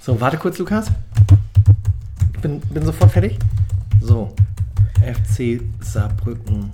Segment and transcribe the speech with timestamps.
[0.00, 0.86] So, warte kurz, Lukas.
[2.34, 3.38] Ich bin, bin sofort fertig.
[4.00, 4.34] So,
[5.00, 6.70] FC Saarbrücken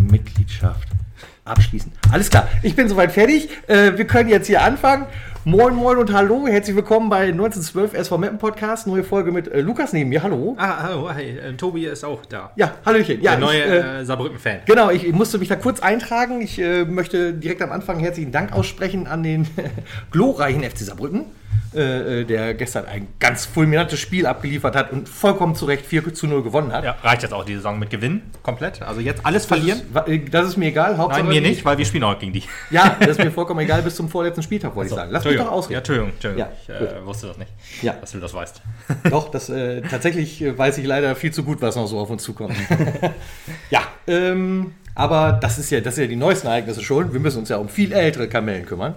[0.00, 0.88] Mitgliedschaft
[1.44, 1.92] abschließen.
[2.10, 3.48] Alles klar, ich bin soweit fertig.
[3.66, 5.06] Äh, wir können jetzt hier anfangen.
[5.48, 6.46] Moin, moin und hallo.
[6.46, 8.86] Herzlich willkommen bei 1912 SV Mappen Podcast.
[8.86, 10.22] Neue Folge mit äh, Lukas neben mir.
[10.22, 10.54] Hallo.
[10.58, 12.52] Ah, hallo, hey, äh, Tobi ist auch da.
[12.56, 13.22] Ja, Hallöchen.
[13.22, 14.58] Ja, Der neue äh, äh, Saarbrücken-Fan.
[14.66, 16.42] Genau, ich, ich musste mich da kurz eintragen.
[16.42, 19.48] Ich äh, möchte direkt am Anfang herzlichen Dank aussprechen an den
[20.10, 21.24] glorreichen FC Saarbrücken,
[21.74, 26.14] äh, äh, der gestern ein ganz fulminantes Spiel abgeliefert hat und vollkommen zu Recht 4
[26.14, 26.82] zu 0 gewonnen hat.
[26.82, 28.80] Ja, reicht jetzt auch die Saison mit Gewinn komplett?
[28.80, 29.82] Also jetzt alles verlieren?
[29.92, 30.96] Das ist, äh, das ist mir egal.
[30.96, 32.42] Hauptsache Nein, mir nicht, weil wir spielen auch gegen die.
[32.70, 35.10] Ja, das ist mir vollkommen egal bis zum vorletzten Spieltag, wollte ich sagen.
[35.12, 35.78] Lass mich doch Ja, ausreden.
[35.78, 36.46] Entschuldigung, Entschuldigung.
[36.68, 37.50] Ja, ich äh, wusste das nicht,
[37.82, 37.92] Ja.
[38.00, 38.62] dass du das weißt.
[39.10, 42.22] Doch, das äh, tatsächlich weiß ich leider viel zu gut, was noch so auf uns
[42.22, 42.56] zukommt.
[43.70, 47.12] ja, ähm, aber das ist ja, das sind ja die neuesten Ereignisse schon.
[47.12, 48.94] Wir müssen uns ja um viel ältere Kamellen kümmern.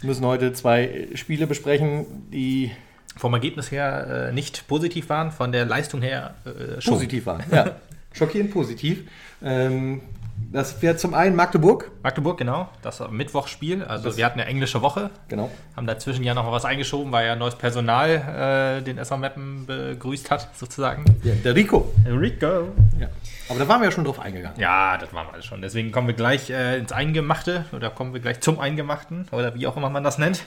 [0.00, 2.70] Wir müssen heute zwei Spiele besprechen, die
[3.16, 6.94] Vom Ergebnis her äh, nicht positiv waren, von der Leistung her äh, schon.
[6.94, 7.42] positiv waren.
[7.50, 7.72] Ja,
[8.12, 9.08] schockierend positiv.
[9.42, 10.02] Ähm,
[10.52, 11.90] das wäre zum einen Magdeburg.
[12.04, 13.82] Magdeburg, genau, das Mittwochsspiel.
[13.82, 15.50] Also Das- wir hatten eine englische Woche, Genau.
[15.76, 19.66] haben dazwischen ja noch mal was eingeschoben, weil ja neues Personal äh, den SV Meppen
[19.66, 21.04] begrüßt hat, sozusagen.
[21.24, 21.92] Ja, der Rico.
[22.06, 22.68] Rico.
[23.00, 23.08] Ja.
[23.48, 24.58] Aber da waren wir ja schon drauf eingegangen.
[24.60, 25.62] Ja, das waren wir schon.
[25.62, 29.66] Deswegen kommen wir gleich äh, ins Eingemachte oder kommen wir gleich zum Eingemachten oder wie
[29.66, 30.44] auch immer man das nennt.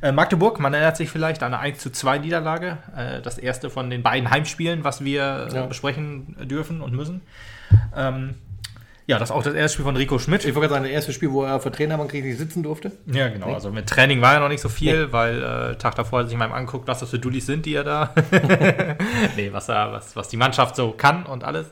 [0.00, 2.78] Äh, Magdeburg, man erinnert sich vielleicht an eine 1 zu 2 Niederlage.
[2.96, 5.66] Äh, das erste von den beiden Heimspielen, was wir äh, Ja.
[5.66, 7.22] besprechen dürfen und müssen.
[7.96, 8.34] Ähm,
[9.06, 10.44] ja, das ist auch das erste Spiel von Rico Schmidt.
[10.44, 12.92] Ich wollte gerade sagen, das erste Spiel, wo er für Trainerbank richtig sitzen durfte.
[13.06, 13.52] Ja, genau.
[13.52, 16.38] Also mit Training war ja noch nicht so viel, weil äh, Tag davor hat sich
[16.38, 18.14] mal angeguckt, was das für Dullis sind, die er da.
[19.36, 21.66] nee, was, er, was, was die Mannschaft so kann und alles.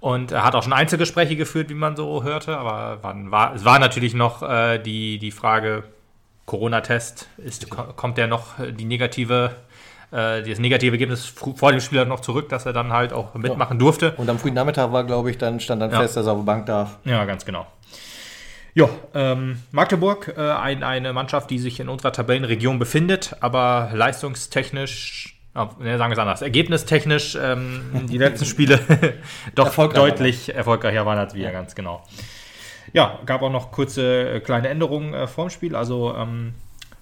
[0.00, 3.64] Und er hat auch schon Einzelgespräche geführt, wie man so hörte, aber wann war, es
[3.64, 5.84] war natürlich noch äh, die, die Frage,
[6.46, 9.56] Corona-Test, ist, kommt der noch äh, die negative,
[10.12, 13.78] äh, das negative Ergebnis vor dem Spieler noch zurück, dass er dann halt auch mitmachen
[13.78, 14.12] durfte.
[14.16, 16.00] Und am frühen Nachmittag war, glaube ich, dann stand dann Ja.
[16.00, 16.98] fest, dass er auf der Bank darf.
[17.04, 17.66] Ja, ganz genau.
[18.74, 25.37] Ja, ähm, Magdeburg, äh, ein, eine Mannschaft, die sich in unserer Tabellenregion befindet, aber leistungstechnisch,
[25.58, 28.80] äh, ne, sagen wir es anders, ergebnistechnisch ähm, die letzten Spiele
[29.54, 32.04] doch Erfolgreicher deutlich erfolgreicher waren als wir, ganz genau.
[32.92, 35.76] Ja, gab auch noch kurze äh, kleine Änderungen äh, vorm Spiel.
[35.76, 36.54] Also ähm,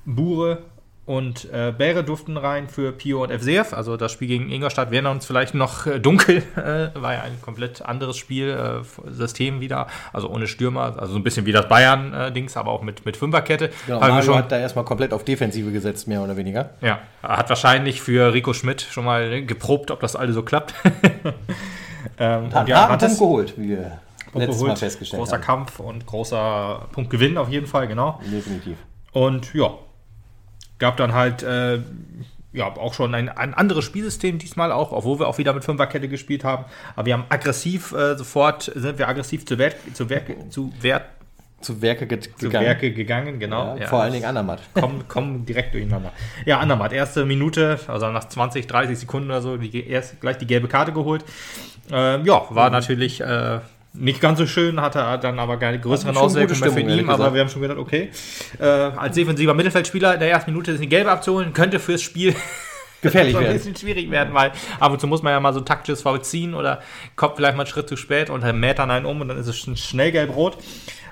[0.04, 0.62] Bure
[1.06, 3.72] und äh, Bäre durften rein für Pio und FCF.
[3.72, 6.42] Also das Spiel gegen Ingolstadt wäre uns vielleicht noch äh, dunkel.
[6.56, 9.86] Äh, war ja ein komplett anderes Spielsystem wieder.
[10.12, 10.96] Also ohne Stürmer.
[10.98, 13.70] Also so ein bisschen wie das Bayern-Dings, aber auch mit, mit Fünferkette.
[13.86, 16.70] Genau, Mario schon- hat da erstmal komplett auf Defensive gesetzt, mehr oder weniger.
[16.80, 20.74] ja, hat wahrscheinlich für Rico Schmidt schon mal geprobt, ob das alles so klappt.
[22.18, 23.98] ähm, Hat und ja, hat es Punkt geholt, wie wir
[24.32, 24.78] Punkt letztes Mal geholt.
[24.78, 25.42] festgestellt Großer haben.
[25.42, 28.20] Kampf und großer Punktgewinn auf jeden Fall, genau.
[28.24, 28.76] Definitiv.
[29.12, 29.70] Und ja,
[30.78, 31.80] gab dann halt äh,
[32.52, 36.08] ja auch schon ein, ein anderes Spielsystem diesmal auch, obwohl wir auch wieder mit Fünferkette
[36.08, 36.64] gespielt haben.
[36.94, 41.04] Aber wir haben aggressiv äh, sofort sind wir aggressiv zu Wert zu Werke zu Wert
[41.60, 42.66] Zu Werke ge zu gegangen.
[42.66, 43.74] Werke gegangen, genau.
[43.74, 44.60] Ja, Ja, vor allen Dingen Andermatt.
[44.74, 46.12] kommen, kommen direkt durcheinander.
[46.44, 50.46] Ja, Andermatt, erste Minute, also nach 20, 30 Sekunden oder so, die, erst gleich die
[50.46, 51.24] gelbe Karte geholt.
[51.90, 53.60] Ähm, ja, war natürlich äh,
[53.98, 57.40] nicht ganz so schön, hatte dann aber keine größeren Auswirkungen mehr für ihn, aber wir
[57.40, 58.10] haben schon gedacht, okay,
[58.58, 62.34] äh, als defensiver Mittelfeldspieler in der ersten Minute ist eine gelbe abzuholen, könnte fürs Spiel
[63.02, 63.56] Gefährlich so ein werden.
[63.56, 66.22] bisschen schwierig werden, weil ab und zu muss man ja mal so ein taktisches Foul
[66.22, 66.80] ziehen oder
[67.14, 69.38] kommt vielleicht mal einen Schritt zu spät und er mäht dann einen um und dann
[69.38, 70.56] ist es schnell gelb-rot.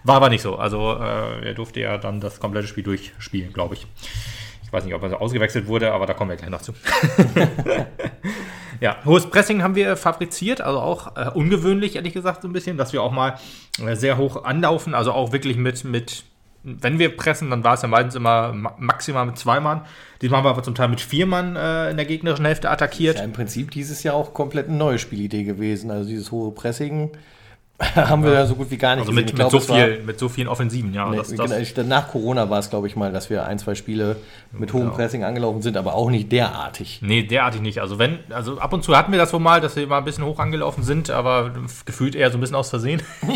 [0.02, 0.56] War aber nicht so.
[0.56, 3.86] Also äh, er durfte ja dann das komplette Spiel durchspielen, glaube ich.
[4.64, 6.74] Ich weiß nicht, ob er so ausgewechselt wurde, aber da kommen wir gleich noch zu.
[8.80, 12.76] ja, hohes Pressing haben wir fabriziert, also auch äh, ungewöhnlich, ehrlich gesagt, so ein bisschen,
[12.76, 13.38] dass wir auch mal
[13.84, 16.24] äh, sehr hoch anlaufen, also auch wirklich mit, mit
[16.64, 19.82] wenn wir pressen, dann war es ja meistens immer ma maximal mit zwei Mann.
[20.22, 23.18] Diesmal haben wir aber zum Teil mit vier Mann äh, in der gegnerischen Hälfte attackiert.
[23.18, 25.90] Ja, im Prinzip dieses Jahr auch komplett eine neue Spielidee gewesen.
[25.90, 27.10] Also dieses hohe Pressing
[27.96, 30.16] haben wir ja so gut wie gar nicht Also mit, mit, glaube, so viel, mit
[30.16, 31.10] so vielen Offensiven, ja.
[31.10, 33.58] Nee, das, genau, das, ich, nach Corona war es, glaube ich, mal, dass wir ein,
[33.58, 34.16] zwei Spiele
[34.52, 34.94] mit hohem Genau.
[34.94, 37.00] Pressing angelaufen sind, aber auch nicht derartig.
[37.02, 37.80] nee, derartig nicht.
[37.80, 40.04] Also wenn, also ab und zu hatten wir das wohl mal, dass wir mal ein
[40.04, 41.50] bisschen hoch angelaufen sind, aber
[41.84, 43.02] gefühlt eher so ein bisschen aus Versehen.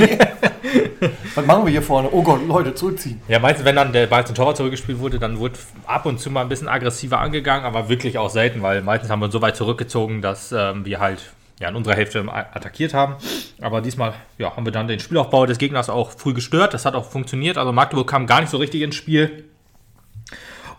[1.35, 2.09] Was machen wir hier vorne?
[2.13, 3.21] Oh Gott, Leute, zurückziehen.
[3.27, 6.31] Ja, meistens, wenn dann der Ball zum Torwart zurückgespielt wurde, dann wurde ab und zu
[6.31, 9.43] mal ein bisschen aggressiver angegangen, aber wirklich auch selten, weil meistens haben wir uns so
[9.43, 13.17] weit zurückgezogen, dass ähm, wir halt ja, in unserer Hälfte attackiert haben.
[13.61, 16.75] Aber diesmal ja, haben wir dann den Spielaufbau des Gegners auch früh gestört.
[16.75, 17.59] Das hat auch funktioniert.
[17.59, 19.45] Also Magdeburg kam gar nicht so richtig ins Spiel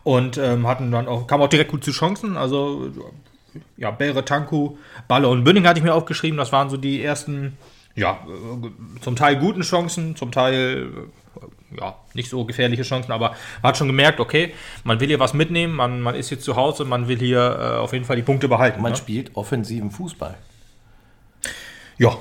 [0.04, 2.38] und ähm, hatten dann auch, kam auch direkt gut zu Chancen.
[2.38, 2.92] Also
[3.78, 4.78] ja, Bäre, Tanku,
[5.08, 6.38] Balle und Bünning hatte ich mir aufgeschrieben.
[6.38, 7.58] Das waren so die ersten,
[7.96, 13.36] ja, äh, zum Teil guten Chancen, zum Teil äh, ja, nicht so gefährliche Chancen, aber
[13.62, 14.54] man hat schon gemerkt, okay,
[14.84, 17.78] man will hier was mitnehmen, man, man ist hier zu Hause, man will hier äh,
[17.78, 18.82] auf jeden Fall die Punkte behalten.
[18.82, 18.98] Man ne?
[18.98, 20.38] spielt offensiven Fußball.
[22.00, 22.18] Ja,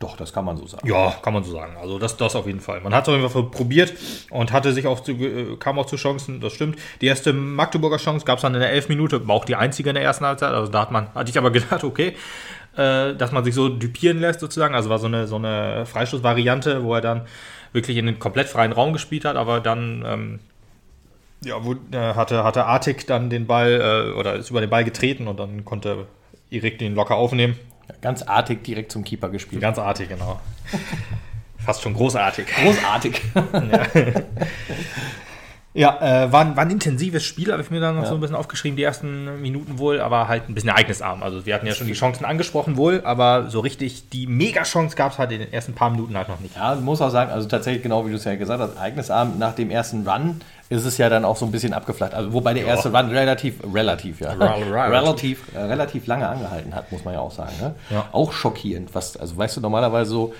[0.00, 0.86] Doch, das kann man so sagen.
[0.86, 1.76] Ja, kann man so sagen.
[1.80, 2.80] Also das, das auf jeden Fall.
[2.80, 3.94] Man hat es auf jeden Fall probiert
[4.28, 6.78] und hatte sich auch zu, äh, kam auch zu Chancen, das stimmt.
[7.00, 9.90] Die erste Magdeburger Chance gab es dann in der 11 Minute, war auch die einzige
[9.90, 10.52] in der ersten Halbzeit.
[10.52, 12.16] Also da hat man, hatte ich aber gedacht, okay,
[12.76, 14.74] äh, dass man sich so dupieren lässt sozusagen.
[14.74, 17.22] Also war so eine, so eine Freistoßvariante, wo er dann
[17.72, 20.40] wirklich in den komplett freien Raum gespielt hat, aber dann ähm,
[21.44, 24.84] ja, wo, äh, hatte, hatte Artig dann den Ball äh, oder ist über den Ball
[24.84, 26.06] getreten und dann konnte
[26.50, 27.56] Erik den locker aufnehmen.
[28.00, 29.60] Ganz artig direkt zum Keeper gespielt.
[29.62, 30.40] Ganz artig, genau.
[31.58, 32.46] Fast schon großartig.
[32.46, 33.22] Großartig.
[33.34, 33.86] Ja,
[36.00, 38.36] äh, war, ein- war ein intensives Spiel, habe ich mir dann noch so ein bisschen
[38.36, 41.22] aufgeschrieben, die ersten Minuten wohl, aber halt ein bisschen ereignisarm.
[41.24, 45.10] Also wir hatten ja schon die Chancen angesprochen wohl, aber so richtig die Mega-Chance gab
[45.12, 46.54] es halt in den ersten paar Minuten halt noch nicht.
[46.54, 49.54] Ja, muss auch sagen, also tatsächlich genau wie du es ja gesagt hast, Ereignisabend nach
[49.56, 50.40] dem ersten Run
[50.70, 52.14] ist es ja dann auch so ein bisschen abgeflacht.
[52.14, 56.74] Also wobei der erste Run relativ, relativ, ja, Rel- rel- relativ, äh, relativ lange angehalten
[56.74, 57.52] hat, muss man ja auch sagen.
[57.60, 57.74] Ne?
[57.90, 58.08] Ja.
[58.12, 58.94] Auch schockierend.
[58.94, 60.34] Was, also weißt du, normalerweise so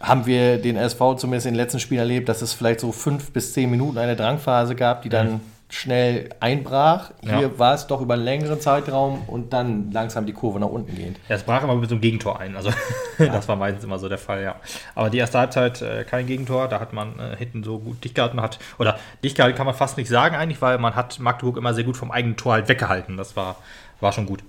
[0.00, 3.30] haben wir den SV zumindest in den letzten Spielen erlebt, dass es vielleicht so fünf
[3.32, 7.10] bis zehn Minuten eine Drangphase gab, die dann schnell einbrach.
[7.22, 7.58] Hier Ja.
[7.58, 11.18] war es doch über einen längeren Zeitraum und dann langsam die Kurve nach unten gehend.
[11.28, 12.54] Ja, es brach immer mit so einem Gegentor ein.
[12.54, 12.70] Also
[13.18, 14.56] das war meistens immer so der Fall, ja.
[14.94, 18.14] Aber die erste Halbzeit äh, kein Gegentor, da hat man äh, hinten so gut dicht
[18.14, 18.60] gehalten hat.
[18.78, 21.84] Oder dicht gehalten kann man fast nicht sagen eigentlich, weil man hat Magdeburg immer sehr
[21.84, 23.16] gut vom eigenen Tor halt weggehalten.
[23.16, 23.56] Das war,
[23.98, 24.44] war schon gut.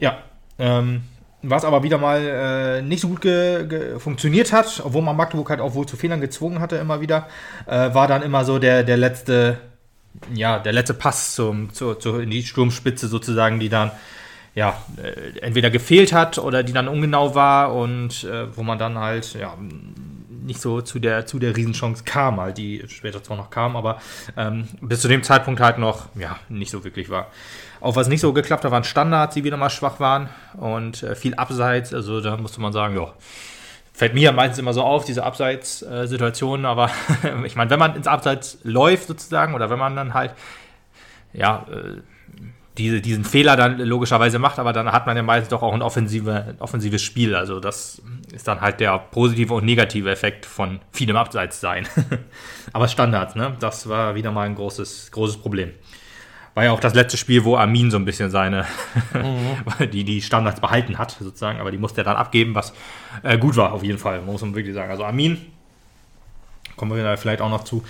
[0.00, 0.18] Ja,
[0.58, 1.02] ähm,
[1.42, 3.26] was aber wieder mal äh, nicht so gut
[3.98, 7.28] funktioniert hat, obwohl man Magdeburg halt auch wohl zu Fehlern gezwungen hatte immer wieder,
[7.66, 9.58] äh, war dann immer so der, der letzte,
[10.34, 13.90] ja, der letzte Pass zum, zu, zu, in die Sturmspitze sozusagen, die dann
[14.54, 18.98] ja, äh, entweder gefehlt hat oder die dann ungenau war und äh, wo man dann
[18.98, 19.56] halt ja,
[20.42, 24.00] nicht so zu der, zu der Riesenchance kam, halt, die später zwar noch kam, aber
[24.36, 27.28] ähm, bis zu dem Zeitpunkt halt noch ja, nicht so wirklich war.
[27.80, 30.28] Auch was nicht so geklappt hat, waren Standards, die wieder mal schwach waren
[30.58, 33.12] und äh, viel Abseits, also da musste man sagen, ja,
[33.92, 36.90] fällt mir meistens immer so auf, diese Abseits-Situationen, aber
[37.44, 40.34] ich meine, wenn man ins Abseits läuft sozusagen oder wenn man dann halt
[41.32, 42.00] ja, äh,
[42.78, 45.82] diese, diesen Fehler dann logischerweise macht, aber dann hat man ja meistens doch auch ein
[45.82, 47.34] offensive, offensives Spiel.
[47.34, 48.00] Also das
[48.32, 51.86] ist dann halt der positive und negative Effekt von vielem Abseits sein.
[52.72, 53.56] aber Standards, ne?
[53.60, 55.72] Das war wieder mal ein großes, großes Problem.
[56.54, 58.66] War ja auch das letzte Spiel, wo Armin so ein bisschen seine,
[59.92, 62.72] die, die Standards behalten hat, sozusagen, aber die musste er dann abgeben, was
[63.22, 64.90] äh, gut war, auf jeden Fall, muss man wirklich sagen.
[64.90, 65.38] Also Armin,
[66.76, 67.84] kommen wir da vielleicht auch noch zu,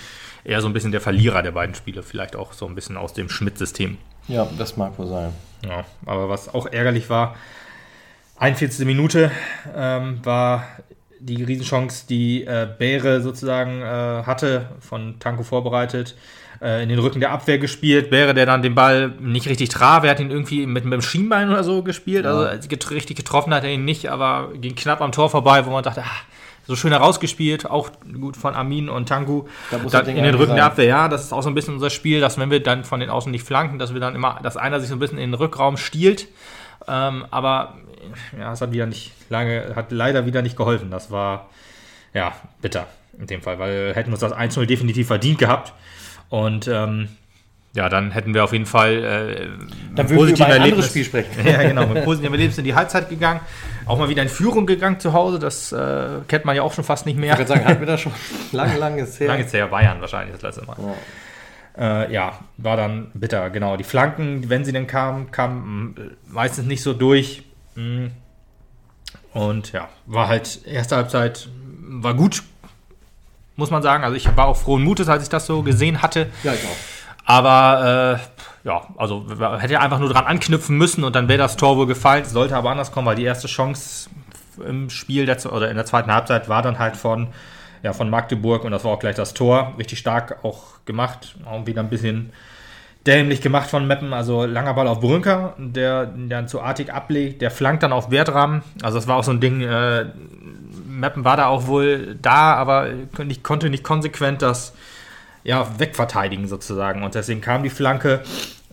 [0.45, 3.15] eher so ein bisschen der Verlierer der beiden Spiele, vielleicht auch so ein bisschen aus
[3.15, 3.99] dem Schmidt-System.
[4.29, 5.33] Ja, das mag wohl sein.
[5.67, 7.37] Ja, aber was auch ärgerlich war,
[8.39, 8.87] 41.
[8.87, 9.31] Minute
[9.75, 10.67] ähm, war
[11.19, 16.17] die Riesenchance, die äh, Bäre sozusagen äh, hatte, von Tanko vorbereitet,
[16.61, 18.11] äh, in den Rücken der Abwehr gespielt.
[18.11, 21.03] Bäre, der dann den Ball nicht richtig traf, er hat ihn irgendwie mit, mit dem
[21.03, 22.27] Schienbein oder so gespielt.
[22.27, 25.65] Also äh, get richtig getroffen hat er ihn nicht, aber ging knapp am Tor vorbei,
[25.67, 26.21] wo man dachte, ah,
[26.67, 27.91] so schön herausgespielt, auch
[28.21, 29.47] gut von Armin und Tangu.
[29.71, 30.73] Da in den Rücken der sein.
[30.73, 33.01] Abwehr, ja, das ist auch so ein bisschen unser Spiel, dass wenn wir dann von
[33.01, 35.33] den Außen nicht flanken, dass wir dann immer, dass einer sich so ein bisschen in
[35.33, 36.29] den Rückraum stiehlt.
[36.87, 37.75] Ähm, aber
[38.39, 40.91] ja, es hat wieder nicht lange, hat leider wieder nicht geholfen.
[40.91, 41.49] Das war
[42.15, 42.87] ja bitter
[43.19, 45.73] in dem Fall, weil hätten uns das 1-0 definitiv verdient gehabt.
[46.31, 47.09] Und ähm,
[47.75, 49.49] ja, dann hätten wir auf jeden Fall äh,
[49.95, 51.31] Dann würden wir über ein anderes Spiel sprechen.
[51.47, 51.87] ja, genau.
[51.87, 53.41] Mit positivem Erlebnis in die Halbzeit gegangen.
[53.87, 55.39] Auch mal wieder in Führung gegangen zu Hause.
[55.39, 57.33] Das äh, kennt man ja auch schon fast nicht mehr.
[57.33, 58.13] Ich würde sagen, hatten wir das schon
[58.53, 59.29] lange, lange ist her.
[59.29, 60.77] Lange ist her, Bayern wahrscheinlich das letzte Mal.
[61.79, 63.77] Äh, ja, war dann bitter, genau.
[63.77, 67.45] Die Flanken, wenn sie denn kamen, kamen mh, meistens nicht so durch.
[67.77, 68.07] Mm.
[69.33, 71.49] Und ja, war halt, erste Halbzeit
[71.83, 72.43] war gut,
[73.61, 74.03] muss man sagen.
[74.03, 76.27] Also ich war auch frohen Mutes, als ich das so gesehen hatte.
[76.43, 77.25] Ja, ich auch.
[77.25, 79.25] Aber äh, ja, also
[79.59, 82.25] hätte einfach nur dran anknüpfen müssen und dann wäre das Tor wohl gefallen.
[82.25, 84.11] Sollte aber anders kommen, weil die erste Chance
[84.67, 87.29] im Spiel der, oder in der zweiten Halbzeit war dann halt von,
[87.85, 89.75] ja, von Magdeburg und das war auch gleich das Tor.
[89.79, 91.37] Richtig stark auch gemacht.
[91.47, 92.33] Auch wieder ein bisschen
[93.07, 94.13] dämlich gemacht von Meppen.
[94.13, 97.43] Also langer Ball auf Brünker, der dann zu Artig ablegt.
[97.43, 98.63] Der flankt dann auf Bertram.
[98.83, 99.63] Also das war auch so ein Ding.
[99.63, 100.07] Äh,
[100.89, 102.89] Meppen war da auch wohl da, aber
[103.25, 104.75] nicht, konnte nicht konsequent das
[105.45, 107.03] ja, wegverteidigen sozusagen.
[107.03, 108.23] Und deswegen kam die Flanke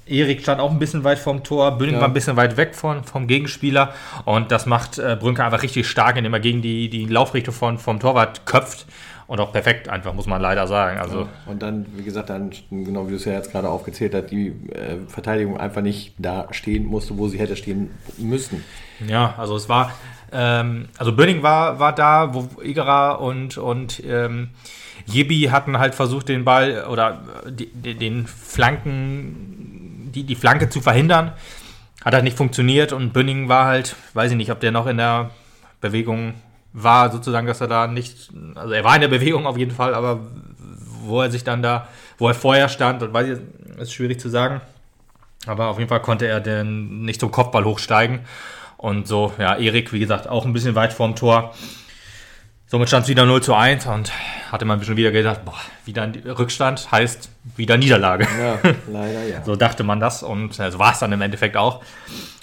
[0.10, 2.02] Erik stand auch ein bisschen weit vom Tor, Bünning Ja.
[2.02, 3.94] war ein bisschen weit weg von, vom Gegenspieler
[4.26, 7.78] und das macht äh, Brünke einfach richtig stark, indem er gegen die, die Laufrichtung von,
[7.78, 8.86] vom Torwart köpft
[9.28, 11.00] und auch perfekt einfach, muss man leider sagen.
[11.00, 14.28] Also Und dann, wie gesagt, dann, genau wie du es ja jetzt gerade aufgezählt hast,
[14.28, 18.64] die äh, Verteidigung einfach nicht da stehen musste, wo sie hätte stehen müssen.
[19.06, 19.92] Ja, also es war,
[20.32, 24.50] ähm, also Bönning war, war da, wo Igera und, und ähm,
[25.06, 30.80] Jibi hatten halt versucht, den Ball oder die, die, den Flanken, die, die Flanke zu
[30.82, 31.34] verhindern.
[32.04, 34.98] Hat halt nicht funktioniert und Bönning war halt, weiß ich nicht, ob der noch in
[34.98, 35.32] der
[35.82, 36.34] Bewegung
[36.84, 39.96] war, sozusagen, dass er da nicht, also er war in der Bewegung auf jeden Fall,
[39.96, 40.20] aber
[41.04, 44.30] wo er sich dann da, wo er vorher stand, das weiß ich, ist schwierig zu
[44.30, 44.62] sagen.
[45.46, 48.20] Aber auf jeden Fall konnte er denn nicht zum Kopfball hochsteigen.
[48.78, 51.54] Und so, ja, Erik, wie gesagt, auch ein bisschen weit vorm Tor.
[52.70, 54.12] Somit stand es wieder 0 zu 1 und
[54.52, 55.56] hatte man schon wieder gedacht, boah,
[55.86, 58.28] wieder ein Rückstand heißt wieder Niederlage.
[58.38, 58.60] Ja,
[58.92, 59.42] leider ja.
[59.46, 61.82] So dachte man das und äh, so war es dann im Endeffekt auch.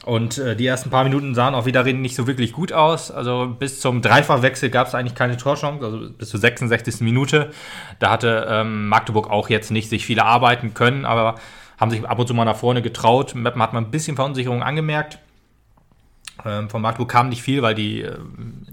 [0.06, 3.10] Und äh, die ersten paar Minuten sahen auch wieder nicht so wirklich gut aus.
[3.10, 7.02] Also bis zum Dreifachwechsel gab es eigentlich keine Torchance, also bis zur 66.
[7.02, 7.50] Minute.
[7.98, 11.34] Da hatte ähm, Magdeburg auch jetzt nicht sich viele arbeiten können, aber
[11.78, 13.34] haben sich ab und zu mal nach vorne getraut.
[13.34, 15.18] Meppen hat man ein bisschen Verunsicherung angemerkt.
[16.44, 18.16] Ähm, von Magdeburg kam nicht viel, weil die äh,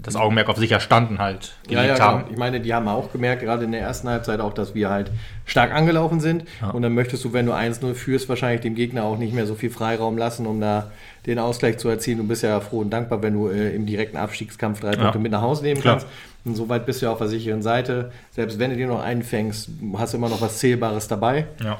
[0.02, 2.18] das Augenmerk auf sicher standen halt Ja, gelegt ja, haben.
[2.20, 2.30] genau.
[2.32, 5.10] Ich meine, die haben auch gemerkt, gerade in der ersten Halbzeit auch, dass wir halt
[5.46, 6.44] stark angelaufen sind.
[6.72, 9.54] Und dann möchtest du, wenn du 1-0 führst, wahrscheinlich dem Gegner auch nicht mehr so
[9.54, 10.90] viel Freiraum lassen, um da
[11.26, 12.18] den Ausgleich zu erzielen.
[12.18, 15.30] Du bist ja froh und dankbar, wenn du äh, im direkten Abstiegskampf drei Punkte mit
[15.30, 15.98] nach Hause nehmen Klar.
[15.98, 16.08] kannst.
[16.44, 18.10] Und soweit bist du ja auf der sicheren Seite.
[18.32, 21.46] Selbst wenn du dir noch einen fängst, hast du immer noch was Zählbares dabei.
[21.62, 21.78] Ja.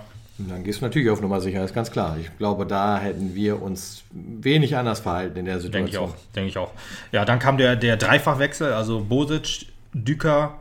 [0.49, 2.17] Dann gehst du natürlich auf Nummer sicher, ist ganz klar.
[2.21, 5.85] Ich glaube, da hätten wir uns wenig anders verhalten in der Situation.
[5.85, 6.71] Denke ich auch, denke ich auch.
[7.13, 10.59] Ja, dann kam der, der Dreifachwechsel, also Bosic, Düker,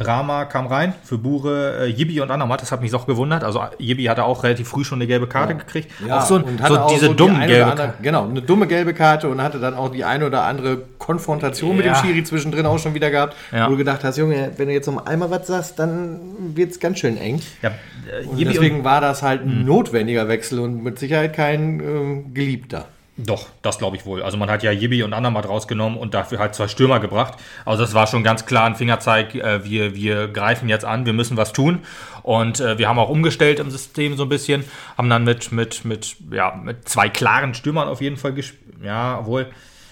[0.00, 2.62] Rama kam rein für Bure, äh, Jibi und Andermatt.
[2.62, 3.44] Das hat mich auch gewundert.
[3.44, 5.90] Also Jibi hatte auch relativ früh schon eine gelbe Karte gekriegt.
[6.06, 8.02] Ja, auch so, und hatte so auch diese so die dummen eine gelbe andere, Karte.
[8.02, 11.84] Genau, eine dumme gelbe Karte und hatte dann auch die eine oder andere Konfrontation mit
[11.84, 12.02] dem Ja.
[12.02, 13.66] Schiri zwischendrin auch schon wieder gehabt, Ja.
[13.66, 16.18] wo du gedacht hast, Junge, wenn du jetzt noch einmal was sagst, dann
[16.54, 17.40] wird es ganz schön eng.
[17.62, 22.34] Ja, äh, Und deswegen war das halt ein notwendiger Wechsel und mit Sicherheit kein ähm,
[22.34, 22.86] geliebter.
[23.18, 24.22] Doch, das glaube ich wohl.
[24.22, 27.34] Also man hat ja Jibi und Andermatt rausgenommen und dafür halt zwei Stürmer gebracht.
[27.66, 31.12] Also das war schon ganz klar ein Fingerzeig, äh, wir, wir greifen jetzt an, wir
[31.12, 31.80] müssen was tun.
[32.22, 34.64] Und äh, wir haben auch umgestellt im System so ein bisschen,
[34.96, 38.62] haben dann mit, mit, mit, ja, mit zwei klaren Stürmern auf jeden Fall gespielt.
[38.82, 39.48] Ja, obwohl,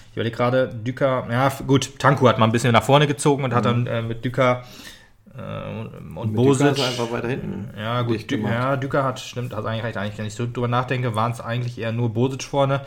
[0.09, 3.53] ich überlege gerade, Düker, ja gut, Tanku hat mal ein bisschen nach vorne gezogen und
[3.53, 4.63] hat dann äh, mit Düker
[5.37, 6.79] äh, und Bosic...
[6.79, 7.69] Einfach weiter hinten.
[7.77, 8.53] Ja, gut, Dü gemacht.
[8.53, 9.97] ja, Düker hat, stimmt, hat eigentlich recht.
[9.97, 12.81] Eigentlich, wenn ich so drüber nachdenke, waren es eigentlich eher nur Bosic vorne.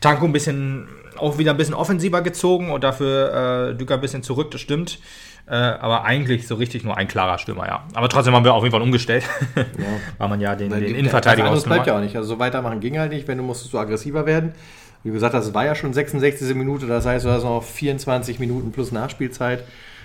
[0.00, 4.22] Tanko ein bisschen, auch wieder ein bisschen offensiver gezogen und dafür äh, Düker ein bisschen
[4.22, 4.98] zurück, das stimmt.
[5.46, 7.84] Äh, aber eigentlich so richtig nur ein klarer Stürmer, ja.
[7.94, 9.24] Aber trotzdem haben wir auf jeden Fall umgestellt.
[10.18, 12.16] Weil man ja den, den Innenverteidiger Das bleibt ja auch nicht.
[12.16, 14.52] Also so weitermachen ging halt nicht, wenn du musstest du aggressiver werden.
[15.02, 16.54] Wie gesagt, das war ja schon 66.
[16.54, 19.64] Minute, das heißt, du hast noch 24 Minuten plus Nachspielzeit,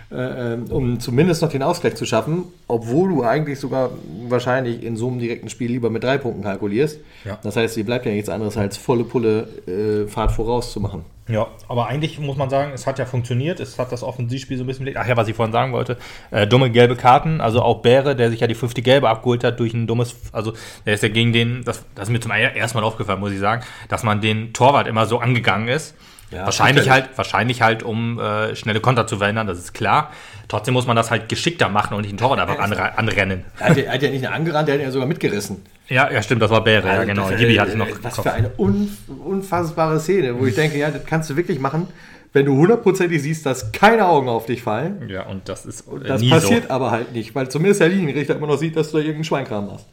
[0.10, 3.92] äh, ähm, um zumindest noch den Ausgleich zu schaffen, obwohl du eigentlich sogar
[4.28, 7.00] wahrscheinlich in so einem direkten Spiel lieber mit drei Punkten kalkulierst.
[7.26, 7.38] Ja.
[7.44, 11.04] Das heißt, dir bleibt ja nichts anderes als volle Pulle äh, Fahrt voraus zu machen.
[11.28, 13.60] Ja, aber eigentlich muss man sagen, es hat ja funktioniert.
[13.60, 14.98] Es hat das Offensivspiel so ein bisschen belegt.
[15.02, 15.98] Ach ja, was ich vorhin sagen wollte.
[16.32, 17.42] Äh, dumme gelbe Karten.
[17.42, 20.54] Also auch Bäre, der sich ja die fünfte gelbe abgeholt hat durch ein dummes, also
[20.86, 23.40] der ist ja gegen den, das, das ist mir zum ersten Mal aufgefallen, muss ich
[23.40, 25.96] sagen, dass man den Torwart immer so angegangen ist.
[26.32, 27.06] Ja, wahrscheinlich sicherlich.
[27.08, 30.12] halt, wahrscheinlich halt, um äh, schnelle Konter zu verhindern, das ist klar.
[30.50, 33.46] Trotzdem muss man das halt geschickter machen und nicht den Torwart einfach anre anrennen.
[33.60, 35.64] Er hat, ja- hat ja nicht nur angerannt, er hat ja sogar mitgerissen.
[35.88, 37.30] Ja, ja, stimmt, das war Bäre, ja Also genau.
[37.30, 37.88] das- Gibi hatte ich noch.
[37.88, 38.24] äh, Was Kopf.
[38.24, 41.88] für eine un, unfassbare Szene, wo ich denke, ja, das kannst du wirklich machen,
[42.34, 45.08] wenn du hundertprozentig siehst, dass keine Augen auf dich fallen.
[45.10, 46.70] Ja, und das ist äh, Das passiert so.
[46.72, 49.68] aber halt nicht, weil zumindest der Linienrichter immer noch sieht, dass du da irgendeinen Schweinkram
[49.68, 49.86] machst.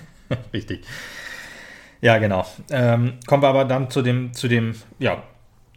[0.52, 0.82] Richtig.
[2.00, 2.46] Ja, genau.
[2.70, 5.22] Ähm, kommen wir aber dann zu dem, zu dem, ja,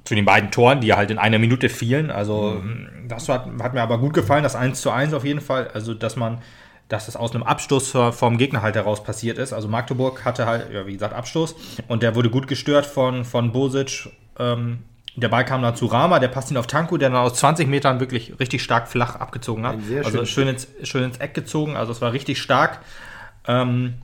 [0.04, 2.12] zu den beiden Toren, die ja halt in einer Minute fielen.
[2.12, 2.62] Also,
[3.08, 5.70] das hat, hat mir aber gut gefallen, das 1 zu 1 auf jeden Fall.
[5.74, 6.40] Also, dass man,
[6.90, 9.54] dass das aus einem Abstoß vom Gegner halt heraus passiert ist.
[9.54, 11.56] Also, Magdeburg hatte halt, ja, wie gesagt, Abstoß
[11.88, 14.10] und der wurde gut gestört von, von Bosic.
[14.40, 14.80] Ähm,
[15.16, 17.68] der Ball kam dann zu Rama, der passt ihn auf Tanku, der dann aus 20
[17.68, 19.76] Metern wirklich richtig stark flach abgezogen hat.
[20.04, 22.80] Also schön ins, schön ins Eck gezogen, also es war richtig stark.
[23.46, 23.96] Ähm,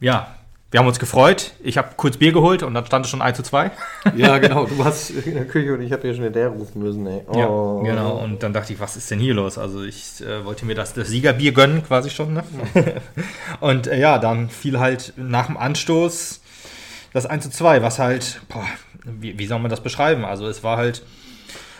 [0.00, 0.34] ja,
[0.74, 1.52] wir haben uns gefreut.
[1.62, 3.70] Ich habe kurz Bier geholt und dann stand es schon 1 zu 2.
[4.16, 7.06] Ja, genau, du warst in der Küche und ich habe dir schon hinterher rufen müssen,
[7.06, 7.22] ey.
[7.28, 7.80] Oh.
[7.84, 8.16] Ja, genau.
[8.16, 9.56] Und dann dachte ich, was ist denn hier los?
[9.56, 12.34] Also ich äh, wollte mir das, das Siegerbier gönnen, quasi schon.
[12.34, 12.42] Ne?
[13.60, 16.40] und äh, ja, dann fiel halt nach dem Anstoß
[17.12, 18.66] das 1 zu 2, was halt, boah,
[19.04, 20.24] wie, wie soll man das beschreiben?
[20.24, 21.04] Also es war halt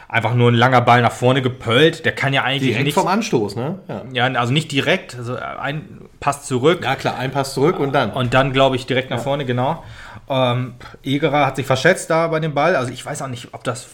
[0.08, 2.04] einfach nur ein langer Ball nach vorne gepöllt.
[2.04, 2.94] Der kann ja eigentlich Direkt nicht.
[2.94, 3.78] vom Anstoß, ne?
[3.88, 4.02] Ja.
[4.30, 6.80] Ja, also nicht direkt, also ein Pass zurück.
[6.84, 8.11] ja, klar, ein Pass zurück und dann.
[8.12, 9.82] Und dann, glaube ich, direkt nach vorne, genau.
[10.28, 12.76] Ähm, Egerer hat sich verschätzt da bei dem Ball.
[12.76, 13.88] Also ich weiß auch nicht, ob das.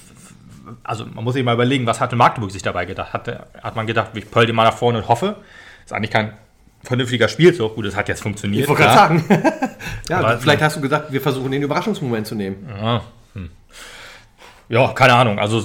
[0.84, 3.12] Also man muss sich mal überlegen, was hatte Magdeburg sich dabei gedacht?
[3.12, 5.36] Hatte, hat man gedacht, ich pöll den mal nach vorne und hoffe.
[5.84, 6.32] Ist eigentlich kein
[6.84, 7.74] vernünftiger Spielzug.
[7.74, 8.62] Gut, das hat jetzt funktioniert.
[8.62, 9.24] Ich wollte gerade sagen.
[10.08, 12.68] ja, Aber- vielleicht hast du gesagt, wir versuchen den Überraschungsmoment zu nehmen.
[12.80, 13.02] Ja,
[13.34, 13.50] hm.
[14.70, 15.38] Ja, keine Ahnung.
[15.40, 15.64] Also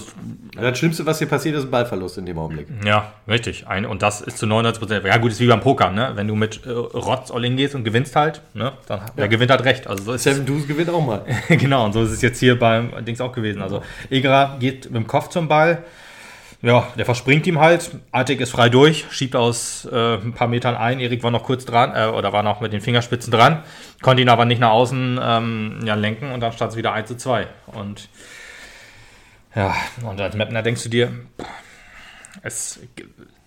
[0.55, 2.67] Das Schlimmste, was hier passiert, ist ein Ballverlust in dem Augenblick.
[2.83, 3.67] Ja, richtig.
[3.67, 5.05] Ein, und das ist zu 99 Prozent.
[5.05, 6.13] Ja, gut, ist wie beim Poker, ne?
[6.15, 8.73] Wenn du mit äh, Rotz all in gehst und gewinnst halt, ne?
[8.87, 9.85] Dann wer gewinnt hat recht.
[9.85, 11.23] Also so ist Seven Deuce gewinnt auch mal.
[11.49, 13.61] genau, und so ist es jetzt hier beim Dings auch gewesen.
[13.61, 15.83] Also Egerer geht mit dem Kopf zum Ball.
[16.63, 17.91] Ja, der verspringt ihm halt.
[18.11, 20.99] Artig ist frei durch, schiebt aus äh, ein paar Metern ein.
[20.99, 23.61] Erik war noch kurz dran, äh, oder war noch mit den Fingerspitzen dran,
[24.01, 27.07] konnte ihn aber nicht nach außen ähm, ja, lenken und dann stand es wieder 1
[27.07, 27.45] zu 2.
[27.67, 28.09] Und
[29.55, 31.11] ja, und als Mapner denkst du dir,
[32.41, 32.79] es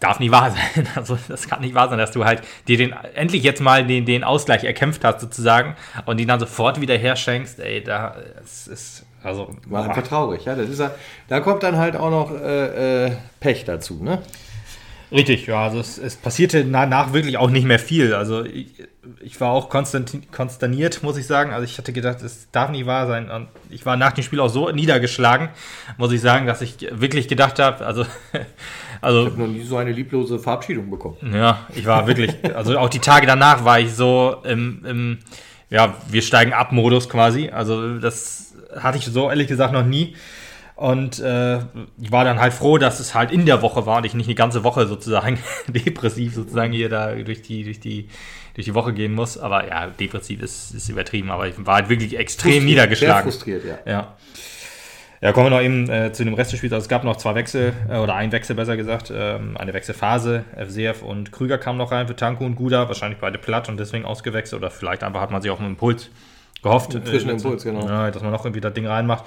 [0.00, 0.86] darf nicht wahr sein.
[0.94, 4.06] Also das kann nicht wahr sein, dass du halt dir den endlich jetzt mal den,
[4.06, 7.60] den Ausgleich erkämpft hast sozusagen und ihn dann sofort wieder herschenkst.
[7.60, 10.54] Ey, da es ist also War einfach traurig, ja.
[10.54, 10.92] Das ist ja,
[11.28, 14.22] da kommt dann halt auch noch äh, äh, Pech dazu, ne?
[15.12, 15.46] Richtig.
[15.46, 18.14] Ja, also es, es passierte danach wirklich auch nicht mehr viel.
[18.14, 18.66] Also ich,
[19.20, 21.52] ich war auch konsterniert, muss ich sagen.
[21.52, 23.30] Also ich hatte gedacht, es darf nicht wahr sein.
[23.30, 25.48] Und ich war nach dem Spiel auch so niedergeschlagen,
[25.96, 28.04] muss ich sagen, dass ich wirklich gedacht habe, also
[29.00, 31.16] also Ich habe noch nie so eine lieblose Verabschiedung bekommen.
[31.32, 35.18] Ja, ich war wirklich, also auch die Tage danach war ich so im, im
[35.70, 37.50] ja, wir steigen ab Modus quasi.
[37.50, 40.14] Also das hatte ich so ehrlich gesagt noch nie.
[40.78, 41.58] Und äh,
[42.00, 44.28] ich war dann halt froh, dass es halt in der Woche war und ich nicht
[44.28, 48.08] eine ganze Woche sozusagen depressiv sozusagen hier da durch die, durch die,
[48.54, 49.38] durch die Woche gehen muss.
[49.38, 53.28] Aber ja, depressiv ist, ist übertrieben, aber ich war halt wirklich extrem Sehr niedergeschlagen.
[53.28, 53.78] frustriert, ja.
[53.92, 54.16] Ja.
[55.20, 56.72] Ja, kommen wir noch eben äh, zu dem Rest des Spiels.
[56.72, 60.44] Also es gab noch zwei Wechsel, äh, oder ein Wechsel besser gesagt, ähm, eine Wechselphase.
[60.56, 64.04] FCF und Krüger kamen noch rein für Tanko und Guda, wahrscheinlich beide platt und deswegen
[64.04, 64.62] ausgewechselt.
[64.62, 66.08] Oder vielleicht einfach hat man sich auf einen Impuls
[66.62, 66.94] gehofft.
[66.94, 67.84] Einen frischen äh, Impuls, genau.
[67.84, 69.24] Ja, dass man noch irgendwie das Ding reinmacht.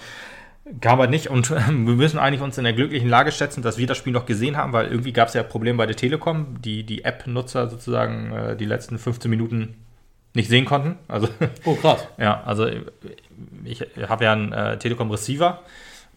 [0.80, 3.88] Kam halt nicht und wir müssen eigentlich uns in der glücklichen Lage schätzen, dass wir
[3.88, 6.84] das Spiel noch gesehen haben, weil irgendwie gab es ja Probleme bei der Telekom, die
[6.84, 9.76] die App-Nutzer sozusagen äh, die letzten 15 Minuten
[10.34, 10.98] nicht sehen konnten.
[11.08, 11.28] Also
[11.66, 12.08] Oh, krass.
[12.18, 12.68] ja, also
[13.66, 15.60] ich habe ja einen äh, Telekom Receiver.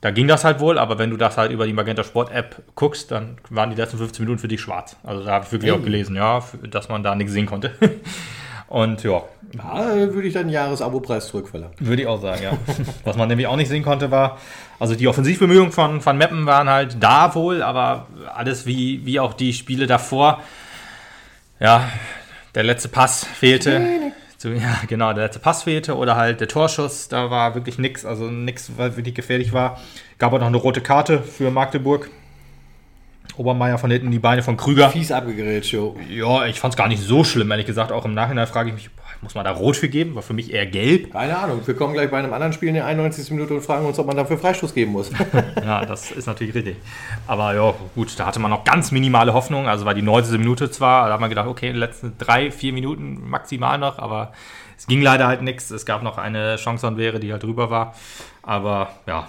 [0.02, 2.62] Da ging das halt wohl, aber wenn du das halt über die Magenta Sport App
[2.74, 4.96] guckst, dann waren die letzten 15 Minuten für dich schwarz.
[5.02, 5.78] Also da habe ich wirklich Hey.
[5.80, 7.72] auch gelesen, ja, dass man da nichts sehen konnte.
[8.68, 9.22] Und ja,
[9.56, 11.76] Da äh, würde ich dann Jahresabopreis zurückverlangen.
[11.78, 12.52] würde ich auch sagen, ja.
[13.04, 14.38] Was man nämlich auch nicht sehen konnte, war,
[14.78, 19.34] also die Offensivbemühungen von, von Meppen waren halt da wohl, aber alles wie, wie auch
[19.34, 20.42] die Spiele davor,
[21.60, 21.88] ja,
[22.54, 24.12] der letzte Pass fehlte.
[24.38, 28.04] Zu, ja, genau, der letzte Pass fehlte oder halt der Torschuss, da war wirklich nichts,
[28.04, 29.80] also nichts, was wirklich gefährlich war.
[30.18, 32.10] Gab auch noch eine rote Karte für Magdeburg.
[33.36, 34.90] Obermeier von hinten die Beine von Krüger.
[34.90, 35.96] Fies abgegrätscht, jo.
[36.08, 37.90] Ja, ich fand es gar nicht so schlimm, ehrlich gesagt.
[37.90, 38.90] Auch im Nachhinein frage ich mich,
[39.24, 40.14] muss man da rot für geben?
[40.14, 41.12] War für mich eher gelb.
[41.12, 41.60] Keine Ahnung.
[41.64, 43.30] Wir kommen gleich bei einem anderen Spiel in der 91.
[43.30, 45.10] Minute und fragen uns, ob man dafür Freistoß geben muss.
[45.64, 46.76] Ja, das ist natürlich richtig.
[47.26, 49.66] Aber ja, gut, da hatte man noch ganz minimale Hoffnung.
[49.66, 50.38] Also war die 90.
[50.38, 54.32] Minute zwar, da hat man gedacht, okay, die letzten drei, vier Minuten maximal noch, aber
[54.76, 55.70] es ging leider halt nichts.
[55.70, 57.94] Es gab noch eine Chance und wäre, die halt drüber war.
[58.42, 59.26] Aber ja,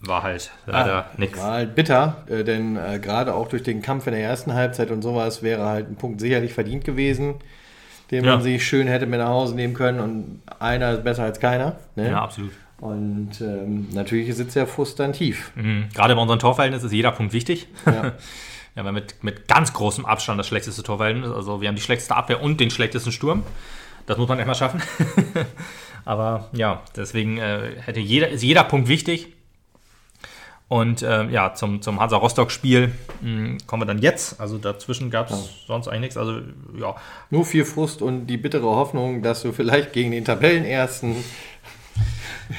[0.00, 1.38] war halt leider nichts.
[1.38, 4.90] War halt bitter, äh, denn äh, gerade auch durch den Kampf in der ersten Halbzeit
[4.90, 7.34] und sowas wäre halt ein Punkt sicherlich verdient gewesen,
[8.10, 8.32] den Ja.
[8.32, 11.76] man sich schön hätte mit nach Hause nehmen können und einer ist besser als keiner.
[11.94, 12.10] Ne?
[12.10, 12.52] Ja, absolut.
[12.78, 14.66] Und ähm, natürlich sitzt der
[15.12, 15.50] tief.
[15.54, 15.86] Mhm.
[15.94, 17.66] Gerade bei unserem Torverhältnis ist jeder Punkt wichtig.
[17.86, 18.12] Ja.
[18.76, 21.30] Ja, mit, mit ganz großem Abstand das schlechteste Torverhältnis.
[21.30, 23.42] Also wir haben die schlechteste Abwehr und den schlechtesten Sturm.
[24.04, 24.82] Das muss man erstmal schaffen.
[26.04, 29.28] Aber ja, deswegen äh, hätte jeder, ist jeder Punkt wichtig.
[30.68, 34.40] Und ähm, ja, zum, zum Hansa Rostock-Spiel mh, kommen wir dann jetzt.
[34.40, 36.16] Also dazwischen gab es sonst eigentlich nichts.
[36.16, 36.40] Also
[36.76, 36.96] ja,
[37.30, 41.16] Nur viel Frust und die bittere Hoffnung, dass du vielleicht gegen den Tabellenersten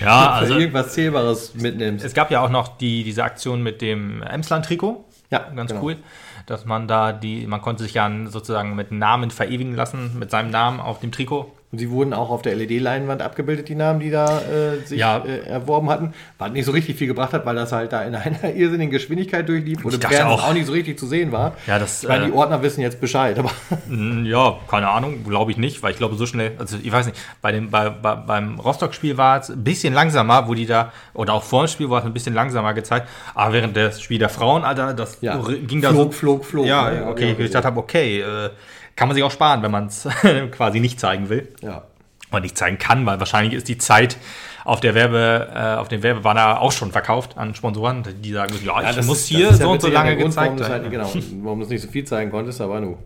[0.01, 2.05] ja also irgendwas Zählbares mitnimmst.
[2.05, 5.03] es gab ja auch noch die, diese Aktion mit dem Emsland-Trikot.
[5.29, 5.83] Ja, ganz genau.
[5.83, 5.97] cool,
[6.45, 10.49] dass man da die, man konnte sich ja sozusagen mit Namen verewigen lassen, mit seinem
[10.49, 11.51] Namen auf dem Trikot.
[11.69, 15.17] Und sie wurden auch auf der LED-Leinwand abgebildet, die Namen, die da äh, sich Ja.
[15.25, 16.13] äh, erworben hatten.
[16.37, 19.49] Was nicht so richtig viel gebracht hat, weil das halt da in einer irrsinnigen Geschwindigkeit
[19.49, 20.47] durchlief und Ich im dachte auch.
[20.47, 21.57] auch nicht so richtig zu sehen war.
[21.67, 23.51] Ja, das, Ich meine, äh, die Ordner wissen jetzt Bescheid, aber
[23.89, 27.05] Mm, Ja, keine Ahnung, glaube ich nicht, weil ich glaube so schnell, also ich weiß
[27.07, 30.93] nicht, bei dem, bei, bei, beim Rostock-Spiel war es ein bisschen langsamer, wo die da,
[31.13, 34.19] oder auch vor dem Spiel war es ein bisschen langsamer gezeigt, aber während des Spiel
[34.19, 36.19] der Frauen, Alter, das ja, ging da flog, so.
[36.19, 36.65] flog, flog.
[36.65, 37.07] ja, ne?
[37.07, 38.49] okay, ich ja, gedacht habe, okay, äh,
[38.97, 40.05] kann man sich auch sparen, wenn man es
[40.51, 41.47] quasi nicht zeigen will.
[41.61, 41.83] ja.
[42.31, 44.17] oder nicht zeigen kann, weil wahrscheinlich ist die Zeit
[44.65, 48.89] auf der Werbe, äh, auf dem Werbebanner auch schon verkauft an Sponsoren, die sagen, ja,
[48.89, 50.83] ich das muss ist- hier ist ja so und so lange Grund, gezeigt es werden.
[50.83, 52.97] halt, Genau, warum du es nicht so viel zeigen konntest, aber nu.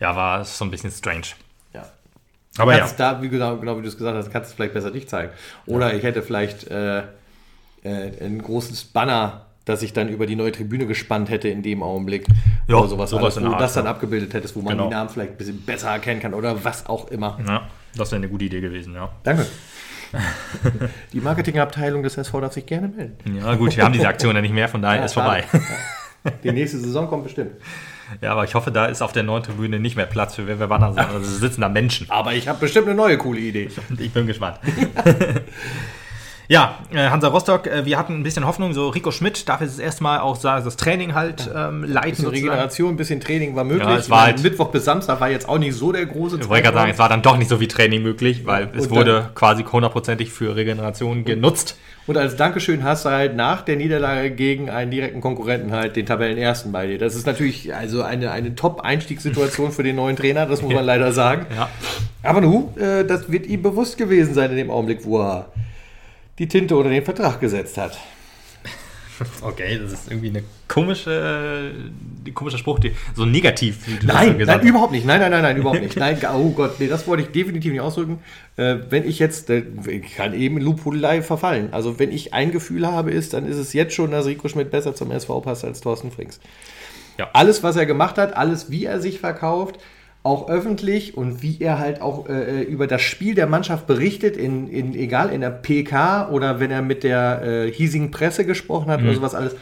[0.00, 1.26] Ja, war so ein bisschen strange.
[1.74, 1.84] Ja.
[2.58, 4.72] Aber ja, da, wie genau, genau wie du es gesagt hast, kannst du es vielleicht
[4.74, 5.32] besser nicht zeigen.
[5.66, 7.04] Oder ich hätte vielleicht äh, äh,
[8.22, 12.24] ein großes Banner, das ich dann über die neue Tribüne gespannt hätte in dem Augenblick.
[12.68, 13.90] Ja, oder sowas, sowas alles, wo du das dann ja.
[13.90, 14.88] abgebildet hättest, wo man Genau.
[14.88, 17.38] die Namen vielleicht ein bisschen besser erkennen kann oder was auch immer.
[17.46, 19.10] ja das wäre eine gute Idee gewesen, ja.
[19.22, 19.46] Danke.
[21.12, 23.36] die Marketingabteilung des SV darf sich gerne melden.
[23.36, 25.44] Ja, gut, wir haben diese Aktion ja nicht mehr, von daher ist vorbei.
[25.52, 26.30] Ja.
[26.44, 27.52] Die nächste Saison kommt bestimmt.
[28.20, 30.92] Ja, aber ich hoffe, da ist auf der neuen Tribüne nicht mehr Platz für Werbebanner,
[30.92, 32.10] sondern es sitzen da Menschen.
[32.10, 33.68] Aber ich habe bestimmt eine neue coole Idee.
[33.98, 34.60] Ich bin gespannt.
[36.48, 39.80] ja, äh, Hansa Rostock, äh, wir hatten ein bisschen Hoffnung, so Rico Schmidt darf jetzt
[39.80, 42.10] erstmal auch sagen, das Training halt ähm, leiten.
[42.10, 42.34] Bisschen sozusagen.
[42.48, 43.88] Regeneration, ein bisschen Training war möglich.
[43.88, 46.48] Ja, es war halt- Mittwoch bis Samstag war jetzt auch nicht so der große Ich
[46.48, 49.30] wollte gerade sagen, es war dann doch nicht so viel Training möglich, weil es wurde
[49.34, 51.76] quasi hundertprozentig für Regeneration genutzt.
[52.06, 56.06] Und als Dankeschön hast du halt nach der Niederlage gegen einen direkten Konkurrenten halt den
[56.06, 56.98] Tabellenersten bei dir.
[56.98, 61.10] Das ist natürlich also eine, eine Top-Einstiegssituation für den neuen Trainer, das muss man leider
[61.10, 61.46] sagen.
[61.56, 61.68] Ja.
[62.22, 65.46] Aber nu, äh, das wird ihm bewusst gewesen sein in dem Augenblick, wo er
[66.38, 67.98] die Tinte unter den Vertrag gesetzt hat.
[69.40, 71.72] Okay, das ist irgendwie eine komische,
[72.26, 73.78] ein komischer Spruch, die, so negativ.
[74.04, 75.06] Nein, nein, überhaupt nicht.
[75.06, 75.96] Nein, nein, nein, nein, überhaupt nicht.
[75.98, 78.18] Nein, oh Gott, nee, das wollte ich definitiv nicht ausdrücken.
[78.56, 81.72] Äh, wenn ich jetzt, äh, ich kann eben in Lobhudelei verfallen.
[81.72, 84.70] Also wenn ich ein Gefühl habe, ist, dann ist es jetzt schon, dass Rico Schmidt
[84.70, 86.40] besser zum SV passt als Thorsten Frings.
[87.18, 87.30] Ja.
[87.32, 89.78] Alles, was er gemacht hat, alles, wie er sich verkauft,
[90.26, 94.68] auch öffentlich und wie er halt auch äh, über das Spiel der Mannschaft berichtet, in,
[94.68, 99.00] in, egal in der PK oder wenn er mit der äh, hiesigen Presse gesprochen hat
[99.02, 99.56] oder sowas alles.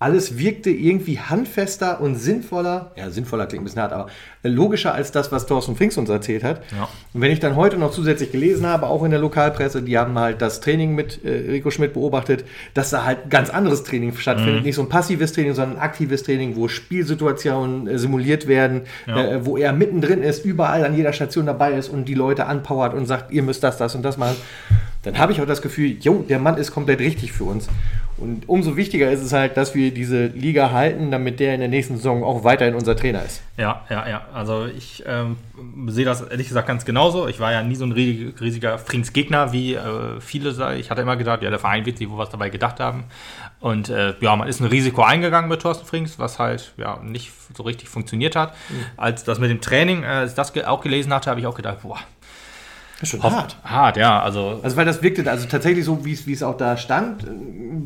[0.00, 4.08] Alles wirkte irgendwie handfester und sinnvoller, ja, sinnvoller klingt ein bisschen hart, aber
[4.42, 6.62] äh, logischer als das, was Thorsten Frings uns erzählt hat.
[6.76, 6.88] Ja.
[7.14, 10.18] Und wenn ich dann heute noch zusätzlich gelesen habe, auch in der Lokalpresse, die haben
[10.18, 14.56] halt das Training mit äh, Rico Schmidt beobachtet, dass da halt ganz anderes Training stattfindet.
[14.56, 14.62] Mhm.
[14.64, 19.24] Nicht so ein passives Training, sondern ein aktives Training, wo Spielsituationen äh, simuliert werden, Ja.
[19.24, 22.94] äh, wo er mittendrin ist, überall an jeder Station dabei ist und die Leute anpowert
[22.94, 24.36] und sagt, ihr müsst das, das und das machen.
[25.02, 27.68] Dann habe ich auch das Gefühl, jo, der Mann ist komplett richtig für uns.
[28.16, 31.68] Und umso wichtiger ist es halt, dass wir diese Liga halten, damit der in der
[31.68, 33.42] nächsten Saison auch weiterhin unser Trainer ist.
[33.56, 34.22] Ja, ja, ja.
[34.32, 35.36] Also ich ähm,
[35.88, 37.26] sehe das ehrlich gesagt ganz genauso.
[37.26, 40.50] Ich war ja nie so ein riesig- riesiger Frings-Gegner, wie äh, viele.
[40.78, 43.04] Ich hatte immer gedacht, ja, der Verein wird sich wohl was dabei gedacht haben.
[43.58, 47.32] Und äh, ja, man ist ein Risiko eingegangen mit Thorsten Frings, was halt ja nicht
[47.56, 48.54] so richtig funktioniert hat.
[48.96, 51.56] Als das mit dem Training, äh, als ich das auch gelesen hatte, habe ich auch
[51.56, 51.98] gedacht, boah,
[53.00, 53.56] Das ist schon hart.
[53.64, 54.20] Hart, ja.
[54.22, 57.24] Also Also weil das wirkte, also tatsächlich so, wie es, auch da stand,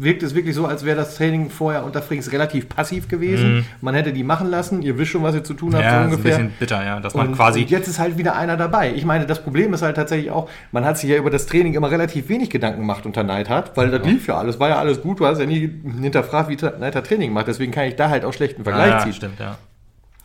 [0.01, 3.67] wirkt es wirklich so, als wäre das Training vorher unter Frings relativ passiv gewesen.
[3.81, 5.97] Man hätte die machen lassen, ihr wisst schon, was ihr zu tun habt, ja, so
[5.97, 6.37] ist ein ungefähr.
[6.39, 8.93] bisschen bitter, ja, dass man Und, quasi und jetzt ist halt wieder einer dabei.
[8.95, 11.75] Ich meine, das Problem ist halt tatsächlich auch, man hat sich ja über das Training
[11.75, 15.01] immer relativ wenig Gedanken gemacht unter Neidhardt, weil das lief ja alles, war ja alles
[15.03, 18.25] gut, du hast ja nie hinterfragt, wie Neidhardt Training macht, deswegen kann ich da halt
[18.25, 19.13] auch schlechten Vergleich ja, ziehen.
[19.13, 19.59] stimmt, ja.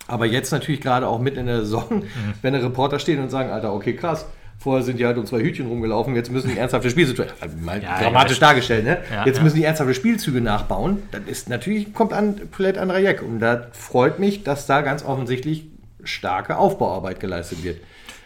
[0.07, 2.03] Aber jetzt natürlich gerade auch mitten in der Saison, Mhm.
[2.41, 4.25] wenn der Reporter stehen und sagen, Alter, okay, krass.
[4.63, 7.83] Vorher sind die halt um zwei Hütchen rumgelaufen, jetzt müssen die ernsthafte Spielsituation, also mal
[7.83, 8.47] Ja, dramatisch ja.
[8.47, 8.99] dargestellt, ne?
[9.11, 9.43] Ja, jetzt ja.
[9.43, 11.03] müssen die ernsthafte Spielzüge nachbauen.
[11.11, 13.23] Dann ist natürlich, kommt an komplett anderer Jack.
[13.23, 15.65] Und da freut mich, dass da ganz offensichtlich
[16.05, 17.81] starke Aufbauarbeit geleistet wird.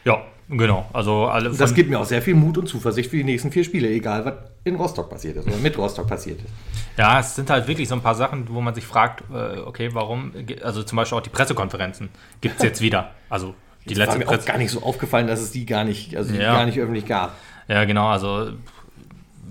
[0.05, 0.87] Ja, genau.
[0.93, 3.51] Also alle Und das gibt mir auch sehr viel Mut und Zuversicht für die nächsten
[3.51, 6.53] vier Spiele, egal was in Rostock passiert ist oder mit Rostock passiert ist.
[6.99, 9.89] Ja, es sind halt wirklich so ein paar Sachen, wo man sich fragt, äh, okay,
[9.93, 12.09] warum, also zum Beispiel auch die Pressekonferenzen
[12.41, 13.09] gibt es jetzt wieder.
[13.27, 13.55] Also
[13.87, 16.31] die war letzte mir auch gar nicht so aufgefallen, dass es die gar nicht, also
[16.31, 16.53] die Ja.
[16.53, 17.35] gar nicht öffentlich gab.
[17.67, 18.51] Ja, genau, also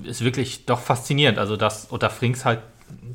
[0.04, 1.38] ist wirklich doch faszinierend.
[1.38, 2.60] Also dass unter Frings halt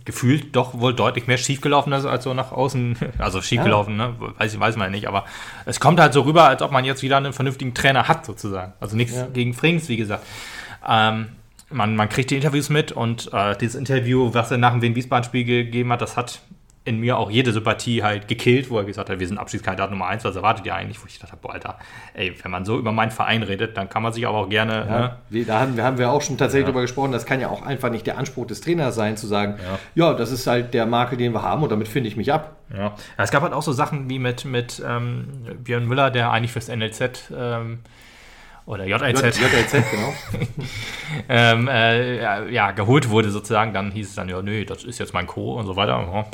[0.03, 2.97] gefühlt doch wohl deutlich mehr schiefgelaufen ist als so nach außen.
[3.17, 4.15] Also schiefgelaufen, ne?
[4.37, 5.25] Weiß, weiß man ja nicht, aber
[5.65, 8.73] es kommt halt so rüber, als ob man jetzt wieder einen vernünftigen Trainer hat, sozusagen.
[8.79, 9.27] Also nichts Ja.
[9.27, 10.25] gegen Frings, wie gesagt.
[10.87, 11.29] Ähm,
[11.69, 15.45] man, man kriegt die Interviews mit und äh, dieses Interview, was er nach dem Wien-Wiesbaden-Spiel
[15.45, 16.41] gegeben hat, das hat
[16.83, 20.07] in mir auch jede Sympathie halt gekillt, wo er gesagt hat, wir sind Abschiedskandidat Nummer
[20.07, 20.99] eins, was erwartet ihr eigentlich?
[20.99, 21.77] Wo ich dachte, boah, Alter,
[22.15, 24.73] ey, wenn man so über meinen Verein redet, dann kann man sich aber auch gerne,
[24.73, 25.17] Ja, ne?
[25.29, 27.61] wir, da haben wir, haben wir auch schon tatsächlich drüber gesprochen, das kann ja auch
[27.61, 29.59] einfach nicht der Anspruch des Trainers sein, zu sagen,
[29.93, 32.55] ja, das ist halt der Makel, den wir haben und damit finde ich mich ab.
[32.73, 32.79] Ja.
[32.79, 35.27] ja, es gab halt auch so Sachen wie mit, mit ähm,
[35.63, 37.79] Björn Müller, der eigentlich fürs NLZ ähm,
[38.65, 40.13] oder JLZ JLZ, genau.
[41.29, 43.73] ähm, äh, ja, ja, geholt wurde sozusagen.
[43.73, 45.59] Dann hieß es dann, ja, nö, das ist jetzt mein Co.
[45.59, 46.25] und so weiter.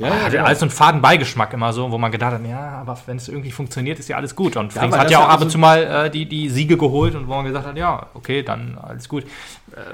[0.00, 0.08] Ja.
[0.08, 0.44] Ja, genau.
[0.44, 3.28] alles so einen faden Beigeschmack immer so, wo man gedacht hat, ja, aber wenn es
[3.28, 4.56] irgendwie funktioniert, ist ja alles gut.
[4.56, 7.14] Und Frings ja, hat ja auch ab und zu mal äh, die, die Siege geholt
[7.14, 9.24] und wo man gesagt hat, ja, okay, dann alles gut.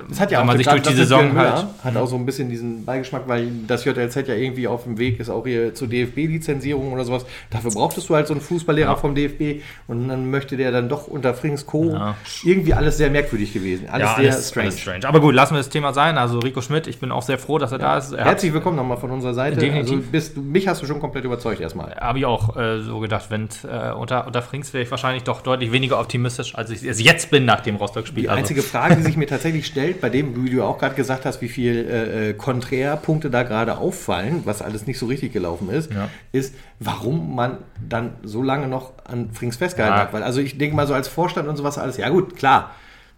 [0.09, 1.67] Das hat ja auch man sich durch die Saison halt.
[1.85, 5.21] Hat auch so ein bisschen diesen Beigeschmack, weil das JLZ ja irgendwie auf dem Weg
[5.21, 7.27] ist, auch hier zur DFB-Lizenzierung oder sowas.
[7.51, 8.97] Dafür brauchtest du halt so einen Fußballlehrer ja.
[8.97, 11.93] vom DFB und dann möchte der dann doch unter Frings Co.
[11.93, 12.17] Ja.
[12.45, 13.89] irgendwie alles sehr merkwürdig gewesen.
[13.89, 14.67] Alles ja, sehr alles, strange.
[14.69, 15.09] Alles strange.
[15.09, 16.19] Aber gut, lassen wir das Thema sein.
[16.19, 18.13] Also Rico Schmidt, ich bin auch sehr froh, dass er da ist.
[18.13, 19.57] Er Herzlich willkommen nochmal von unserer Seite.
[19.57, 19.93] Definitiv.
[19.93, 21.95] Also bist, mich hast du schon komplett überzeugt erstmal.
[21.97, 25.43] Habe ich auch äh, so gedacht, wenn äh, unter, unter Frings wäre ich wahrscheinlich doch
[25.43, 28.23] deutlich weniger optimistisch, als ich es jetzt bin nach dem Rostock-Spiel.
[28.23, 28.39] Die also.
[28.39, 31.41] einzige Frage, die sich mir tatsächlich stellt, bei dem wie du auch gerade gesagt hast,
[31.43, 35.93] wie viel äh, äh, Konträrpunkte da gerade auffallen, was alles nicht so richtig gelaufen ist,
[35.93, 36.09] ja.
[36.33, 40.05] ist, warum man dann so lange noch an Frings festgehalten ja.
[40.05, 40.13] hat.
[40.13, 42.71] Weil, also ich denke mal so als Vorstand und sowas alles, ja gut, klar,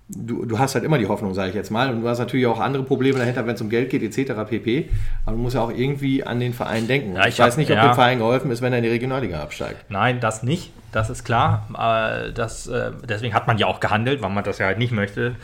[0.09, 1.91] du, du hast halt immer die Hoffnung, sage ich jetzt mal.
[1.91, 4.33] Und du hast natürlich auch andere Probleme dahinter, wenn es um Geld geht, etc.
[4.49, 4.91] pp.
[5.25, 7.17] Aber du musst ja auch irgendwie an den Verein denken.
[7.17, 7.89] Ja, ich, ich weiß hab, nicht, ob ja.
[7.89, 9.85] dem Verein geholfen ist, wenn er in die Regionalliga absteigt.
[9.89, 10.73] Nein, das nicht.
[10.93, 11.69] Das ist klar.
[12.35, 15.37] Das, äh, deswegen hat man ja auch gehandelt, weil man das ja halt nicht möchte.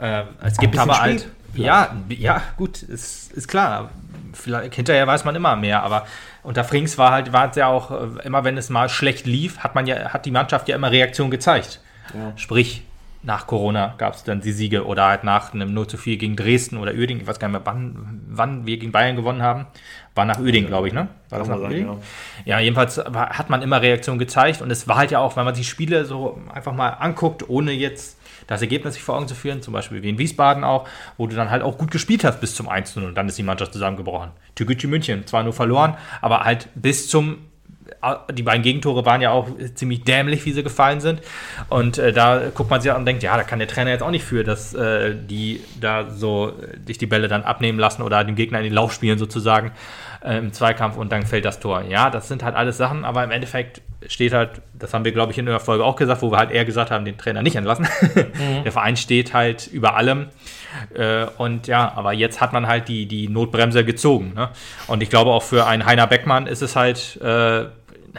[0.00, 1.28] Äh, es gibt aber halt.
[1.54, 3.90] Ja, ja, gut, ist, ist klar.
[4.32, 6.06] Vielleicht, hinterher weiß man immer mehr, aber
[6.44, 9.58] unter Frings war halt, war es ja auch, äh, immer wenn es mal schlecht lief,
[9.58, 11.80] hat man ja, hat die Mannschaft ja immer Reaktion gezeigt.
[12.14, 12.32] Ja.
[12.36, 12.84] Sprich,
[13.22, 16.36] nach Corona gab es dann die Siege oder halt nach einem 0 zu 4 gegen
[16.36, 19.66] Dresden oder Uerdingen, ich weiß gar nicht mehr, wann, wann wir gegen Bayern gewonnen haben.
[20.14, 21.08] War nach Uerdingen, glaube ich, ne?
[21.28, 21.98] War das nach Uerdingen?
[22.44, 22.56] Ja.
[22.56, 25.54] ja, jedenfalls hat man immer Reaktion gezeigt und es war halt ja auch, wenn man
[25.54, 28.18] sich Spiele so einfach mal anguckt, ohne jetzt
[28.50, 30.86] das Ergebnis sich vor Augen zu führen, zum Beispiel wie in Wiesbaden auch,
[31.16, 33.42] wo du dann halt auch gut gespielt hast bis zum 1 und dann ist die
[33.42, 34.32] Mannschaft zusammengebrochen.
[34.56, 37.38] Türkgücü München, zwar nur verloren, aber halt bis zum
[38.32, 41.20] die beiden Gegentore waren ja auch ziemlich dämlich, wie sie gefallen sind.
[41.68, 44.02] Und äh, da guckt man sich an und denkt, ja, da kann der Trainer jetzt
[44.02, 46.54] auch nicht für, dass äh, die da so
[46.88, 49.72] dich die Bälle dann abnehmen lassen oder dem Gegner in den Lauf spielen sozusagen
[50.22, 51.82] äh, im Zweikampf und dann fällt das Tor.
[51.82, 55.32] Ja, das sind halt alles Sachen, aber im Endeffekt steht halt, das haben wir, glaube
[55.32, 57.56] ich, in der Folge auch gesagt, wo wir halt eher gesagt haben, den Trainer nicht
[57.56, 57.86] entlassen.
[58.02, 58.62] Mhm.
[58.64, 60.28] Der Verein steht halt über allem.
[60.94, 64.32] Äh, und ja, aber jetzt hat man halt die, die Notbremse gezogen.
[64.34, 64.48] Ne?
[64.86, 67.66] Und ich glaube auch für einen Heiner Beckmann ist es halt äh,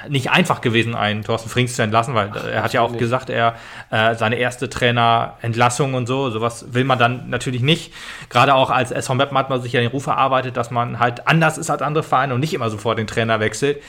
[0.07, 3.29] nicht einfach gewesen, einen Thorsten Frings zu entlassen, weil Ach, er hat ja auch gesagt,
[3.29, 3.55] er
[3.89, 7.93] äh, seine erste Trainerentlassung und so, sowas will man dann natürlich nicht.
[8.29, 11.27] Gerade auch als SV Meppen hat man sich ja den Ruf erarbeitet, dass man halt
[11.27, 13.81] anders ist als andere Vereine und nicht immer sofort den Trainer wechselt.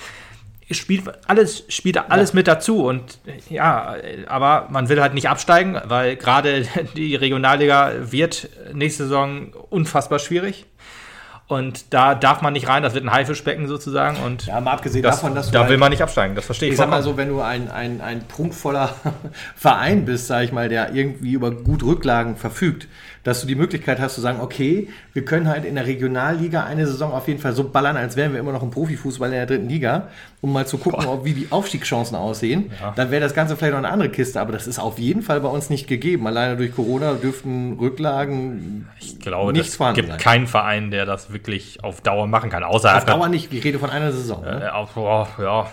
[0.70, 2.36] Spielt alles, spielt alles ja.
[2.36, 3.18] mit dazu und
[3.50, 3.94] ja,
[4.26, 10.66] aber man will halt nicht absteigen, weil gerade die Regionalliga wird nächste Saison unfassbar schwierig.
[11.48, 14.16] Und da darf man nicht rein, das wird ein Haifischbecken sozusagen.
[14.24, 15.52] Und ja, mal abgesehen das, davon, dass du.
[15.52, 16.72] Da halt, will man nicht absteigen, das verstehe ich.
[16.72, 18.94] Ich sag mal so, wenn du ein, ein, ein prunkvoller
[19.56, 22.88] Verein bist, sag ich mal, der irgendwie über gut Rücklagen verfügt,
[23.24, 26.86] dass du die Möglichkeit hast zu sagen, okay, wir können halt in der Regionalliga eine
[26.86, 29.46] Saison auf jeden Fall so ballern, als wären wir immer noch im Profifußball in der
[29.46, 30.08] dritten Liga,
[30.40, 32.72] um mal zu gucken, ob, wie die Aufstiegschancen aussehen.
[32.80, 32.92] Ja.
[32.96, 35.40] Dann wäre das Ganze vielleicht noch eine andere Kiste, aber das ist auf jeden Fall
[35.40, 36.26] bei uns nicht gegeben.
[36.26, 40.10] Alleine durch Corona dürften Rücklagen ich glaube, nichts vorhanden sein.
[40.10, 42.64] Es gibt keinen Verein, der das wirklich auf Dauer machen kann.
[42.64, 44.42] Außer auf Dauer nicht, ich rede von einer Saison.
[44.42, 44.64] Ne?
[44.64, 45.70] Äh, auf, oh, ja.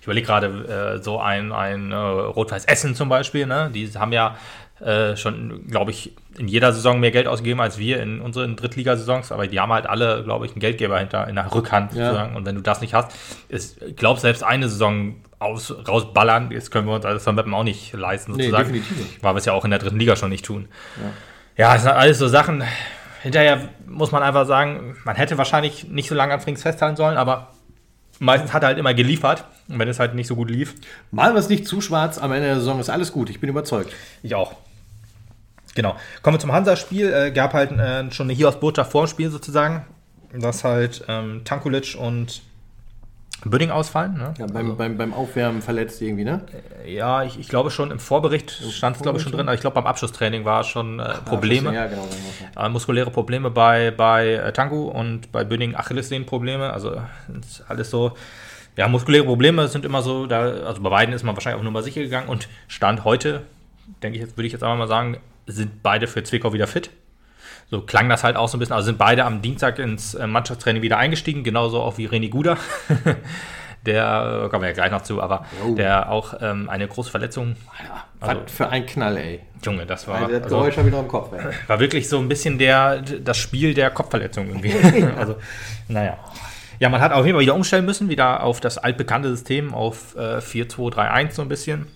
[0.00, 3.70] Ich überlege gerade äh, so ein, ein äh, Rot-Weiß Essen zum Beispiel, ne?
[3.74, 4.36] die haben ja
[4.82, 9.30] äh, schon, glaube ich, in jeder Saison mehr Geld ausgegeben als wir in unseren Drittligasaisons,
[9.30, 12.06] aber die haben halt alle, glaube ich, einen Geldgeber hinter in der Rückhand ja.
[12.06, 12.36] sozusagen.
[12.36, 13.12] Und wenn du das nicht hast,
[13.48, 17.54] ist, ich glaube, selbst eine Saison aus, rausballern, jetzt können wir uns alles von Mappen
[17.54, 18.72] auch nicht leisten, sozusagen.
[18.72, 19.22] Nee, definitiv nicht.
[19.22, 20.68] Weil wir es ja auch in der dritten Liga schon nicht tun.
[21.56, 22.64] Ja, ja das sind alles so Sachen.
[23.22, 27.16] Hinterher muss man einfach sagen, man hätte wahrscheinlich nicht so lange an Frings festhalten sollen,
[27.16, 27.52] aber
[28.18, 29.44] meistens hat er halt immer geliefert.
[29.68, 30.74] Und wenn es halt nicht so gut lief.
[31.12, 33.30] Malen wir es nicht zu schwarz, am Ende der Saison ist alles gut.
[33.30, 33.92] Ich bin überzeugt.
[34.22, 34.56] Ich auch.
[35.74, 35.96] Genau.
[36.22, 37.12] Kommen wir zum Hansa-Spiel.
[37.12, 39.84] Äh, gab halt äh, schon eine Hiobs-Botschaft vor dem Spiel sozusagen,
[40.38, 42.42] dass halt ähm, Tankulic und
[43.44, 44.14] Büdding ausfallen.
[44.14, 44.34] Ne?
[44.38, 46.42] Ja, beim, also, beim, beim Aufwärmen verletzt irgendwie, ne?
[46.84, 49.54] Äh, ja, ich, ich glaube schon im Vorbericht stand es, glaube ich, schon drin, aber
[49.54, 51.74] ich glaube beim Abschlusstraining war schon äh, Probleme.
[51.74, 52.06] Ja, genau,
[52.56, 56.72] äh, muskuläre Probleme bei, bei äh, Tangu und bei Büdding Achillessehnenprobleme.
[56.72, 57.00] Also
[57.68, 58.12] alles so.
[58.76, 61.72] Ja, muskuläre Probleme sind immer so, da, also bei beiden ist man wahrscheinlich auch nur
[61.72, 63.42] mal sicher gegangen und Stand heute,
[64.02, 66.90] denke ich jetzt, würde ich jetzt einfach mal sagen, sind beide für Zwickau wieder fit.
[67.70, 68.74] So klang das halt auch so ein bisschen.
[68.74, 72.58] Also sind beide am Dienstag ins äh, Mannschaftstraining wieder eingestiegen, genauso auch wie René Guder.
[73.86, 75.74] der, äh, kommen wir ja gleich noch zu, aber oh.
[75.74, 77.56] der auch ähm, eine große Verletzung.
[78.20, 79.40] Also, Was für ein Knall, ey.
[79.64, 80.16] Junge, das war.
[80.16, 81.52] Also, das Geräusch also, habe ich noch im Kopf, ey.
[81.66, 84.74] War wirklich so ein bisschen der, das Spiel der Kopfverletzung irgendwie.
[85.16, 85.36] also,
[85.88, 86.18] naja.
[86.78, 90.16] Ja, man hat auf jeden Fall wieder umstellen müssen, wieder auf das altbekannte System, auf
[90.16, 91.86] äh, 4-2-3-1 so ein bisschen.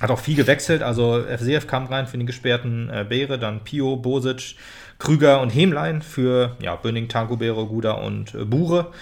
[0.00, 3.96] Hat auch viel gewechselt, also FCF kam rein für den gesperrten äh, Beere, dann Pio,
[3.96, 4.54] Bosic,
[4.98, 8.92] Krüger und Hemlein für ja, Böning, Tango, Beere, Guda und äh, Bure.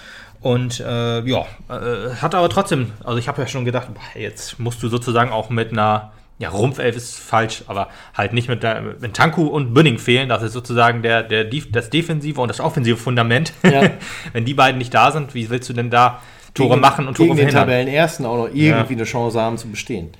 [0.41, 4.59] Und äh, ja, äh, hat aber trotzdem, also ich habe ja schon gedacht, boah, jetzt
[4.59, 8.81] musst du sozusagen auch mit einer, ja, Rumpfelf ist falsch, aber halt nicht mit, der,
[8.99, 10.29] mit Tanku und Bünning fehlen.
[10.29, 13.53] Das ist sozusagen der, der, das defensive und das offensive Fundament.
[13.63, 13.89] Ja.
[14.33, 16.21] Wenn die beiden nicht da sind, wie willst du denn da
[16.53, 17.67] Tore gegen, machen und Tore gegen verhindern?
[17.67, 18.85] den Tabellenersten auch noch irgendwie ja.
[18.99, 20.11] eine Chance haben zu bestehen.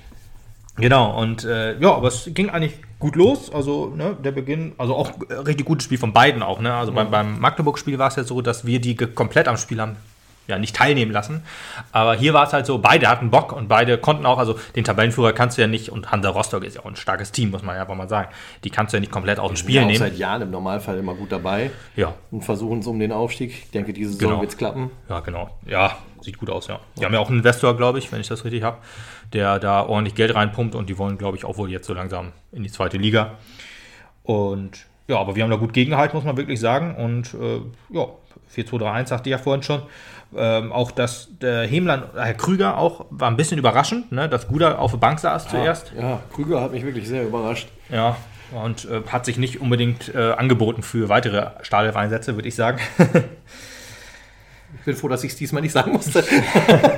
[0.77, 3.51] Genau, und äh, ja, aber es ging eigentlich gut los.
[3.51, 5.11] Also, ne, der Beginn, also auch
[5.45, 6.59] richtig gutes Spiel von beiden auch.
[6.59, 6.73] Ne?
[6.73, 6.95] Also mhm.
[6.95, 9.97] beim, beim Magdeburg-Spiel war es ja so, dass wir die komplett am Spiel haben
[10.47, 11.43] ja, nicht teilnehmen lassen.
[11.91, 14.83] Aber hier war es halt so, beide hatten Bock und beide konnten auch, also den
[14.83, 17.63] Tabellenführer kannst du ja nicht, und Hansa Rostock ist ja auch ein starkes Team, muss
[17.63, 18.29] man ja einfach mal sagen.
[18.63, 19.97] Die kannst du ja nicht komplett aus dem Spiel nehmen.
[19.97, 21.71] seit Jahren im Normalfall immer gut dabei.
[21.95, 22.13] Ja.
[22.31, 23.51] Und versuchen es um den Aufstieg.
[23.51, 24.41] Ich denke, diese Saison genau.
[24.41, 24.91] wird es klappen.
[25.09, 25.49] Ja, genau.
[25.65, 26.79] Ja, sieht gut aus, ja.
[26.97, 28.77] Die haben ja auch einen Investor, glaube ich, wenn ich das richtig habe,
[29.33, 32.31] der da ordentlich Geld reinpumpt und die wollen, glaube ich, auch wohl jetzt so langsam
[32.51, 33.33] in die zweite Liga.
[34.23, 36.95] Und ja, aber wir haben da gut gegengehalten, muss man wirklich sagen.
[36.95, 37.61] Und äh,
[37.93, 38.07] ja,
[38.55, 39.81] 4-2-3-1 sagte ich ja vorhin schon.
[40.35, 44.79] Ähm, auch dass der Hemland, Herr Krüger auch war ein bisschen überraschend, ne, dass Guder
[44.79, 45.93] auf der Bank saß ja, zuerst.
[45.97, 47.69] Ja, Krüger hat mich wirklich sehr überrascht.
[47.89, 48.17] Ja,
[48.51, 52.79] und äh, hat sich nicht unbedingt äh, angeboten für weitere Stahleinsätze, würde ich sagen.
[54.75, 56.23] ich bin froh, dass ich es diesmal nicht sagen musste.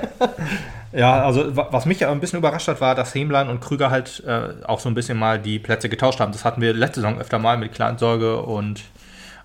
[0.92, 4.24] ja, also was mich ja ein bisschen überrascht hat, war, dass Hemlein und Krüger halt
[4.26, 6.32] äh, auch so ein bisschen mal die Plätze getauscht haben.
[6.32, 8.82] Das hatten wir letzte Saison öfter mal mit Kleinsorge und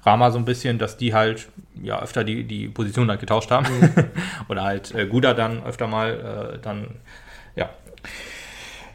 [0.05, 1.49] Rama so ein bisschen, dass die halt
[1.83, 3.67] ja öfter die, die Position halt getauscht haben.
[3.67, 3.91] Mhm.
[4.49, 6.89] Oder halt äh, Guda dann öfter mal äh, dann,
[7.57, 7.71] ja.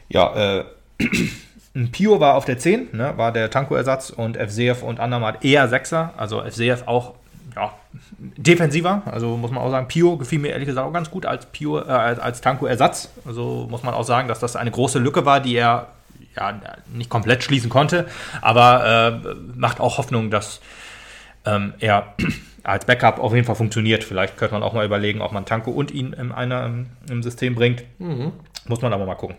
[0.08, 0.64] Ja, äh,
[1.92, 6.14] Pio war auf der 10, ne, war der Tanko-Ersatz und FCF und Andermatt eher Sechser.
[6.16, 7.14] Also FCF auch
[7.56, 7.72] ja,
[8.18, 11.46] defensiver, also muss man auch sagen, Pio gefiel mir ehrlich gesagt auch ganz gut als
[11.46, 13.10] Pio, äh, als, als Tanko-Ersatz.
[13.24, 15.88] Also muss man auch sagen, dass das eine große Lücke war, die er
[16.36, 16.60] ja
[16.92, 18.06] nicht komplett schließen konnte,
[18.40, 20.60] aber äh, macht auch Hoffnung, dass
[21.44, 22.14] ähm, er
[22.62, 24.04] als Backup auf jeden Fall funktioniert.
[24.04, 27.22] Vielleicht könnte man auch mal überlegen, ob man Tanko und ihn in einer im, im
[27.22, 27.84] System bringt.
[27.98, 28.32] Mhm.
[28.66, 29.36] Muss man aber mal gucken.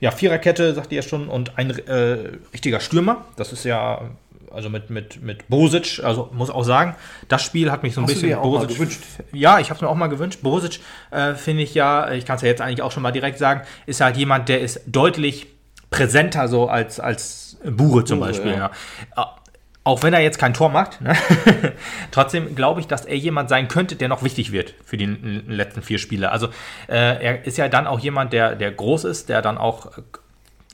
[0.00, 3.24] Ja, Viererkette, sagt ihr schon, und ein äh, richtiger Stürmer.
[3.36, 4.10] Das ist ja,
[4.50, 6.96] also mit, mit, mit Bosic, also muss auch sagen,
[7.28, 9.00] das Spiel hat mich so ein Hast bisschen du dir auch Bosic gewünscht.
[9.32, 10.40] Ja, ich habe es mir auch mal gewünscht.
[10.42, 10.80] Bosic
[11.12, 13.62] äh, finde ich ja, ich kann es ja jetzt eigentlich auch schon mal direkt sagen,
[13.86, 15.46] ist halt jemand, der ist deutlich
[15.90, 18.52] präsenter so als, als Bure zum Bure, Beispiel.
[18.52, 18.70] Ja.
[19.16, 19.36] ja
[19.84, 21.14] auch wenn er jetzt kein Tor macht, ne?
[22.10, 25.82] trotzdem glaube ich, dass er jemand sein könnte, der noch wichtig wird für die letzten
[25.82, 26.30] vier Spiele.
[26.30, 26.48] Also
[26.88, 29.90] äh, er ist ja dann auch jemand, der, der groß ist, der dann auch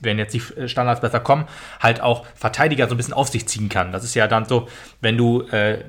[0.01, 1.45] wenn jetzt die Standards besser kommen,
[1.79, 3.91] halt auch Verteidiger so ein bisschen auf sich ziehen kann.
[3.91, 4.67] Das ist ja dann so,
[5.01, 5.83] wenn du äh,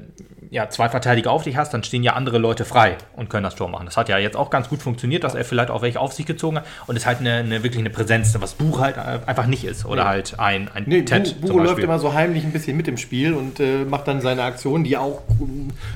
[0.50, 3.54] ja, zwei Verteidiger auf dich hast, dann stehen ja andere Leute frei und können das
[3.54, 3.86] Tor machen.
[3.86, 6.26] Das hat ja jetzt auch ganz gut funktioniert, dass er vielleicht auch welche auf sich
[6.26, 9.46] gezogen hat und ist halt eine, eine wirklich eine Präsenz, was Buch halt äh, einfach
[9.46, 9.86] nicht ist.
[9.86, 10.08] Oder nee.
[10.08, 11.40] halt ein, ein nee, Ted.
[11.40, 14.42] Buch läuft immer so heimlich ein bisschen mit im Spiel und äh, macht dann seine
[14.42, 15.22] Aktionen, die auch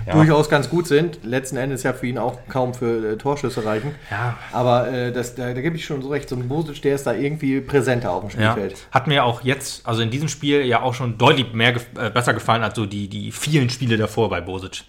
[0.06, 0.12] ja.
[0.12, 1.24] durchaus ganz gut sind.
[1.24, 3.92] Letzten Endes ja für ihn auch kaum für äh, Torschüsse reichen.
[4.08, 4.36] Ja.
[4.52, 7.08] Aber äh, das, da, da gebe ich schon so recht, so ein Bosic, der ist
[7.08, 8.72] da irgendwie präsenter auf dem Spielfeld.
[8.72, 8.78] Ja.
[8.92, 12.34] Hat mir auch jetzt, also in diesem Spiel ja auch schon deutlich mehr äh, besser
[12.34, 14.84] gefallen als so die, die vielen Spiele davor bei Bosic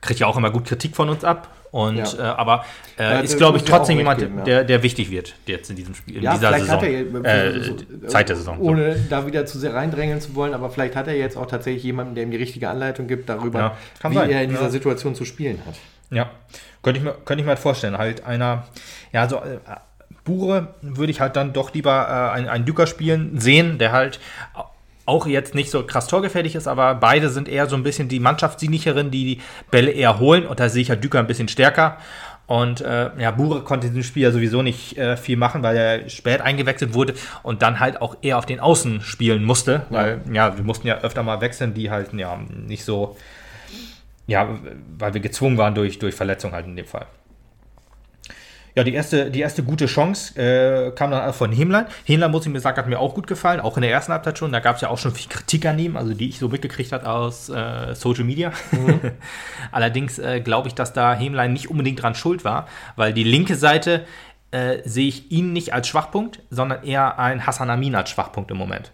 [0.00, 1.54] kriegt ja auch immer gut Kritik von uns ab.
[1.70, 2.18] Und, ja.
[2.18, 2.64] äh, aber
[2.98, 4.44] äh, ja, ist, glaube ich, trotzdem jemand, geben, ja.
[4.44, 6.82] der, der wichtig wird jetzt in diesem Spiel, in dieser Saison.
[7.24, 8.58] Er, äh, Zeit der Saison.
[8.58, 9.02] Ohne so.
[9.10, 12.14] da wieder zu sehr reindrängeln zu wollen, aber vielleicht hat er jetzt auch tatsächlich jemanden,
[12.14, 14.30] der ihm die richtige Anleitung gibt darüber, wie sein.
[14.30, 15.74] er in dieser Situation zu spielen hat.
[16.10, 16.30] Ja,
[16.82, 17.98] könnte ich mir, könnte ich mir halt vorstellen.
[17.98, 18.66] Halt einer,
[19.12, 19.58] ja, so äh,
[20.24, 24.20] Bure würde ich halt dann doch lieber äh, einen, einen Düker spielen sehen, der halt
[25.08, 28.20] auch jetzt nicht so krass torgefährlich ist, aber beide sind eher so ein bisschen die
[28.20, 29.40] Mannschaftsdienlicheren, die die
[29.70, 30.46] Bälle eher holen.
[30.46, 31.96] Und da sehe ich ja Düker ein bisschen stärker.
[32.46, 35.76] Und äh, ja, Bure konnte in diesem Spiel ja sowieso nicht äh, viel machen, weil
[35.76, 40.22] er spät eingewechselt wurde und dann halt auch eher auf den Außen spielen musste, weil
[40.32, 43.18] ja, wir mussten ja öfter mal wechseln, die halt ja nicht so,
[44.26, 44.48] ja,
[44.98, 47.06] weil wir gezwungen waren durch, durch Verletzung halt in dem Fall.
[48.78, 51.86] Ja, die erste, die erste gute Chance äh, kam dann von Hemlein.
[52.04, 54.38] Hemlein, muss ich mir sagen, hat mir auch gut gefallen, auch in der ersten Halbzeit
[54.38, 54.52] schon.
[54.52, 56.92] Da gab es ja auch schon viel Kritik an ihm, also die ich so mitgekriegt
[56.92, 58.52] habe aus äh, Social Media.
[58.70, 59.00] Mhm.
[59.72, 63.56] Allerdings äh, glaube ich, dass da Hemlein nicht unbedingt dran schuld war, weil die linke
[63.56, 64.04] Seite
[64.52, 68.58] äh, sehe ich ihn nicht als Schwachpunkt, sondern eher ein Hassan Amin als Schwachpunkt im
[68.58, 68.92] Moment.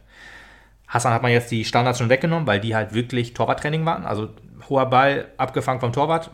[0.88, 4.06] Hassan hat man jetzt die Standards schon weggenommen, weil die halt wirklich Torwarttraining waren.
[4.06, 4.30] Also
[4.66, 6.30] hoher Ball abgefangen vom Torwart,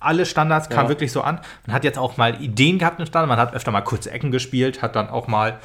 [0.00, 0.88] alle Standards kamen ja.
[0.88, 1.40] wirklich so an.
[1.66, 4.30] Man hat jetzt auch mal Ideen gehabt im Standard, man hat öfter mal kurze Ecken
[4.30, 5.58] gespielt, hat dann auch mal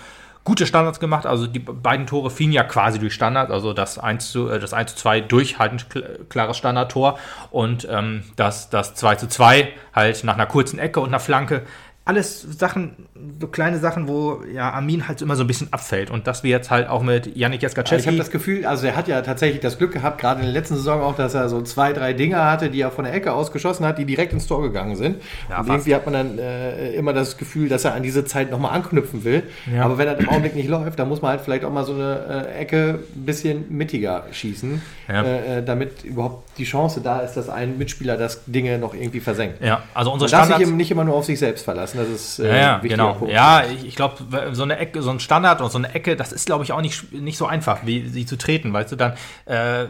[0.44, 1.26] gute Standards gemacht.
[1.26, 4.74] Also die beiden Tore fielen ja quasi durch Standards, also das 1 zu, äh, das
[4.74, 7.18] 1 zu 2 durch halt ein klares Standardtor
[7.52, 11.64] und ähm, das, das 2 zu 2 halt nach einer kurzen Ecke und einer Flanke.
[12.04, 12.96] Alles Sachen,
[13.40, 16.10] so kleine Sachen, wo ja Armin halt immer so ein bisschen abfällt.
[16.10, 18.18] Und dass wir jetzt halt auch mit Yannick Ich habe Jaskaczewski.
[18.18, 21.00] das Gefühl, also er hat ja tatsächlich das Glück gehabt, gerade in der letzten Saison
[21.02, 23.86] auch, dass er so zwei, drei Dinger hatte, die er von der Ecke aus geschossen
[23.86, 25.18] hat, die direkt ins Tor gegangen sind.
[25.48, 28.50] Ja, und irgendwie hat man dann äh, immer das Gefühl, dass er an diese Zeit
[28.50, 29.44] nochmal anknüpfen will.
[29.72, 29.84] Ja.
[29.86, 31.94] Aber wenn er im Augenblick nicht läuft, dann muss man halt vielleicht auch mal so
[31.94, 35.22] eine äh, Ecke ein bisschen mittiger schießen, Ja.
[35.22, 39.20] äh, äh, damit überhaupt die Chance da ist, dass ein Mitspieler das Dinge noch irgendwie
[39.20, 39.62] versenkt.
[39.64, 40.68] ja, also unsere Man darf sich Standards.
[40.70, 41.91] eben nicht immer nur auf sich selbst verlassen.
[41.94, 43.14] Das ist äh, Ja, genau.
[43.14, 43.34] Punkt.
[43.34, 44.16] Ja, ich, ich glaube,
[44.54, 46.82] so eine Ecke, so ein Standard und so eine Ecke, das ist, glaube ich, auch
[46.82, 49.14] nicht, nicht so einfach, wie sie zu treten, weißt du, dann,
[49.46, 49.88] äh,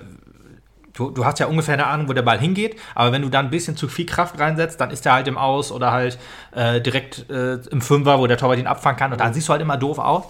[0.94, 3.46] du, du hast ja ungefähr eine Ahnung, wo der Ball hingeht, aber wenn du dann
[3.46, 6.18] ein bisschen zu viel Kraft reinsetzt, dann ist der halt im Aus oder halt
[6.54, 9.52] äh, direkt äh, im Fünfer, wo der Torwart ihn abfangen kann und dann siehst du
[9.52, 10.26] halt immer doof aus.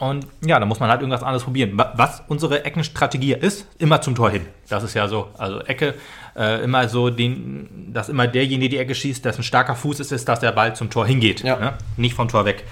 [0.00, 1.76] Und ja, da muss man halt irgendwas anderes probieren.
[1.76, 4.46] Wa- Was unsere Eckenstrategie ist, immer zum Tor hin.
[4.70, 5.28] Das ist ja so.
[5.36, 5.94] Also Ecke,
[6.34, 10.26] äh, immer so, den, dass immer derjenige die Ecke schießt, dessen starker Fuß ist, ist,
[10.26, 11.42] dass der Ball zum Tor hingeht.
[11.42, 11.58] Ja.
[11.58, 11.72] Ne?
[11.98, 12.64] Nicht vom Tor weg.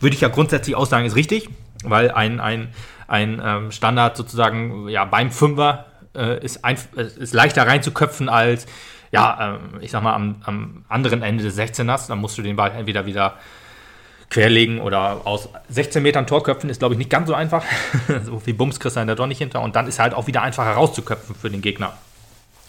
[0.00, 1.50] Würde ich ja grundsätzlich auch sagen, ist richtig,
[1.84, 2.68] weil ein, ein,
[3.08, 5.84] ein ähm, Standard sozusagen ja, beim Fünfer
[6.16, 8.64] äh, ist, ein, äh, ist leichter reinzuköpfen als,
[9.12, 12.08] ja, ähm, ich sag mal, am, am anderen Ende des 16ers.
[12.08, 13.34] Dann musst du den Ball entweder wieder
[14.30, 17.64] querlegen oder aus 16 Metern Tor köpfen ist, glaube ich, nicht ganz so einfach.
[18.24, 19.60] so viel Bums kriegst du dann da doch nicht hinter.
[19.60, 21.94] Und dann ist halt auch wieder einfacher rauszuköpfen für den Gegner.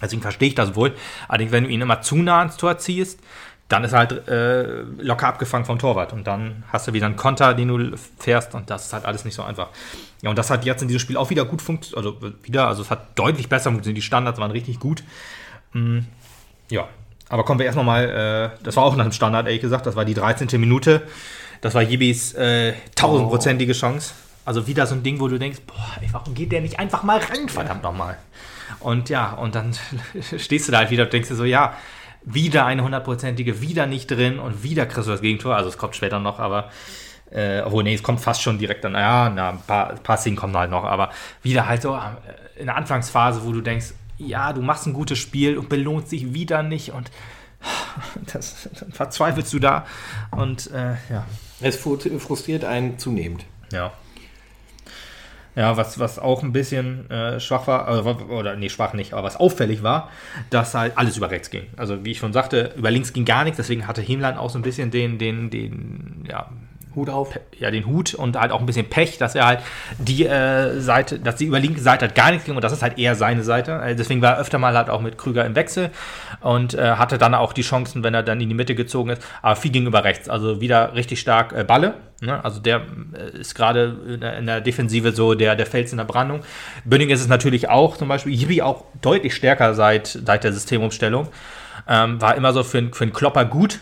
[0.02, 0.94] Deswegen verstehe ich das wohl.
[1.28, 3.20] Allerdings, wenn du ihn immer zu nah ans Tor ziehst,
[3.70, 6.12] dann ist er halt äh, locker abgefangen vom Torwart.
[6.14, 8.56] Und dann hast du wieder einen Konter, den du fährst.
[8.56, 9.70] Und das ist halt alles nicht so einfach.
[10.24, 11.98] Ja, und das hat jetzt in diesem Spiel auch wieder gut funktioniert.
[11.98, 13.98] Also wieder, also es hat deutlich besser funktioniert.
[13.98, 15.04] Die Standards waren richtig gut.
[15.74, 16.00] Mm,
[16.70, 16.88] ja,
[17.30, 19.86] aber kommen wir erst noch mal, äh, das war auch nach dem Standard, ehrlich gesagt,
[19.86, 20.60] das war die 13.
[20.60, 21.04] Minute.
[21.62, 24.14] Das war Jibis äh, tausendprozentige Chance.
[24.44, 27.04] Also wieder so ein Ding, wo du denkst, boah, ey, warum geht der nicht einfach
[27.04, 28.18] mal ran, verdammt nochmal.
[28.80, 29.76] Und ja, und dann
[30.38, 31.76] stehst du da halt wieder und denkst dir so, ja,
[32.24, 35.56] wieder eine hundertprozentige, wieder nicht drin und wieder kriegst du das Gegentor.
[35.56, 36.70] Also es kommt später noch, aber
[37.32, 40.18] äh, obwohl, nee, es kommt fast schon direkt dann, ja, na, ein paar, ein paar
[40.18, 41.12] Szenen kommen halt noch, aber
[41.44, 45.18] wieder halt so äh, in der Anfangsphase, wo du denkst, ja, du machst ein gutes
[45.18, 47.10] Spiel und belohnt sich wieder nicht und
[48.34, 49.86] das, dann verzweifelst du da
[50.32, 51.26] und äh, ja.
[51.62, 53.46] Es frustriert einen zunehmend.
[53.72, 53.94] Ja.
[55.54, 59.24] Ja, was, was auch ein bisschen äh, schwach war, also, oder nee, schwach nicht, aber
[59.24, 60.10] was auffällig war,
[60.50, 61.66] dass halt alles über rechts ging.
[61.76, 64.58] Also wie ich schon sagte, über links ging gar nichts, deswegen hatte Hiemland auch so
[64.58, 66.50] ein bisschen den, den, den, ja,
[66.96, 67.40] Hut auf.
[67.58, 69.60] ja, den Hut und halt auch ein bisschen Pech, dass er halt
[69.98, 72.82] die äh, Seite, dass die über linke Seite halt gar nichts ging und das ist
[72.82, 73.74] halt eher seine Seite.
[73.84, 75.90] Äh, deswegen war er öfter mal halt auch mit Krüger im Wechsel
[76.42, 79.22] und äh, hatte dann auch die Chancen, wenn er dann in die Mitte gezogen ist.
[79.42, 80.30] Aber viel ging über rechts.
[80.30, 81.96] Also wieder richtig stark äh, Balle.
[82.22, 82.44] Ne?
[82.44, 82.82] Also der
[83.14, 86.42] äh, ist gerade in, der- in der Defensive so der, der Fels in der Brandung.
[86.86, 91.30] Bönning ist es natürlich auch, zum Beispiel Jibi auch deutlich stärker seit, seit der Systemumstellung.
[91.88, 93.80] Ähm, war immer so für, für einen Klopper gut.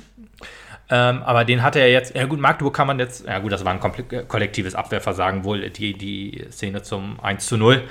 [0.92, 3.64] Ähm, aber den hatte er jetzt, ja gut, Magdeburg kann man jetzt, ja gut, das
[3.64, 7.84] war ein komple- kollektives Abwehrversagen, wohl die, die Szene zum 1 zu 0.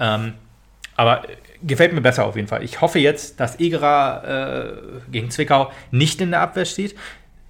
[0.00, 0.32] Ähm,
[0.96, 2.62] aber äh, gefällt mir besser auf jeden Fall.
[2.62, 4.70] Ich hoffe jetzt, dass Egerer
[5.04, 6.96] äh, gegen Zwickau nicht in der Abwehr steht.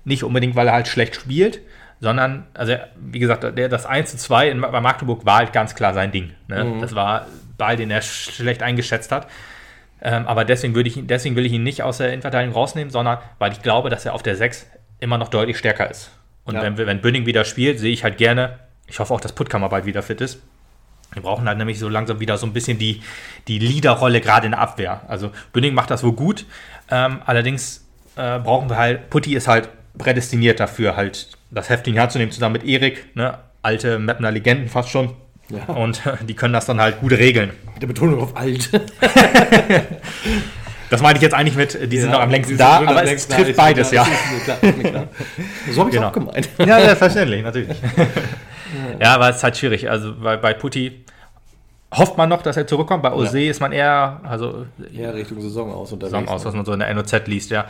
[0.04, 1.60] Nicht unbedingt, weil er halt schlecht spielt,
[2.00, 5.74] sondern, also wie gesagt, der, das 1 zu 2 in, bei Magdeburg war halt ganz
[5.76, 6.32] klar sein Ding.
[6.48, 6.78] Ne?
[6.80, 7.26] Das war ein
[7.58, 9.28] Ball, den er sch- schlecht eingeschätzt hat.
[10.02, 13.18] Ähm, aber deswegen, würde ich, deswegen will ich ihn nicht aus der Innenverteidigung rausnehmen, sondern
[13.38, 14.66] weil ich glaube, dass er auf der 6
[15.00, 16.10] immer noch deutlich stärker ist.
[16.44, 16.62] Und Ja.
[16.62, 19.84] wenn, wenn Bünning wieder spielt, sehe ich halt gerne, ich hoffe auch, dass Puttkammer bald
[19.86, 20.40] wieder fit ist.
[21.12, 23.02] Wir brauchen halt nämlich so langsam wieder so ein bisschen die,
[23.48, 25.02] die Leaderrolle gerade in der Abwehr.
[25.08, 26.44] Also Bünning macht das wohl gut.
[26.90, 27.86] Ähm, allerdings
[28.16, 29.68] äh, brauchen wir halt, Putti ist halt
[29.98, 33.38] prädestiniert dafür, halt das Heft in die Hand zu nehmen, zusammen mit Erik, ne?
[33.62, 35.14] alte Mapner Legenden fast schon.
[35.48, 35.64] Ja.
[35.74, 37.50] Und äh, die können das dann halt gut regeln.
[37.72, 38.68] Mit der Betonung auf alt.
[40.90, 43.26] Das meine ich jetzt eigentlich mit, die sind Ja, noch am längsten da, aber es
[43.28, 44.06] da, trifft beides, ja.
[44.44, 45.04] klar, klar.
[45.72, 46.08] So habe ich Genau.
[46.08, 46.48] auch gemeint.
[46.58, 47.76] Ja, selbstverständlich, natürlich.
[49.00, 49.90] ja, aber es ist halt schwierig.
[49.90, 51.04] Also bei, bei Putti
[51.94, 53.02] hofft man noch, dass er zurückkommt.
[53.02, 56.12] Bei Ose ist man eher, also Ja, Richtung Saison aus unterwegs.
[56.18, 57.64] Saison aus, was man so in der NOZ liest, ja.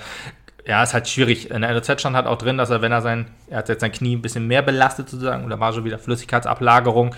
[0.66, 1.50] Ja, ist halt schwierig.
[1.50, 3.80] In der NOZ stand halt auch drin, dass er, wenn er sein, er hat jetzt
[3.82, 7.14] sein Knie ein bisschen mehr belastet sozusagen, oder war schon wieder Flüssigkeitsablagerung.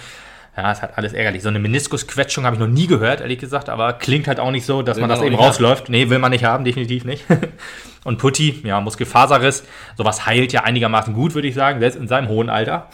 [0.57, 1.43] Ja, ist halt alles ärgerlich.
[1.43, 4.67] So eine Meniskusquetschung habe ich noch nie gehört, ehrlich gesagt, aber klingt halt auch nicht
[4.67, 5.89] so, dass Will man das eben nicht rausläuft.
[5.89, 7.25] Nee, will man nicht haben, definitiv nicht.
[8.05, 9.65] Und Putti, ja, Muskelfaserriss,
[9.97, 12.89] sowas heilt ja einigermaßen gut, würde ich sagen, selbst in seinem hohen Alter.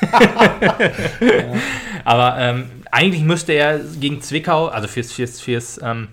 [2.04, 6.08] Aber ähm, eigentlich müsste er gegen Zwickau, also fürs, fürs, fürs, ähm,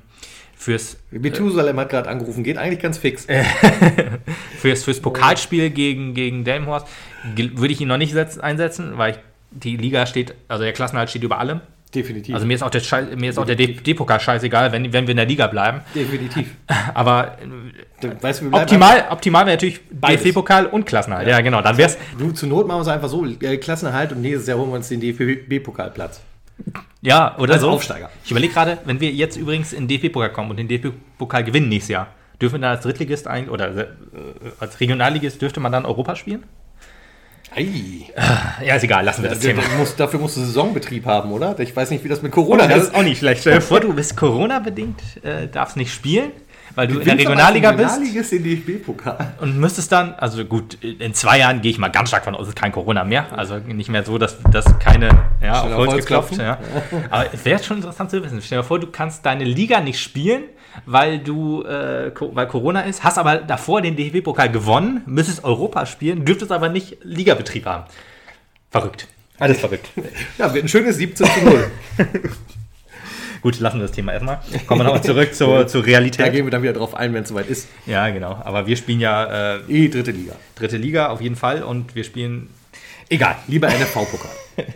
[0.58, 3.28] fürs Methusalem hat gerade angerufen, geht eigentlich ganz fix.
[4.60, 6.88] Fürs, fürs Pokalspiel gegen, gegen Delmenhorst
[7.36, 9.18] ge- würde ich ihn noch nicht setzen, einsetzen, weil ich,
[9.56, 11.62] die Liga steht, also der Klassenhalt steht über allem.
[11.94, 12.36] Definitiv.
[12.36, 15.12] Also mir ist auch der, Schei- mir ist auch der D-Pokal scheißegal, wenn, wenn wir
[15.12, 15.80] in der Liga bleiben.
[15.94, 16.48] Definitiv.
[16.94, 17.38] Aber
[18.02, 19.80] weißt, du, bleiben optimal, optimal wäre natürlich.
[19.92, 21.28] DFB-Pokal und Klassenerhalt.
[21.28, 21.62] Ja, genau.
[21.62, 21.98] Dann wär's.
[22.18, 24.76] Du, zur Not machen wir es einfach so: äh, Klassenerhalt und nächstes Jahr holen wir
[24.76, 26.22] uns den DFB-Pokalplatz.
[27.02, 27.70] Ja, oder Als so.
[27.70, 28.10] Aufsteiger.
[28.24, 31.70] Ich überlege gerade, wenn wir jetzt übrigens in den DFB-Pokal kommen und den DFB-Pokal gewinnen
[31.70, 32.08] nächstes Jahr,
[32.42, 33.86] dürfen wir dann als Drittligist eigentlich oder äh,
[34.60, 36.44] als Regionalligist dürfte man dann Europa spielen?
[37.56, 38.06] Ei.
[38.66, 39.64] Ja, ist egal, lassen wir das Der- Thema.
[39.78, 41.58] muss, dafür musst du Saisonbetrieb haben, oder?
[41.60, 42.84] Ich weiß nicht, wie das mit Corona Das ist.
[42.90, 43.42] ist auch nicht schlecht.
[43.42, 46.32] Stell dir vor, du bist Corona-bedingt, äh, darfst nicht spielen,
[46.76, 49.34] weil du in der Regionalliga bist Regionalligist den DFB-Pokal.
[49.40, 52.44] und müsstest dann, also gut, in zwei Jahren gehe ich mal ganz stark von aus,
[52.44, 53.28] es ist kein Corona mehr.
[53.38, 55.10] Also nicht mehr so, dass das keine,
[55.42, 56.38] ja, auf Holz geklopft.
[56.38, 56.60] Ja.
[57.10, 58.42] Aber es wäre schon interessant zu wissen.
[58.42, 60.44] Stell dir vor, du kannst deine Liga nicht spielen,
[60.86, 66.26] weil du, äh, weil Corona ist, hast aber davor den DFB-Pokal gewonnen, müsstest Europa spielen,
[66.26, 67.86] dürftest aber nicht Ligabetrieb haben.
[68.70, 69.08] Verrückt.
[69.40, 69.90] Alles verrückt.
[70.38, 71.72] Ja, wird ein schönes 17 zu 0.
[73.46, 74.40] Gut, lassen wir das Thema erstmal.
[74.66, 76.32] Kommen wir nochmal zurück zur, zur Da Realität.
[76.34, 77.68] gehen wir dann wieder drauf ein, wenn es soweit ist.
[77.86, 78.42] Ja, genau.
[78.44, 80.34] Aber wir spielen ja äh, Die dritte Liga.
[80.56, 82.50] dritte Liga auf jeden Fall und wir spielen.
[83.08, 83.36] Egal.
[83.46, 84.32] Lieber NFV-Pokal.
[84.58, 84.72] Also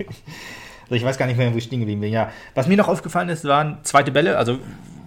[0.91, 2.13] ich weiß gar nicht mehr, wo ich stehen geblieben bin.
[2.13, 2.31] Ja.
[2.53, 4.59] Was mir noch aufgefallen ist, waren zweite Bälle, also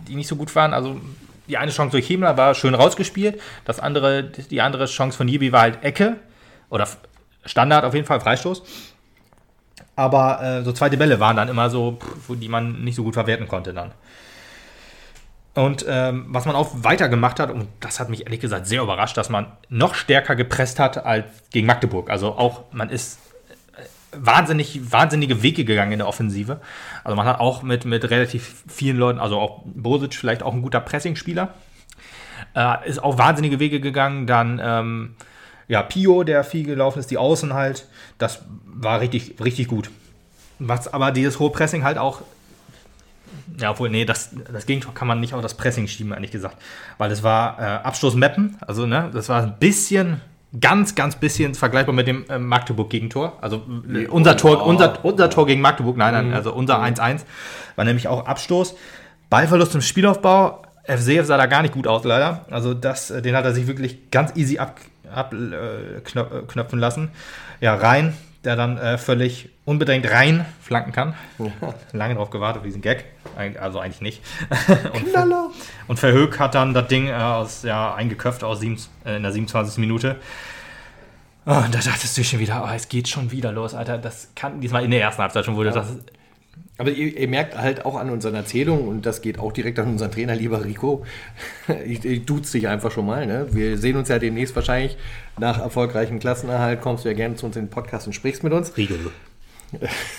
[0.09, 0.75] die nicht so gut waren.
[0.75, 1.01] Also
[1.47, 3.41] die eine Chance durch Himmler war schön rausgespielt.
[3.65, 6.17] Das andere, die andere Chance von Jibi war halt Ecke.
[6.69, 6.89] Oder
[7.45, 8.65] Standard auf jeden Fall, Freistoß.
[9.95, 13.15] Aber äh, so zweite Bälle waren dann immer so, pff, die man nicht so gut
[13.15, 13.93] verwerten konnte dann.
[15.55, 18.83] Und ähm, was man auch weiter gemacht hat, und das hat mich ehrlich gesagt sehr
[18.83, 22.09] überrascht, dass man noch stärker gepresst hat als gegen Magdeburg.
[22.09, 23.19] Also auch, man ist
[23.77, 23.83] äh,
[24.13, 26.61] wahnsinnig, wahnsinnige Wege gegangen in der Offensive.
[27.05, 30.63] Also man hat auch mit, mit relativ vielen Leuten, also auch Bosic vielleicht auch ein
[30.63, 31.53] guter Pressingspieler,
[32.57, 34.27] äh, ist auch wahnsinnige Wege gegangen.
[34.27, 35.17] Dann ähm,
[35.73, 37.87] ja, Pio, der viel gelaufen ist, die Außen halt,
[38.19, 39.91] das war richtig, richtig gut.
[40.59, 42.21] Was aber dieses hohe Pressing halt auch
[43.59, 46.57] ja, obwohl, nee, das, das Gegentor kann man nicht auf das Pressing schieben, ehrlich gesagt.
[46.99, 50.21] Weil es war äh, Abstoß Meppen, also ne, das war ein bisschen,
[50.61, 53.39] ganz, ganz bisschen vergleichbar mit dem äh, Magdeburg-Gegentor.
[53.41, 53.63] Also
[53.93, 54.69] äh, unser, Tor, oh.
[54.69, 57.23] unser, unser Tor gegen Magdeburg, nein, nein, also unser 1-1
[57.77, 58.75] war nämlich auch Abstoß.
[59.31, 60.63] Ballverlust im Spielaufbau.
[60.85, 62.45] FCF sah da gar nicht gut aus, leider.
[62.51, 64.81] Also das, äh, den hat er sich wirklich ganz easy ab,
[65.15, 67.11] knöp- äh, lassen.
[67.61, 71.15] Ja, rein, der dann äh, völlig unbedingt rein flanken kann.
[71.93, 73.05] Lange drauf gewartet diesen Gag.
[73.61, 74.23] Also eigentlich nicht.
[74.93, 75.51] und, Knaller.
[75.87, 79.33] und Verhoek hat dann das Ding äh, aus, ja, eingeköpft aus sieben, äh, in der
[79.33, 79.79] 27.
[79.79, 80.17] Minute.
[81.45, 83.99] Oh, und da dachtest du schon wieder, oh, es geht schon wieder los, Alter.
[83.99, 85.89] Das kann diesmal in der ersten Halbzeit schon wurde das.
[86.83, 89.87] Aber ihr, ihr merkt halt auch an unseren Erzählungen, und das geht auch direkt an
[89.87, 91.07] unseren Trainer, lieber Rico,
[91.87, 93.25] ich, ich duze dich einfach schon mal.
[93.25, 93.47] Ne?
[93.53, 94.97] Wir sehen uns ja demnächst wahrscheinlich
[95.39, 98.53] nach erfolgreichem Klassenerhalt, kommst du ja gerne zu uns in den Podcast und sprichst mit
[98.53, 98.77] uns.
[98.77, 98.95] Rigo.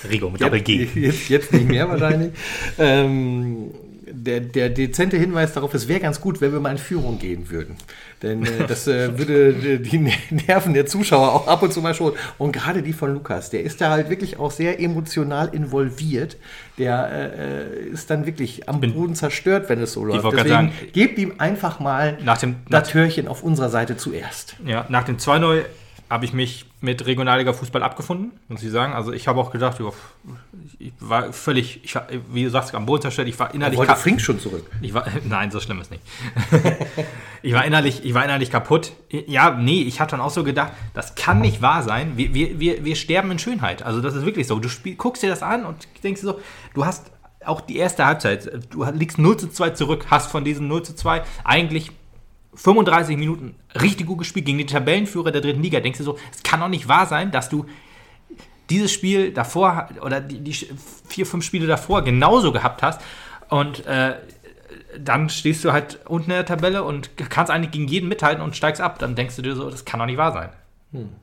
[0.10, 0.84] Rigo mit Doppel-G.
[0.84, 2.32] Jetzt, jetzt, jetzt nicht mehr wahrscheinlich.
[2.80, 3.72] ähm,
[4.14, 7.50] der, der dezente Hinweis darauf, es wäre ganz gut, wenn wir mal in Führung gehen
[7.50, 7.76] würden.
[8.22, 10.14] Denn äh, das äh, würde die
[10.48, 12.14] Nerven der Zuschauer auch ab und zu mal schon.
[12.38, 16.38] Und gerade die von Lukas, der ist da halt wirklich auch sehr emotional involviert.
[16.78, 20.24] Der äh, äh, ist dann wirklich am bin- Boden zerstört, wenn es so läuft.
[20.26, 24.56] Deswegen sagen- gebt ihm einfach mal Nach dem, das Türchen auf unserer Seite zuerst.
[24.66, 25.64] Ja, nach dem 2-0
[26.10, 28.94] habe ich mich mit Regionalliga-Fußball abgefunden, muss ich sagen.
[28.94, 29.94] Also ich habe auch gedacht, jo,
[30.80, 31.96] ich war völlig, ich
[32.32, 33.28] wie du sagst, am Boden zerstört.
[33.28, 34.70] Ich war Er innerlich wollte Frink schon zurück.
[34.82, 36.04] ich war, nein, so schlimm ist nicht.
[37.42, 38.94] ich, war innerlich, ich war innerlich kaputt.
[39.10, 42.18] Ja, nee, ich habe dann auch so gedacht, das kann nicht wahr sein.
[42.18, 43.84] Wir, wir, wir, wir sterben in Schönheit.
[43.84, 44.60] Also das ist wirklich so.
[44.60, 46.40] Du spiel, guckst dir das an und denkst dir so,
[46.74, 47.12] du hast
[47.46, 50.96] auch die erste Halbzeit, du liegst 0 zu 2 zurück, hast von diesen 0 zu
[50.96, 51.92] 2 eigentlich
[52.56, 55.80] 35 Minuten richtig gut gespielt gegen den Tabellenführer der dritten Liga.
[55.80, 57.66] Denkst du so, es kann doch nicht wahr sein, dass du
[58.70, 60.54] dieses Spiel davor oder die, die
[61.08, 63.02] vier, fünf Spiele davor genauso gehabt hast
[63.50, 64.16] und äh,
[64.98, 68.56] dann stehst du halt unten in der Tabelle und kannst eigentlich gegen jeden mithalten und
[68.56, 69.00] steigst ab.
[69.00, 70.50] Dann denkst du dir so, das kann doch nicht wahr sein.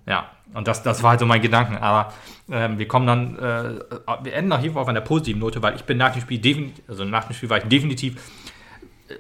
[0.07, 1.77] Ja, und das, das war halt so mein Gedanken.
[1.77, 2.13] Aber
[2.51, 5.77] ähm, wir kommen dann, äh, wir enden auf jeden Fall auf einer positiven Note, weil
[5.77, 8.17] ich bin nach dem Spiel definitiv, also nach dem Spiel war ich definitiv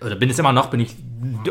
[0.05, 0.95] oder bin es immer noch, bin ich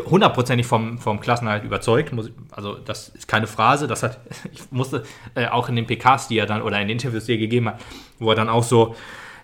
[0.04, 2.12] hundertprozentig vom, vom Klassenerhalt überzeugt.
[2.12, 3.86] Muss, also das ist keine Phrase.
[3.86, 4.20] Das hat,
[4.52, 7.32] ich musste äh, auch in den PKs, die er dann oder in den Interviews, die
[7.32, 7.80] er gegeben hat,
[8.18, 8.94] wo er dann auch so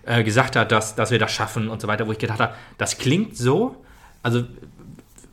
[0.05, 2.53] äh, gesagt hat, dass, dass wir das schaffen und so weiter, wo ich gedacht habe,
[2.77, 3.83] das klingt so,
[4.23, 4.43] also,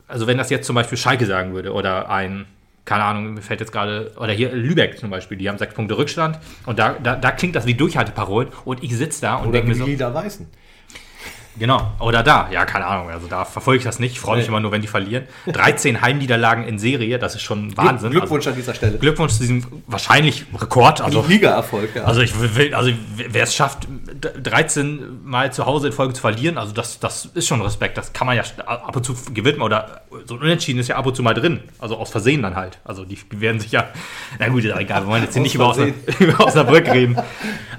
[0.07, 2.45] also wenn das jetzt zum Beispiel Schalke sagen würde oder ein,
[2.83, 5.97] keine Ahnung, mir fällt jetzt gerade, oder hier Lübeck zum Beispiel, die haben sechs Punkte
[5.97, 9.69] Rückstand und da, da, da klingt das wie Durchhalteparolen und ich sitze da und denke
[9.69, 10.47] mir so, die da weißen.
[11.57, 14.47] Genau, oder da, ja, keine Ahnung, also da verfolge ich das nicht, ich freue mich
[14.47, 15.25] immer nur, wenn die verlieren.
[15.47, 18.11] 13 Heimniederlagen in Serie, das ist schon Wahnsinn.
[18.11, 18.93] Glückwunsch an dieser Stelle.
[18.93, 21.01] Also, Glückwunsch zu diesem wahrscheinlich Rekord.
[21.01, 22.03] Also, Liga-Erfolg, ja.
[22.03, 23.87] also ich will, also wer es schafft,
[24.41, 27.97] 13 Mal zu Hause in Folge zu verlieren, also das, das ist schon Respekt.
[27.97, 31.05] Das kann man ja ab und zu gewinnen oder so ein Unentschieden ist ja ab
[31.05, 31.61] und zu mal drin.
[31.79, 32.79] Also aus Versehen dann halt.
[32.83, 33.89] Also die werden sich ja,
[34.39, 37.17] na gut, ist egal, wir wollen jetzt hier nicht über, Osnabrück, über Osnabrück reden.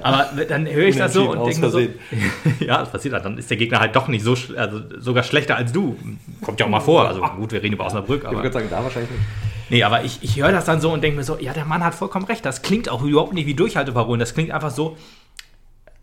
[0.03, 1.81] Aber dann höre ich das so und denke so,
[2.61, 3.25] ja, das passiert halt.
[3.25, 5.97] Dann ist der Gegner halt doch nicht so, also sogar schlechter als du.
[6.43, 7.07] Kommt ja auch mal vor.
[7.07, 8.25] Also gut, wir reden über Osnabrück.
[8.25, 9.23] Aber, ich würde sagen, da wahrscheinlich nicht.
[9.69, 11.85] Nee, aber ich, ich höre das dann so und denke mir so, ja, der Mann
[11.85, 12.45] hat vollkommen recht.
[12.45, 14.21] Das klingt auch überhaupt nicht wie Durchhalteparolen.
[14.21, 14.97] Das klingt einfach so,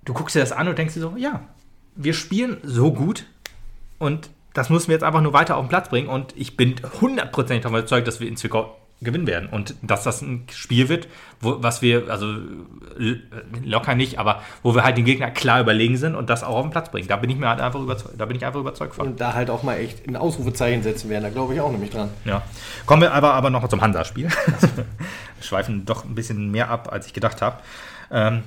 [0.04, 1.42] du guckst dir das an und denkst dir so, ja,
[1.96, 3.26] wir spielen so gut
[4.00, 6.10] und das müssen wir jetzt einfach nur weiter auf den Platz bringen.
[6.10, 9.50] Und ich bin hundertprozentig davon überzeugt, dass wir in Zwickau gewinnen werden.
[9.50, 11.08] Und dass das ein Spiel wird,
[11.40, 12.38] wo, was wir, also
[13.64, 16.66] locker nicht, aber wo wir halt den Gegner klar überlegen sind und das auch auf
[16.66, 17.08] den Platz bringen.
[17.08, 19.08] Da bin ich mir halt einfach überzeugt, da bin ich einfach überzeugt von.
[19.08, 21.92] Und da halt auch mal echt ein Ausrufezeichen setzen werden, da glaube ich auch nämlich
[21.92, 22.10] dran.
[22.26, 22.44] Ja.
[22.86, 24.30] Kommen wir aber, aber noch zum Hansa-Spiel.
[25.42, 27.58] schweifen doch ein bisschen mehr ab, als ich gedacht habe.
[28.12, 28.44] Ähm,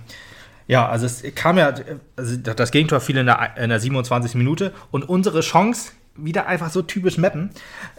[0.67, 1.73] ja, also es kam ja,
[2.17, 4.35] also das Gegentor fiel in der, in der 27.
[4.35, 7.51] Minute und unsere Chance wieder einfach so typisch Mappen.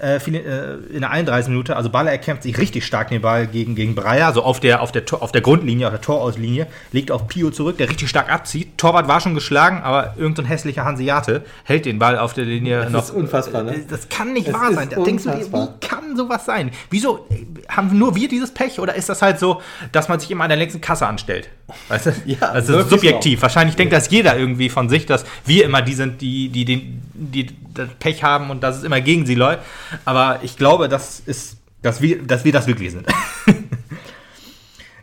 [0.01, 1.49] Äh, äh, in der 31.
[1.49, 4.81] Minute, also Baller erkämpft sich richtig stark den Ball gegen, gegen Breyer, so auf der,
[4.81, 8.31] auf, der, auf der Grundlinie, auf der Torauslinie, legt auf Pio zurück, der richtig stark
[8.31, 8.77] abzieht.
[8.77, 12.81] Torwart war schon geschlagen, aber irgendein so hässlicher Hanseate hält den Ball auf der Linie
[12.83, 12.99] das noch.
[12.99, 13.85] Das ist unfassbar, ne?
[13.89, 14.89] Das kann nicht das wahr sein.
[14.89, 16.71] Da denkst du dir, wie kann sowas sein?
[16.89, 17.27] Wieso
[17.69, 19.61] haben nur wir dieses Pech oder ist das halt so,
[19.91, 21.49] dass man sich immer an der längsten Kasse anstellt?
[21.87, 22.11] Weißt du?
[22.25, 23.39] Ja, das ist subjektiv.
[23.39, 23.43] Auch.
[23.43, 26.91] Wahrscheinlich denkt das jeder irgendwie von sich, dass wir immer die sind, die, die, die,
[27.13, 27.55] die
[27.85, 29.59] Pech haben und dass es immer gegen sie läuft.
[30.05, 33.07] Aber ich glaube, das ist, dass wir, dass wir das wirklich sind.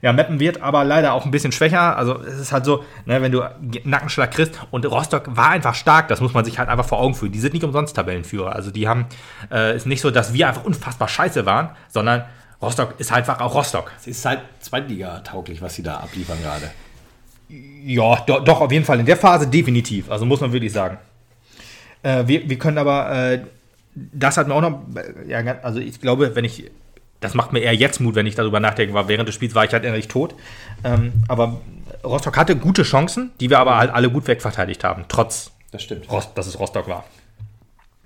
[0.05, 1.97] Ja, Meppen wird aber leider auch ein bisschen schwächer.
[1.97, 3.41] Also es ist halt so, ne, wenn du
[3.85, 7.14] Nackenschlag kriegst und Rostock war einfach stark, das muss man sich halt einfach vor Augen
[7.14, 7.33] führen.
[7.33, 8.55] Die sind nicht umsonst Tabellenführer.
[8.55, 9.07] Also die haben,
[9.51, 12.27] äh, ist nicht so, dass wir einfach unfassbar scheiße waren, sondern
[12.61, 13.93] Rostock ist halt einfach auch Rostock.
[13.99, 16.70] Es ist halt Zweitliga-tauglich, was sie da abliefern gerade.
[17.49, 20.11] Ja, do, doch, auf jeden Fall in der Phase definitiv.
[20.11, 20.99] Also muss man wirklich sagen.
[22.05, 23.40] Äh, wir, wir können aber, äh,
[23.94, 26.70] das hat mir auch noch, äh, ja, also ich glaube, wenn ich,
[27.20, 29.64] das macht mir eher jetzt Mut, wenn ich darüber nachdenke, weil während des Spiels war
[29.64, 30.34] ich halt innerlich tot.
[30.84, 31.61] Ähm, aber
[32.05, 36.11] Rostock hatte gute Chancen, die wir aber halt alle gut wegverteidigt haben, trotz, das stimmt.
[36.11, 37.05] Rost, dass es Rostock war.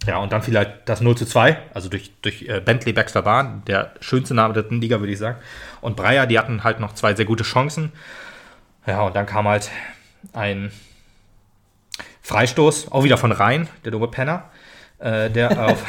[0.07, 3.62] Ja, und dann vielleicht das 0 zu 2, also durch, durch äh, Bentley Baxter Bahn,
[3.66, 5.38] der schönste Name der dritten Liga, würde ich sagen.
[5.80, 7.90] Und Breyer, die hatten halt noch zwei sehr gute Chancen.
[8.86, 9.70] Ja, und dann kam halt
[10.32, 10.70] ein
[12.29, 14.51] Freistoß, auch wieder von Rhein, der dumme Penner,
[14.99, 15.83] äh, der, auf,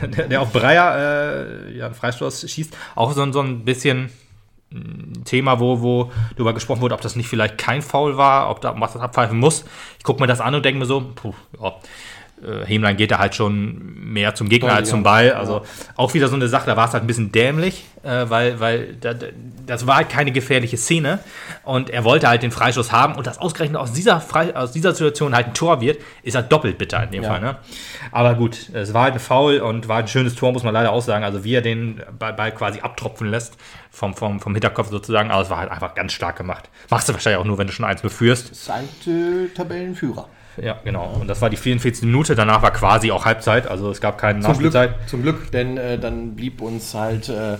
[0.00, 2.76] der, der, auf Breyer äh, ja, einen Freistoß schießt.
[2.94, 4.10] Auch so, so ein bisschen
[4.72, 8.60] ein Thema, wo, wo darüber gesprochen wurde, ob das nicht vielleicht kein Foul war, ob
[8.60, 9.64] da was abpfeifen muss.
[9.98, 11.74] Ich gucke mir das an und denke mir so, puh, ja,
[12.42, 15.32] äh, Hemlein geht da halt schon mehr zum Gegner als zum Ball.
[15.32, 15.62] Also
[15.96, 18.94] auch wieder so eine Sache, da war es halt ein bisschen dämlich, äh, weil, weil
[19.00, 19.14] da,
[19.66, 21.20] das war halt keine gefährliche Szene
[21.64, 24.92] und er wollte halt den Freischuss haben und das ausgerechnet aus dieser, Fre aus dieser
[24.92, 27.30] Situation halt ein Tor wird, ist halt doppelt bitter in dem ja.
[27.30, 27.40] Fall.
[27.40, 27.56] Ne?
[28.10, 30.92] Aber gut, es war halt ein Foul und war ein schönes Tor, muss man leider
[30.92, 31.24] auch sagen.
[31.24, 33.56] Also wie er den Ball quasi abtropfen lässt
[33.90, 36.68] vom, vom, vom Hinterkopf sozusagen, aber es war halt einfach ganz stark gemacht.
[36.90, 38.70] Machst du wahrscheinlich auch nur, wenn du schon eins beführst.
[38.70, 40.28] Ein äh, Tabellenführer.
[40.60, 41.16] Ja, genau.
[41.20, 42.04] Und das war die 44.
[42.04, 42.34] Minute.
[42.34, 43.66] Danach war quasi auch Halbzeit.
[43.66, 44.96] Also es gab keine zum Nachspielzeit.
[44.96, 47.56] Glück, zum Glück, denn äh, dann blieb uns halt äh,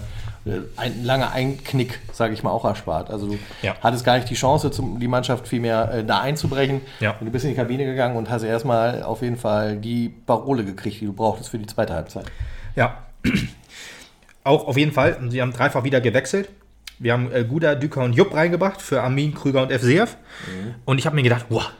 [0.77, 3.11] ein langer Einknick, sage ich mal, auch erspart.
[3.11, 3.77] Also du ja.
[3.81, 6.81] hattest gar nicht die Chance, zum, die Mannschaft vielmehr äh, da einzubrechen.
[7.01, 7.17] Ja.
[7.19, 10.65] Und du bist in die Kabine gegangen und hast erstmal auf jeden Fall die Parole
[10.65, 12.27] gekriegt, die du brauchtest für die zweite Halbzeit.
[12.75, 12.99] Ja.
[14.45, 15.17] auch auf jeden Fall.
[15.29, 16.49] Sie haben dreifach wieder gewechselt.
[16.99, 20.17] Wir haben äh, Guda, Düker und Jupp reingebracht für Armin, Krüger und FCF.
[20.47, 20.75] Mhm.
[20.85, 21.71] Und ich habe mir gedacht, wow,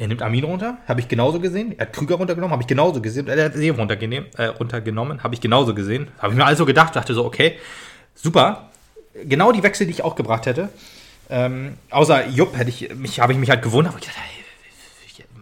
[0.00, 1.74] er nimmt Armin runter, habe ich genauso gesehen.
[1.76, 3.28] Er hat Krüger runtergenommen, habe ich genauso gesehen.
[3.28, 6.08] Er hat Seev runtergenommen, äh, runtergenommen habe ich genauso gesehen.
[6.18, 7.58] Habe ich mir also gedacht, dachte so, okay,
[8.14, 8.70] super.
[9.24, 10.70] Genau die Wechsel, die ich auch gebracht hätte.
[11.28, 13.92] Ähm, außer Jupp hätte ich mich, habe ich mich halt gewundert.
[13.98, 14.40] Ich dachte, hey,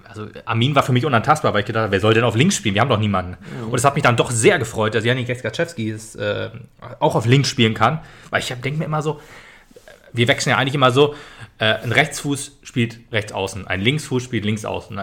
[0.09, 2.57] also Armin war für mich unantastbar, weil ich gedacht habe, wer soll denn auf links
[2.57, 2.75] spielen?
[2.75, 3.37] Wir haben doch niemanden.
[3.63, 3.69] Mhm.
[3.69, 6.51] Und es hat mich dann doch sehr gefreut, dass Janik Gaczewski äh,
[6.99, 8.01] auch auf links spielen kann.
[8.31, 9.21] Weil ich denke mir immer so,
[10.13, 11.15] wir wechseln ja eigentlich immer so,
[11.59, 15.01] äh, ein Rechtsfuß spielt rechts außen, ein Linksfuß spielt links außen.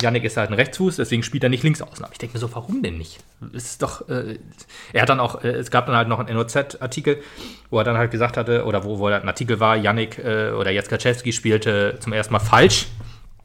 [0.00, 2.02] Yannick ist halt ein Rechtsfuß, deswegen spielt er nicht links außen.
[2.02, 3.18] Aber ich denke mir so, warum denn nicht?
[3.54, 4.38] Es ist doch, äh,
[4.94, 7.22] er hat dann auch, äh, es gab dann halt noch einen NOZ-Artikel,
[7.68, 10.70] wo er dann halt gesagt hatte, oder wo, wo ein Artikel war, Yannick äh, oder
[10.70, 12.86] Jackaczewski spielte zum ersten Mal falsch.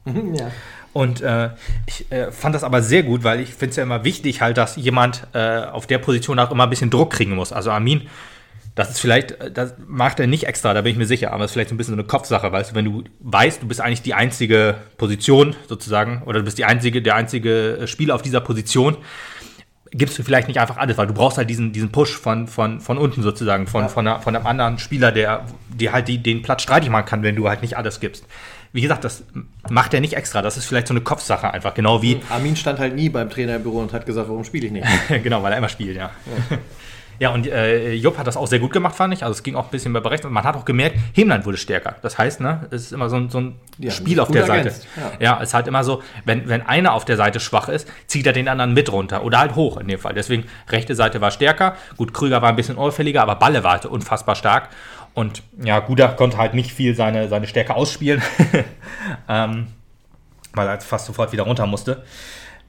[0.06, 0.50] ja.
[0.94, 1.50] Und äh,
[1.84, 4.56] ich äh, fand das aber sehr gut, weil ich finde es ja immer wichtig halt,
[4.56, 7.52] dass jemand äh, auf der Position auch immer ein bisschen Druck kriegen muss.
[7.52, 8.08] Also Armin
[8.78, 11.44] das ist vielleicht, äh, das macht er nicht extra, da bin ich mir sicher, aber
[11.44, 13.66] es ist vielleicht so ein bisschen so eine Kopfsache, weißt du, wenn du weißt, du
[13.66, 18.14] bist eigentlich die einzige Position sozusagen, oder du bist die einzige, der einzige äh, Spieler
[18.14, 18.96] auf dieser Position,
[19.90, 22.80] gibst du vielleicht nicht einfach alles, weil du brauchst halt diesen, diesen Push von, von,
[22.80, 23.88] von unten sozusagen, von, ja.
[23.88, 27.22] von, einer, von einem anderen Spieler, der dir halt die, den Platz streitig machen kann,
[27.24, 28.26] wenn du halt nicht alles gibst.
[28.72, 29.24] wie gesagt, das
[29.70, 30.40] macht er nicht extra.
[30.40, 31.74] Das ist vielleicht so eine Kopfsache einfach.
[31.74, 32.20] Genau wie.
[32.28, 34.86] Armin stand halt nie beim Trainer im Büro und hat gesagt, warum spiele ich nicht?
[35.24, 36.10] genau, weil er immer spielt, ja.
[36.50, 36.58] ja.
[37.18, 39.24] Ja, und äh, Jupp hat das auch sehr gut gemacht, fand ich.
[39.24, 40.32] Also es ging auch ein bisschen bei Berechnung.
[40.32, 41.96] Man hat auch gemerkt, Hemlein wurde stärker.
[42.02, 44.72] Das heißt, ne, es ist immer so ein, so ein ja, Spiel auf der Seite.
[44.96, 45.12] Ja.
[45.18, 45.36] ja.
[45.42, 48.32] es ist halt immer so, wenn, wenn einer auf der Seite schwach ist, zieht er
[48.32, 49.24] den anderen mit runter.
[49.24, 50.14] Oder halt hoch in dem Fall.
[50.14, 51.76] Deswegen, rechte Seite war stärker.
[51.96, 54.68] Gut, Krüger war ein bisschen auffälliger, aber Balle war halt unfassbar stark.
[55.14, 58.22] Und ja, Guda konnte halt nicht viel seine, seine Stärke ausspielen.
[59.28, 59.66] ähm,
[60.54, 62.04] weil er fast sofort wieder runter musste.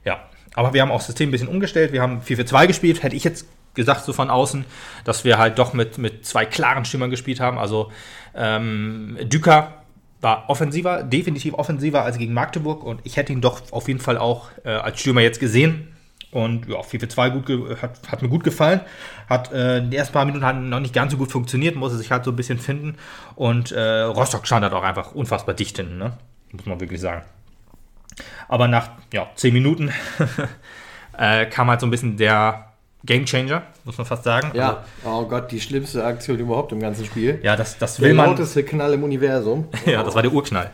[0.04, 0.20] Ja,
[0.54, 1.92] aber wir haben auch das System ein bisschen umgestellt.
[1.92, 3.02] Wir haben 4-4-2 gespielt.
[3.02, 4.64] Hätte ich jetzt gesagt, so von außen,
[5.04, 7.58] dass wir halt doch mit, mit zwei klaren Stürmern gespielt haben.
[7.58, 7.92] Also
[8.34, 9.74] ähm, Düker
[10.20, 14.18] war offensiver, definitiv offensiver als gegen Magdeburg und ich hätte ihn doch auf jeden Fall
[14.18, 15.88] auch äh, als Stürmer jetzt gesehen.
[16.32, 18.80] Und ja, 4-4-2 gut hat, hat mir gut gefallen.
[19.28, 22.12] Hat äh, die ersten paar Minuten hat noch nicht ganz so gut funktioniert, musste sich
[22.12, 22.96] halt so ein bisschen finden.
[23.34, 26.12] Und äh, Rostock stand halt auch einfach unfassbar dicht hinten, ne?
[26.52, 27.22] muss man wirklich sagen.
[28.48, 29.90] Aber nach ja, 10 Minuten
[31.18, 32.66] äh, kam halt so ein bisschen der
[33.04, 34.50] Game Changer, muss man fast sagen.
[34.54, 37.40] Ja, also, oh Gott, die schlimmste Aktion überhaupt im ganzen Spiel.
[37.42, 38.24] Ja, das, das will der man.
[38.26, 39.68] Der lauteste Knall im Universum.
[39.86, 40.70] ja, das war der Urknall.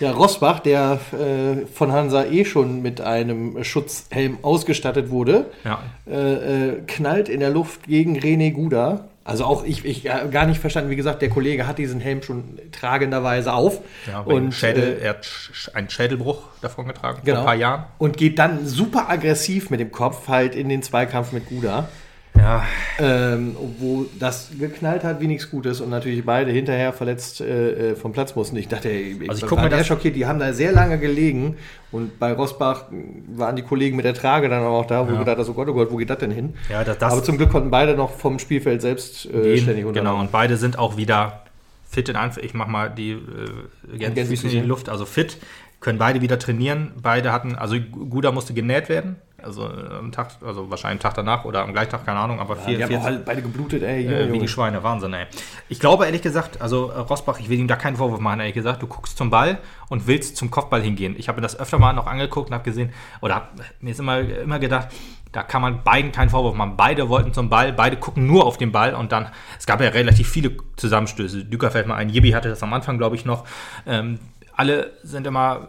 [0.00, 5.80] Ja, Rosbach, der äh, von Hansa eh schon mit einem Schutzhelm ausgestattet wurde, ja.
[6.10, 9.04] äh, äh, knallt in der Luft gegen René Guda.
[9.30, 12.58] Also auch ich, ich gar nicht verstanden, wie gesagt, der Kollege hat diesen Helm schon
[12.72, 13.80] tragenderweise auf.
[14.06, 15.28] Ja, und Schädel, äh, er hat
[15.74, 17.84] einen Schädelbruch davon getragen genau, vor ein paar Jahren.
[17.98, 21.88] Und geht dann super aggressiv mit dem Kopf halt in den Zweikampf mit Guda.
[22.36, 22.64] Ja.
[22.98, 27.96] Ähm, wo das geknallt hat wie nichts Gutes und natürlich beide hinterher verletzt äh, äh
[27.96, 28.56] vom Platz mussten.
[28.56, 31.56] Ich dachte, ey, also ich war mir schockiert, die haben da sehr lange gelegen
[31.92, 32.86] und bei Rosbach
[33.34, 35.18] waren die Kollegen mit der Trage dann auch da, wo ja.
[35.18, 36.54] gedacht hast, oh Gott, oh Gott, wo geht das denn hin?
[36.70, 40.00] Ja, das, das Aber zum Glück konnten beide noch vom Spielfeld selbst äh, ständig unter.
[40.00, 41.42] Genau, und beide sind auch wieder
[41.90, 42.48] fit in Anführungszeichen.
[42.48, 45.38] Ich mach mal die äh, Gänsefüße in die Luft, also fit,
[45.80, 46.92] können beide wieder trainieren.
[47.02, 51.14] Beide hatten, also Guda musste genäht werden also äh, am Tag, also wahrscheinlich einen Tag
[51.14, 53.42] danach oder am gleichen Tag, keine Ahnung, aber ja, vier, die vier, haben halt beide
[53.42, 54.02] geblutet, ey.
[54.02, 55.26] Junge, äh, wie die Schweine, Wahnsinn, ey.
[55.68, 58.54] Ich glaube ehrlich gesagt, also äh, Rosbach, ich will ihm da keinen Vorwurf machen, ehrlich
[58.54, 59.58] gesagt, du guckst zum Ball
[59.88, 61.14] und willst zum Kopfball hingehen.
[61.18, 64.00] Ich habe mir das öfter mal noch angeguckt und habe gesehen, oder hab mir ist
[64.00, 64.88] immer, immer gedacht,
[65.32, 66.74] da kann man beiden keinen Vorwurf machen.
[66.76, 69.28] Beide wollten zum Ball, beide gucken nur auf den Ball und dann,
[69.58, 71.44] es gab ja relativ viele Zusammenstöße.
[71.44, 73.44] Düker fällt mal ein, Jibi hatte das am Anfang, glaube ich, noch.
[73.86, 74.18] Ähm,
[74.60, 75.68] alle sind immer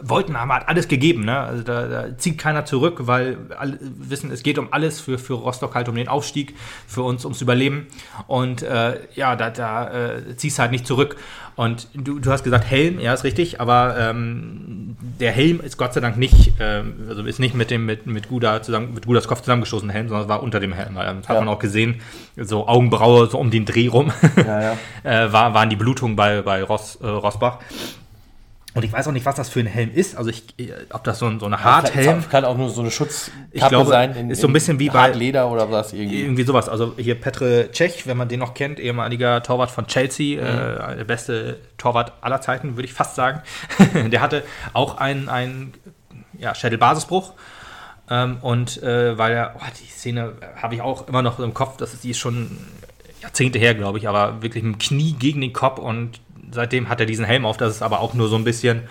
[0.00, 1.24] wollten, haben halt alles gegeben.
[1.24, 1.38] Ne?
[1.38, 5.34] Also da, da, zieht keiner zurück, weil alle wissen, es geht um alles für, für
[5.34, 6.54] Rostock halt um den Aufstieg,
[6.86, 7.86] für uns ums Überleben.
[8.26, 11.16] Und äh, ja, da, da äh, ziehst halt nicht zurück.
[11.54, 15.92] Und du, du hast gesagt Helm, ja, ist richtig, aber ähm, der Helm ist Gott
[15.92, 19.28] sei Dank nicht, ähm, also ist nicht mit dem mit, mit Guda zusammen, mit Gudas
[19.28, 20.94] Kopf zusammengestoßen Helm, sondern war unter dem Helm.
[20.94, 21.40] Das hat ja.
[21.40, 22.00] man auch gesehen,
[22.38, 24.76] so Augenbraue so um den Dreh rum, ja, ja.
[25.02, 27.58] äh, war, waren die Blutungen bei, bei Ross, äh, Rossbach.
[28.74, 30.16] Und ich weiß auch nicht, was das für ein Helm ist.
[30.16, 30.44] Also ich,
[30.92, 32.22] ob das so ein, so eine Harthelm.
[32.22, 34.16] Kann, kann auch nur so eine Schutzkappe glaube, sein.
[34.16, 36.22] In, ist so ein bisschen wie bei Leder oder was irgendwie.
[36.22, 36.70] Irgendwie sowas.
[36.70, 40.46] Also hier Petr Cech, wenn man den noch kennt, ehemaliger Torwart von Chelsea, mhm.
[40.46, 43.42] äh, der beste Torwart aller Zeiten, würde ich fast sagen.
[44.10, 44.42] der hatte
[44.72, 45.74] auch einen, einen
[46.38, 47.34] ja, Schädelbasisbruch.
[48.08, 51.76] Ähm, und äh, weil er, oh, die Szene habe ich auch immer noch im Kopf,
[51.76, 52.58] das ist, die ist schon
[53.20, 56.20] Jahrzehnte her, glaube ich, aber wirklich mit dem Knie gegen den Kopf und
[56.52, 58.82] seitdem hat er diesen Helm auf, das ist aber auch nur so ein bisschen,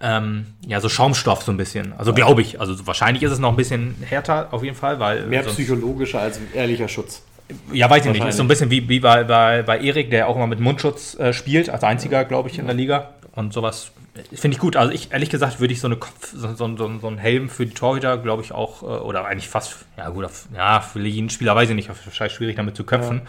[0.00, 1.92] ähm, ja, so Schaumstoff so ein bisschen.
[1.98, 5.26] Also glaube ich, also wahrscheinlich ist es noch ein bisschen härter auf jeden Fall, weil.
[5.26, 7.22] Mehr psychologischer als ehrlicher Schutz.
[7.72, 8.24] Ja, weiß ich nicht.
[8.24, 11.18] Ist so ein bisschen wie, wie bei, bei, bei Erik, der auch immer mit Mundschutz
[11.18, 13.14] äh, spielt, als einziger, glaube ich, in der Liga.
[13.34, 13.90] Und sowas
[14.32, 14.76] finde ich gut.
[14.76, 17.48] Also ich, ehrlich gesagt, würde ich so eine Kopf, so, so, so, so einen Helm
[17.48, 21.30] für die Torhüter, glaube ich, auch, äh, oder eigentlich fast, ja gut, ja, für jeden
[21.30, 23.22] Spieler weiß ich nicht, wahrscheinlich schwierig damit zu köpfen.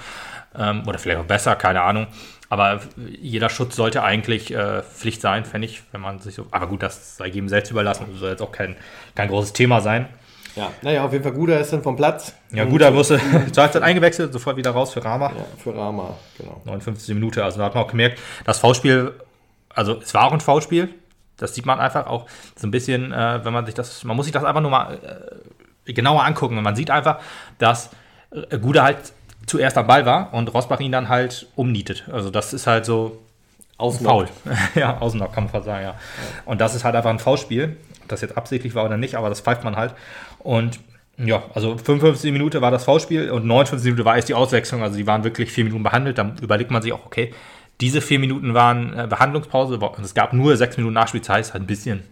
[0.57, 0.71] Ja.
[0.71, 2.07] Ähm, oder vielleicht auch besser, keine Ahnung.
[2.51, 2.81] Aber
[3.21, 6.47] jeder Schutz sollte eigentlich äh, Pflicht sein, fände ich, wenn man sich so.
[6.51, 8.07] Aber gut, das sei jedem selbst überlassen.
[8.11, 8.75] Das soll jetzt auch kein,
[9.15, 10.09] kein großes Thema sein.
[10.57, 12.35] Ja, naja, auf jeden Fall Guda ist dann vom Platz.
[12.51, 13.21] Ja, Guda musste
[13.53, 15.31] zur Halbzeit eingewechselt, sofort wieder raus für Rama.
[15.33, 16.61] Ja, für Rama, genau.
[16.65, 19.13] 59 Minuten, also da hat man auch gemerkt, das V-Spiel,
[19.69, 20.93] also es war auch ein V-Spiel,
[21.37, 22.25] das sieht man einfach auch
[22.57, 25.39] so ein bisschen, äh, wenn man sich das, man muss sich das einfach nur mal
[25.85, 26.61] äh, genauer angucken.
[26.61, 27.19] Man sieht einfach,
[27.59, 27.91] dass
[28.31, 29.13] äh, Guda halt
[29.45, 32.05] zuerst am Ball war und Rosbach ihn dann halt umnietet.
[32.11, 33.19] Also das ist halt so
[33.77, 34.27] Faul.
[34.75, 35.89] ja, Außenlock kann man fast sagen, ja.
[35.91, 35.95] ja.
[36.45, 37.77] Und das ist halt einfach ein Foulspiel.
[38.03, 39.95] Ob das jetzt absichtlich war oder nicht, aber das pfeift man halt.
[40.39, 40.79] Und
[41.17, 44.83] ja, also 55 Minuten war das Foulspiel und 59 Minuten war erst die Auswechslung.
[44.83, 46.17] Also die waren wirklich vier Minuten behandelt.
[46.17, 47.33] Dann überlegt man sich auch, okay,
[47.79, 49.79] diese vier Minuten waren äh, Behandlungspause.
[50.03, 52.03] Es gab nur sechs Minuten Nachspielzeit, ist halt ein bisschen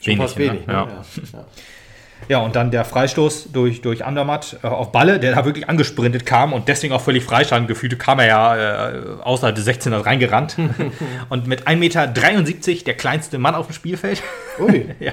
[0.00, 0.22] Schon wenig.
[0.22, 0.72] Fast wenig ne?
[0.72, 0.72] ne?
[0.72, 1.04] ja.
[1.32, 1.44] Ja.
[2.28, 6.26] Ja, und dann der Freistoß durch, durch Andermatt äh, auf Balle, der da wirklich angesprintet
[6.26, 7.68] kam und deswegen auch völlig freistand.
[7.68, 10.56] Gefühlt kam er ja äh, außerhalb des 16ers reingerannt.
[11.28, 12.06] und mit 1,73 Meter
[12.86, 14.22] der kleinste Mann auf dem Spielfeld.
[14.58, 14.94] Ui.
[15.00, 15.12] ja.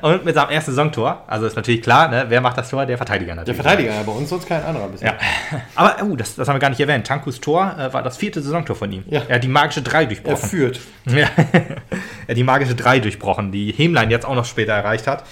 [0.00, 1.24] Und mit seinem ersten Saisontor.
[1.26, 2.26] Also ist natürlich klar, ne?
[2.28, 2.86] wer macht das Tor?
[2.86, 3.56] Der Verteidiger natürlich.
[3.56, 5.16] Der Verteidiger, ja, bei uns sonst kein anderer bisher.
[5.50, 5.60] Ja.
[5.74, 7.06] Aber, oh, das, das haben wir gar nicht erwähnt.
[7.06, 9.04] Tankus Tor äh, war das vierte Saisontor von ihm.
[9.08, 9.22] Ja.
[9.28, 10.42] Er hat die magische 3 durchbrochen.
[10.42, 10.80] Er führt.
[11.08, 11.28] Ja.
[11.36, 15.24] er hat die magische 3 durchbrochen, die Hemlein jetzt auch noch später erreicht hat.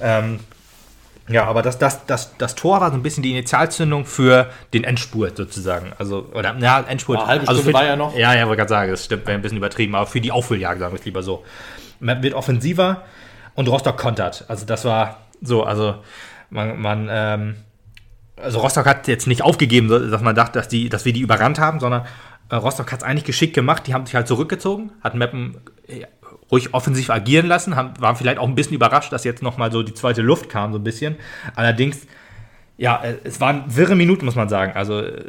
[0.00, 0.40] Ähm,
[1.28, 4.84] ja, aber das, das, das, das Tor war so ein bisschen die Initialzündung für den
[4.84, 5.92] Endspurt sozusagen.
[5.98, 7.18] Also, oder, ja, Endspurt.
[7.18, 8.16] Eine halbe also Stunde für, war ja noch.
[8.16, 10.80] Ja, ja, wollte gerade sagen, das stimmt, wäre ein bisschen übertrieben, aber für die Aufholjagd,
[10.80, 11.44] sagen wir es lieber so.
[12.00, 13.02] Man wird offensiver
[13.54, 14.44] und Rostock kontert.
[14.48, 15.96] Also, das war so, also,
[16.50, 17.56] man, man ähm,
[18.42, 21.58] also Rostock hat jetzt nicht aufgegeben, dass man dachte, dass, die, dass wir die überrannt
[21.58, 22.06] haben, sondern
[22.50, 23.86] äh, Rostock hat es eigentlich geschickt gemacht.
[23.86, 25.58] Die haben sich halt zurückgezogen, hat Meppen
[26.50, 29.82] ruhig offensiv agieren lassen, haben, waren vielleicht auch ein bisschen überrascht, dass jetzt nochmal so
[29.82, 31.16] die zweite Luft kam, so ein bisschen.
[31.54, 32.06] Allerdings,
[32.78, 34.72] ja, äh, es waren wirre Minuten, muss man sagen.
[34.74, 35.24] Also äh,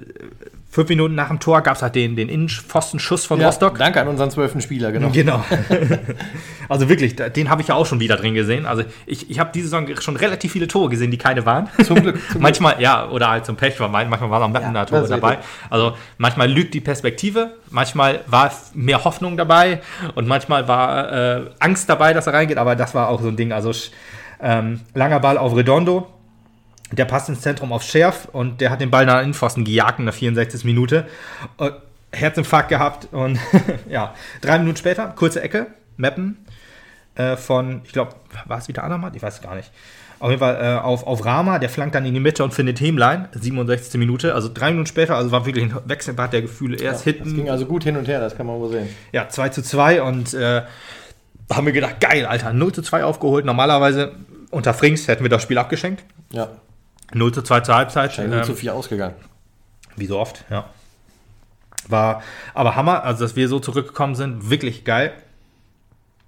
[0.71, 3.79] Fünf Minuten nach dem Tor gab es halt den, den Innenpfostenschuss von ja, Rostock.
[3.79, 5.09] Danke an unseren zwölften Spieler, genau.
[5.09, 5.43] Genau.
[6.69, 8.67] also wirklich, den habe ich ja auch schon wieder drin gesehen.
[8.67, 11.69] Also ich, ich habe diese Saison schon relativ viele Tore gesehen, die keine waren.
[11.83, 12.19] Zum Glück.
[12.31, 12.83] Zum manchmal, Glück.
[12.83, 15.39] ja, oder halt zum Pech, weil manchmal waren auch Mappener ja, Tore dabei.
[15.71, 19.81] Also manchmal lügt die Perspektive, manchmal war mehr Hoffnung dabei
[20.13, 23.37] und manchmal war äh, Angst dabei, dass er reingeht, aber das war auch so ein
[23.37, 23.51] Ding.
[23.51, 23.71] Also
[24.39, 26.07] ähm, langer Ball auf Redondo,
[26.91, 30.05] der passt ins Zentrum auf Schärf und der hat den Ball nach Innenpfosten gejagt in
[30.05, 30.63] der 64.
[30.65, 31.07] Minute.
[31.59, 31.71] Äh,
[32.11, 33.39] Herzinfarkt gehabt und
[33.89, 35.67] ja, drei Minuten später, kurze Ecke,
[35.97, 36.37] Mappen
[37.15, 38.15] äh, von, ich glaube,
[38.45, 39.15] war es wieder Anamat?
[39.15, 39.71] Ich weiß es gar nicht.
[40.19, 42.81] Auf jeden Fall äh, auf, auf Rama, der flankt dann in die Mitte und findet
[42.81, 43.99] Hemlein, 67.
[43.99, 46.77] Minute, also drei Minuten später, also war wirklich ein Wechselbad der Gefühle.
[46.77, 47.29] Erst ja, hinten.
[47.29, 48.89] Es ging also gut hin und her, das kann man wohl sehen.
[49.11, 50.63] Ja, 2 zu 2 und äh,
[51.51, 53.45] haben wir gedacht, geil, Alter, 0 zu 2 aufgeholt.
[53.45, 54.13] Normalerweise
[54.51, 56.03] unter Frings hätten wir das Spiel abgeschenkt.
[56.31, 56.49] Ja.
[57.14, 58.14] 0 zu 2 zur Halbzeit.
[58.14, 59.16] Scheint 0 zu 4 ähm, ausgegangen.
[59.95, 60.70] Wie so oft, ja.
[61.88, 62.22] War
[62.53, 65.14] aber Hammer, also dass wir so zurückgekommen sind, wirklich geil.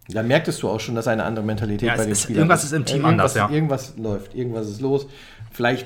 [0.08, 2.74] Da merktest du auch schon, dass eine andere Mentalität ja, bei den Spielern Irgendwas ist
[2.74, 3.50] im Team anders, ja.
[3.50, 5.08] Irgendwas läuft, irgendwas ist los.
[5.52, 5.86] Vielleicht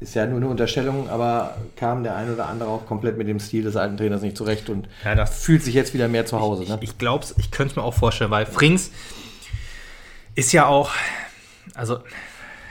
[0.00, 3.38] ist ja nur eine Unterstellung, aber kam der ein oder andere auch komplett mit dem
[3.38, 6.40] Stil des alten Trainers nicht zurecht und ja, das fühlt sich jetzt wieder mehr zu
[6.40, 6.62] Hause.
[6.62, 6.78] Ich, ne?
[6.80, 8.90] ich glaube ich könnte es mir auch vorstellen, weil Frings
[10.34, 10.90] ist ja auch,
[11.74, 12.00] also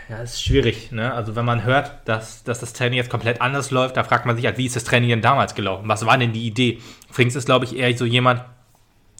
[0.09, 0.91] ja, ist schwierig.
[0.91, 1.13] Ne?
[1.13, 4.35] Also wenn man hört, dass, dass das Training jetzt komplett anders läuft, da fragt man
[4.35, 5.87] sich halt, wie ist das Training denn damals gelaufen?
[5.87, 6.79] Was war denn die Idee?
[7.11, 8.43] Frings ist, glaube ich, eher so jemand,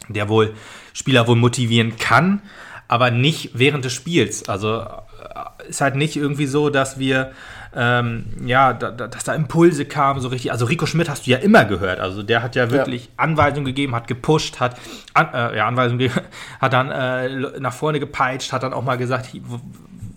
[0.07, 0.55] der wohl
[0.93, 2.41] Spieler wohl motivieren kann,
[2.87, 4.49] aber nicht während des Spiels.
[4.49, 7.33] Also äh, ist halt nicht irgendwie so, dass wir
[7.75, 10.51] ähm, ja, da, dass da Impulse kamen, so richtig.
[10.51, 11.99] Also Rico Schmidt hast du ja immer gehört.
[11.99, 13.11] Also der hat ja wirklich ja.
[13.17, 14.75] Anweisungen gegeben, hat gepusht, hat
[15.13, 16.21] an, äh, ja, Anweisungen gegeben,
[16.59, 19.29] hat dann äh, nach vorne gepeitscht, hat dann auch mal gesagt,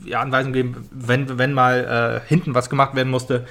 [0.05, 3.47] ja, Anweisungen gegeben, wenn, wenn mal äh, hinten was gemacht werden musste.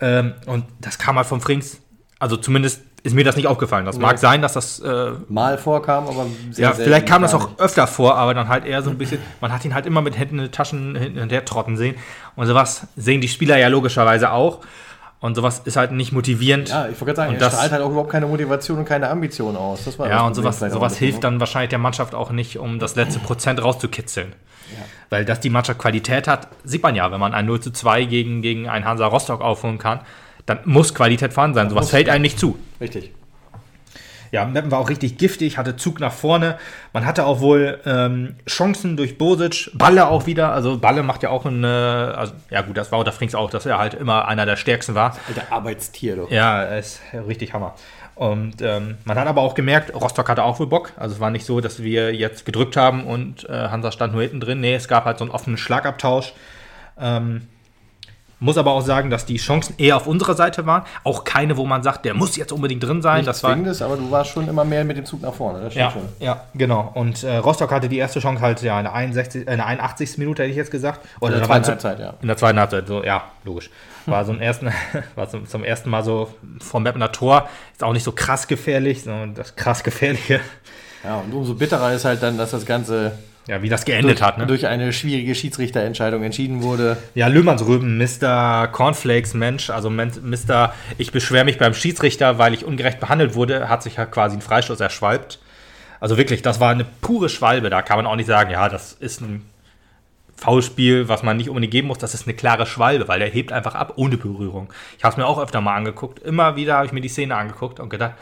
[0.00, 1.80] Ähm, und das kam halt vom Frings.
[2.18, 3.86] Also zumindest ist mir das nicht aufgefallen.
[3.86, 7.50] Das mag sein, dass das äh, mal vorkam, aber sehr ja, vielleicht kam das auch
[7.58, 9.20] öfter vor, aber dann halt eher so ein bisschen.
[9.40, 11.94] Man hat ihn halt immer mit Händen in den Taschen hinterher trotten sehen
[12.34, 14.60] und sowas sehen die Spieler ja logischerweise auch.
[15.18, 16.68] Und sowas ist halt nicht motivierend.
[16.68, 19.08] Ja, ich wollte gerade sagen, und er strahlt halt auch überhaupt keine Motivation und keine
[19.08, 19.84] Ambition aus.
[19.84, 22.96] Das war ja, und sowas, sowas hilft dann wahrscheinlich der Mannschaft auch nicht, um das
[22.96, 24.34] letzte Prozent rauszukitzeln.
[24.72, 24.84] Ja.
[25.10, 28.04] Weil dass die Mannschaft Qualität hat, sieht man ja, wenn man ein 0 zu 2
[28.04, 30.00] gegen, gegen ein Hansa Rostock aufholen kann,
[30.46, 31.70] dann muss Qualität vorhanden sein.
[31.70, 32.58] Sowas fällt einem nicht zu.
[32.80, 33.12] Richtig.
[34.32, 36.58] Ja, Meppen war auch richtig giftig, hatte Zug nach vorne.
[36.92, 40.52] Man hatte auch wohl ähm, Chancen durch Bosic, Balle auch wieder.
[40.52, 43.66] Also Balle macht ja auch eine, also, ja gut, das war unter Frings auch, dass
[43.66, 45.16] er halt immer einer der stärksten war.
[45.34, 46.30] Der Arbeitstier doch.
[46.30, 47.74] Ja, ist richtig Hammer.
[48.16, 50.92] Und ähm, man hat aber auch gemerkt, Rostock hatte auch wohl Bock.
[50.96, 54.22] Also es war nicht so, dass wir jetzt gedrückt haben und äh, Hansa stand nur
[54.22, 54.60] hinten drin.
[54.60, 56.32] Nee, es gab halt so einen offenen Schlagabtausch.
[56.98, 57.42] Ähm,
[58.38, 60.82] muss aber auch sagen, dass die Chancen eher auf unserer Seite waren.
[61.04, 63.18] Auch keine, wo man sagt, der muss jetzt unbedingt drin sein.
[63.18, 65.60] Nicht das war aber du warst schon immer mehr mit dem Zug nach vorne.
[65.60, 66.02] Das ja, schon.
[66.20, 66.90] ja, genau.
[66.94, 69.66] Und äh, Rostock hatte die erste Chance halt ja in der, 61, äh, in der
[69.66, 70.18] 81.
[70.18, 71.00] Minute, hätte ich jetzt gesagt.
[71.20, 72.14] Oder in der zweiten Halbzeit, ja.
[72.20, 73.70] In der zweiten Halbzeit, so, ja, logisch.
[74.04, 74.70] War so ein ersten,
[75.14, 76.28] war zum, zum ersten Mal so
[76.60, 77.48] vom Mappener Tor.
[77.72, 80.40] Ist auch nicht so krass gefährlich, sondern das krass gefährliche.
[81.02, 83.12] Ja, und umso bitterer ist halt dann, dass das Ganze
[83.46, 84.46] ja, wie das geendet durch, hat, ne?
[84.46, 86.96] Durch eine schwierige Schiedsrichterentscheidung entschieden wurde.
[87.14, 88.68] Ja, Löhmannsrüben, Mr.
[88.68, 90.74] Cornflakes Mensch, also Mr.
[90.98, 94.42] Ich beschwere mich beim Schiedsrichter, weil ich ungerecht behandelt wurde, hat sich ja quasi einen
[94.42, 95.38] Freistoß erschwalbt.
[96.00, 97.70] Also wirklich, das war eine pure Schwalbe.
[97.70, 99.46] Da kann man auch nicht sagen, ja, das ist ein
[100.36, 103.52] Foulspiel, was man nicht unbedingt geben muss, das ist eine klare Schwalbe, weil der hebt
[103.52, 104.70] einfach ab ohne Berührung.
[104.98, 106.18] Ich habe es mir auch öfter mal angeguckt.
[106.18, 108.14] Immer wieder habe ich mir die Szene angeguckt und gedacht,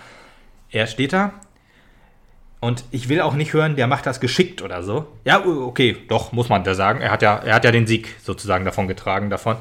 [0.70, 1.32] er steht da
[2.64, 5.06] Und ich will auch nicht hören, der macht das geschickt oder so.
[5.26, 7.02] Ja, okay, doch, muss man da sagen.
[7.02, 9.56] Er hat ja, er hat ja den Sieg sozusagen davon getragen, davon.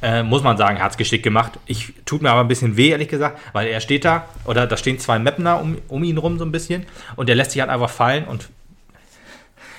[0.00, 1.58] Äh, muss man sagen, er hat es geschickt gemacht.
[1.66, 4.76] Ich tut mir aber ein bisschen weh, ehrlich gesagt, weil er steht da, oder da
[4.76, 6.86] stehen zwei Mapner um, um ihn rum so ein bisschen.
[7.16, 8.22] Und der lässt sich halt einfach fallen.
[8.22, 8.48] Und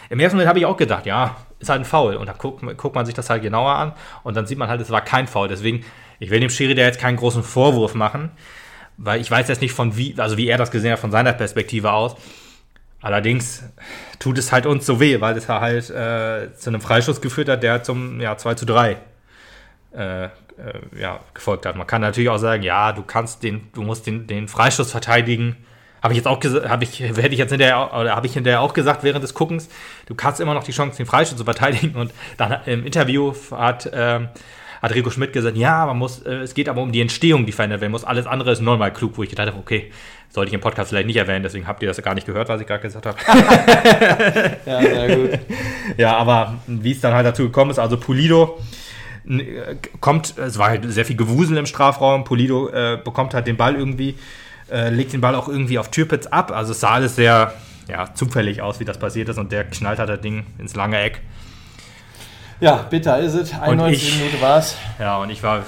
[0.09, 2.17] im ersten Moment habe ich auch gedacht, ja, ist halt ein Foul.
[2.17, 3.93] Und dann guckt, guckt man sich das halt genauer an.
[4.23, 5.47] Und dann sieht man halt, es war kein Foul.
[5.47, 5.85] Deswegen,
[6.19, 8.31] ich will dem Schiri da jetzt keinen großen Vorwurf machen.
[8.97, 11.31] Weil ich weiß jetzt nicht von wie, also wie er das gesehen hat, von seiner
[11.31, 12.17] Perspektive aus.
[13.05, 13.63] Allerdings
[14.17, 17.61] tut es halt uns so weh, weil es halt äh, zu einem Freischuss geführt hat,
[17.61, 18.97] der zum ja, 2 zu 3
[19.95, 20.29] äh, äh,
[20.97, 21.75] ja, gefolgt hat.
[21.75, 25.55] Man kann natürlich auch sagen, ja, du kannst den, du musst den, den Freischuss verteidigen.
[26.01, 28.61] Habe ich jetzt auch gesagt, habe ich, hätte ich jetzt hinterher, oder habe ich hinterher
[28.61, 29.69] auch gesagt während des Guckens,
[30.07, 31.95] du kannst immer noch die Chance, den Freischuss zu verteidigen.
[31.97, 34.29] Und dann im Interview hat, ähm,
[34.81, 37.51] hat Rico Schmidt gesagt, ja, man muss, äh, es geht aber um die Entstehung, die
[37.51, 38.03] verändert werden muss.
[38.03, 39.91] Alles andere ist normal klug, wo ich gedacht habe, okay,
[40.29, 42.61] sollte ich im Podcast vielleicht nicht erwähnen, deswegen habt ihr das gar nicht gehört, was
[42.61, 43.17] ich gerade gesagt habe.
[44.65, 45.39] ja, sehr gut.
[45.97, 48.59] Ja, aber wie es dann halt dazu gekommen ist, also Pulido
[49.27, 53.55] äh, kommt, es war halt sehr viel Gewusel im Strafraum, Pulido äh, bekommt halt den
[53.55, 54.15] Ball irgendwie,
[54.69, 57.53] äh, legt den Ball auch irgendwie auf Türpitz ab, also es sah alles sehr
[57.87, 60.99] ja, zufällig aus, wie das passiert ist und der knallt halt das Ding ins lange
[60.99, 61.21] Eck.
[62.59, 64.77] Ja, bitter ist es, 91 Minuten war es.
[64.99, 65.63] Ja, und ich war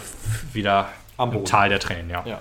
[0.54, 2.24] wieder Am im Tal der Tränen, ja.
[2.26, 2.40] ja.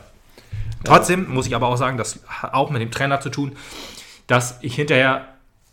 [0.84, 3.56] Trotzdem muss ich aber auch sagen, das hat auch mit dem Trainer zu tun,
[4.26, 5.26] dass ich hinterher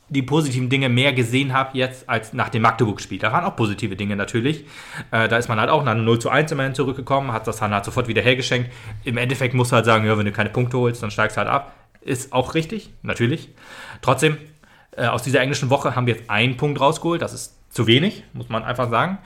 [0.09, 3.19] die positiven Dinge mehr gesehen habe jetzt als nach dem Magdeburg-Spiel.
[3.19, 4.65] Da waren auch positive Dinge natürlich.
[5.11, 7.73] Äh, da ist man halt auch nach 0 zu 1 immerhin zurückgekommen, hat das dann
[7.73, 8.71] halt sofort wieder hergeschenkt.
[9.03, 11.39] Im Endeffekt musst du halt sagen, ja, wenn du keine Punkte holst, dann steigst du
[11.39, 11.73] halt ab.
[12.01, 13.49] Ist auch richtig, natürlich.
[14.01, 14.37] Trotzdem,
[14.91, 17.21] äh, aus dieser englischen Woche haben wir jetzt einen Punkt rausgeholt.
[17.21, 19.17] Das ist zu wenig, muss man einfach sagen.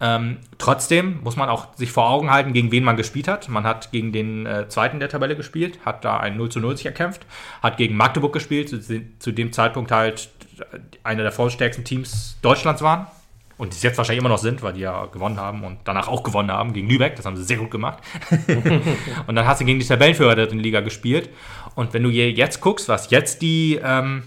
[0.00, 3.48] Ähm, trotzdem muss man auch sich vor Augen halten, gegen wen man gespielt hat.
[3.48, 6.76] Man hat gegen den äh, zweiten der Tabelle gespielt, hat da ein 0 zu 0
[6.76, 7.26] sich erkämpft,
[7.62, 8.80] hat gegen Magdeburg gespielt, zu,
[9.18, 10.28] zu dem Zeitpunkt halt
[11.02, 13.06] einer der formstärksten Teams Deutschlands waren.
[13.58, 16.08] Und die es jetzt wahrscheinlich immer noch sind, weil die ja gewonnen haben und danach
[16.08, 17.16] auch gewonnen haben gegen Lübeck.
[17.16, 18.02] Das haben sie sehr gut gemacht.
[19.26, 21.30] und dann hast du gegen die Tabellenführer der Liga gespielt.
[21.74, 24.24] Und wenn du jetzt guckst, was jetzt die, ähm,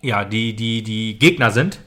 [0.00, 1.80] ja, die, die, die Gegner sind,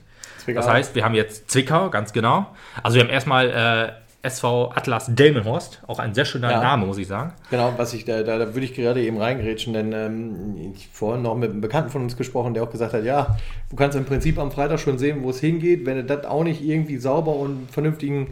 [0.47, 0.61] Zwickau.
[0.61, 2.47] Das heißt, wir haben jetzt Zwickau, ganz genau.
[2.81, 6.63] Also wir haben erstmal äh, SV Atlas Delmenhorst, auch ein sehr schöner ja.
[6.63, 7.33] Name, muss ich sagen.
[7.51, 11.21] Genau, was ich da, da, da würde ich gerade eben reingrätschen, denn ähm, ich vorhin
[11.21, 13.35] noch mit einem Bekannten von uns gesprochen, der auch gesagt hat, ja,
[13.69, 16.45] du kannst im Prinzip am Freitag schon sehen, wo es hingeht, wenn du das auch
[16.45, 18.27] nicht irgendwie sauber und vernünftigen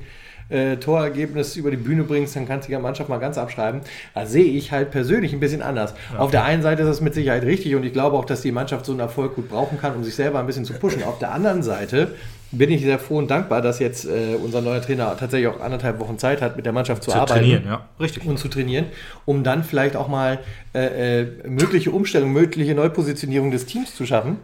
[0.50, 3.82] äh, Torergebnis über die Bühne bringst, dann kannst du die Mannschaft mal ganz abschreiben.
[4.14, 5.94] Da sehe ich halt persönlich ein bisschen anders.
[6.14, 6.20] Ja.
[6.20, 8.52] Auf der einen Seite ist es mit Sicherheit richtig und ich glaube auch, dass die
[8.52, 11.04] Mannschaft so einen Erfolg gut brauchen kann, um sich selber ein bisschen zu pushen.
[11.04, 12.14] Auf der anderen Seite
[12.52, 16.00] bin ich sehr froh und dankbar, dass jetzt äh, unser neuer Trainer tatsächlich auch anderthalb
[16.00, 17.40] Wochen Zeit hat, mit der Mannschaft zu, zu arbeiten.
[17.40, 18.26] Trainieren, ja, richtig.
[18.26, 18.86] Und zu trainieren,
[19.26, 20.40] um dann vielleicht auch mal
[20.74, 24.38] äh, äh mögliche Umstellungen, mögliche Neupositionierung des Teams zu schaffen.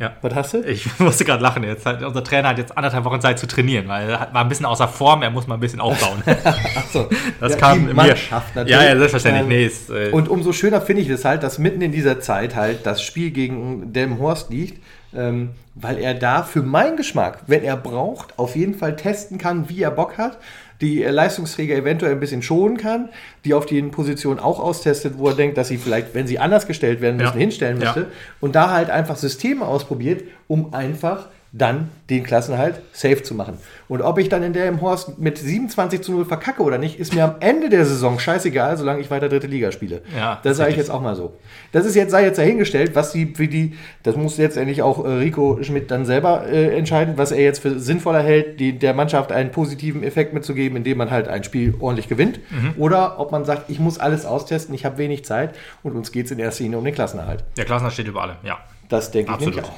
[0.00, 0.12] Ja.
[0.22, 0.60] Was hast du?
[0.62, 1.62] Ich musste gerade lachen.
[1.62, 4.48] Jetzt hat, unser Trainer hat jetzt anderthalb Wochen Zeit zu trainieren, weil er war ein
[4.48, 6.22] bisschen außer Form, er muss mal ein bisschen aufbauen.
[6.74, 7.08] Achso.
[7.38, 8.62] Das ja, kam die Mannschaft mir.
[8.62, 8.80] natürlich.
[8.80, 9.42] Ja, ja, selbstverständlich.
[9.42, 12.18] Ähm, nee, ist, äh und umso schöner finde ich es halt, dass mitten in dieser
[12.20, 14.82] Zeit halt das Spiel gegen Delmenhorst liegt,
[15.14, 19.68] ähm, weil er da für meinen Geschmack, wenn er braucht, auf jeden Fall testen kann,
[19.68, 20.38] wie er Bock hat
[20.80, 23.10] die Leistungsträger eventuell ein bisschen schonen kann,
[23.44, 26.66] die auf die Position auch austestet, wo er denkt, dass sie vielleicht, wenn sie anders
[26.66, 27.40] gestellt werden müssen, ja.
[27.40, 28.00] hinstellen müsste.
[28.00, 28.06] Ja.
[28.40, 33.58] Und da halt einfach Systeme ausprobiert, um einfach dann den Klassenhalt safe zu machen.
[33.88, 37.00] Und ob ich dann in der im Horst mit 27 zu 0 verkacke oder nicht,
[37.00, 40.02] ist mir am Ende der Saison scheißegal, solange ich weiter dritte Liga spiele.
[40.16, 41.36] Ja, das sage ich jetzt auch mal so.
[41.72, 45.04] Das ist jetzt, sei jetzt dahingestellt, was die, wie die, das muss jetzt endlich auch
[45.04, 48.94] äh, Rico Schmidt dann selber äh, entscheiden, was er jetzt für sinnvoller hält, die, der
[48.94, 52.38] Mannschaft einen positiven Effekt mitzugeben, indem man halt ein Spiel ordentlich gewinnt.
[52.50, 52.74] Mhm.
[52.76, 56.26] Oder ob man sagt, ich muss alles austesten, ich habe wenig Zeit und uns geht
[56.26, 57.42] es in erster Linie um den Klassenerhalt.
[57.56, 58.58] Der Klassenerhalt steht über allem, ja.
[58.88, 59.70] Das denke ich auch.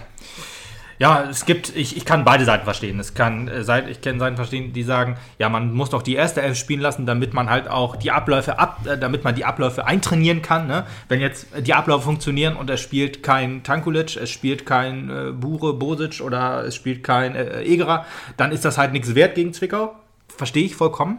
[1.03, 3.01] Ja, es gibt, ich, ich kann beide Seiten verstehen.
[3.01, 6.43] Es kann, äh, ich kann Seiten verstehen, die sagen, ja, man muss doch die erste
[6.43, 9.85] Elf spielen lassen, damit man halt auch die Abläufe ab, äh, damit man die Abläufe
[9.85, 10.69] eintrainieren kann.
[10.69, 10.87] Ne?
[11.09, 15.75] Wenn jetzt die Abläufe funktionieren und es spielt kein Tankulic, es spielt kein äh, Bure,
[15.75, 19.97] Bosic oder es spielt kein äh, Egerer, dann ist das halt nichts wert gegen Zwickau.
[20.29, 21.19] Verstehe ich vollkommen.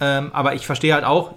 [0.00, 1.34] Ähm, aber ich verstehe halt auch,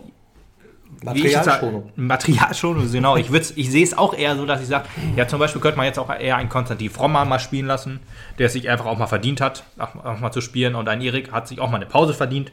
[1.04, 1.92] Materialschonung.
[1.96, 3.18] Materialschonung, genau.
[3.18, 5.86] Ich, ich sehe es auch eher so, dass ich sage, ja, zum Beispiel könnte man
[5.86, 8.00] jetzt auch eher einen Konstantin Frommer mal spielen lassen,
[8.40, 10.76] der es sich einfach auch mal verdient hat, auch, mal zu spielen.
[10.76, 12.52] Und ein Erik hat sich auch mal eine Pause verdient.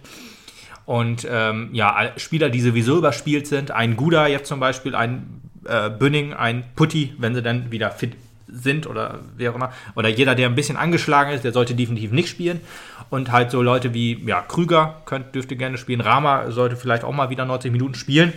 [0.86, 5.90] Und ähm, ja, Spieler, die sowieso überspielt sind, ein Guda jetzt zum Beispiel, ein äh,
[5.90, 8.16] Bünning, ein Putti, wenn sie dann wieder fit
[8.53, 9.72] sind oder wer auch immer.
[9.94, 12.61] Oder jeder, der ein bisschen angeschlagen ist, der sollte definitiv nicht spielen.
[13.11, 16.00] Und halt so Leute wie ja, Krüger könnt, dürfte gerne spielen.
[16.00, 18.32] Rama sollte vielleicht auch mal wieder 90 Minuten spielen.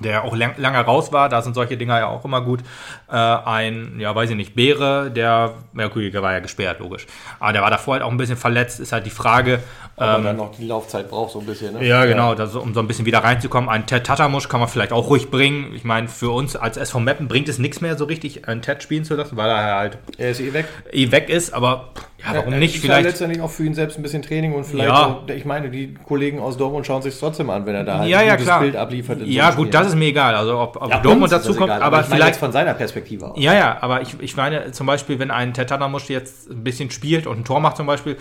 [0.00, 2.62] der auch lang, lange raus war, da sind solche Dinger ja auch immer gut.
[3.08, 7.06] Äh, ein, ja, weiß ich nicht, Beere, der, ja, der war ja gesperrt, logisch.
[7.38, 9.60] Aber der war davor halt auch ein bisschen verletzt, ist halt die Frage.
[9.96, 11.86] Ob man dann noch die Laufzeit braucht, so ein bisschen, ne?
[11.86, 13.70] Ja, genau, das, um so ein bisschen wieder reinzukommen.
[13.70, 15.72] Ein Ted Tatamusch kann man vielleicht auch ruhig bringen.
[15.76, 18.82] Ich meine, für uns als SV Mappen bringt es nichts mehr so richtig, einen Ted
[18.82, 20.66] spielen zu lassen, weil er halt Er ist eh weg.
[20.90, 21.90] eh weg ist, aber
[22.26, 22.74] ja, warum Ja, nicht?
[22.76, 23.06] ist ja Vielleicht.
[23.08, 25.06] letztendlich auch für ihn selbst ein bisschen Training und vielleicht, Ja.
[25.24, 28.08] auch, ich meine, die Kollegen aus Dortmund schauen sich trotzdem an, wenn er da halt
[28.08, 28.60] Ja, ein ja, gutes klar.
[28.60, 29.20] Bild abliefert.
[29.20, 29.72] so Ja, einem gut, Spiel.
[29.80, 30.34] das ist mir egal.
[30.34, 32.36] Also, ob, ob ja, Dortmund dazu kommt, egal, aber meine vielleicht.
[32.36, 33.38] von seiner Perspektive aus.
[33.38, 37.26] Ja, ja, aber ich, ich meine zum Beispiel, wenn ein Tetanamusch jetzt ein bisschen spielt
[37.26, 38.16] und ein Tor macht zum Beispiel,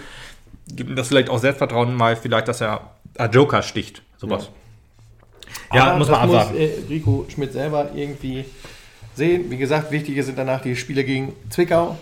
[0.68, 2.82] gibt ihm das vielleicht auch Selbstvertrauen mal, vielleicht, dass er
[3.18, 4.02] einen Joker sticht.
[4.18, 4.50] Sowas.
[5.74, 6.54] Ja, Aber muss man das abwarten.
[6.54, 8.46] muss äh, Rico Schmidt selber irgendwie
[9.16, 9.50] sehen.
[9.50, 11.98] Wie gesagt, wichtige sind danach die Spiele gegen Zwickau.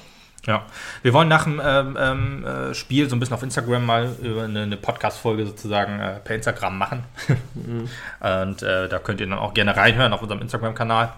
[0.47, 0.65] Ja,
[1.03, 4.43] wir wollen nach dem ähm, ähm, äh, Spiel so ein bisschen auf Instagram mal über
[4.43, 7.03] eine, eine Podcast-Folge sozusagen äh, per Instagram machen.
[8.19, 11.13] Und äh, da könnt ihr dann auch gerne reinhören auf unserem Instagram-Kanal.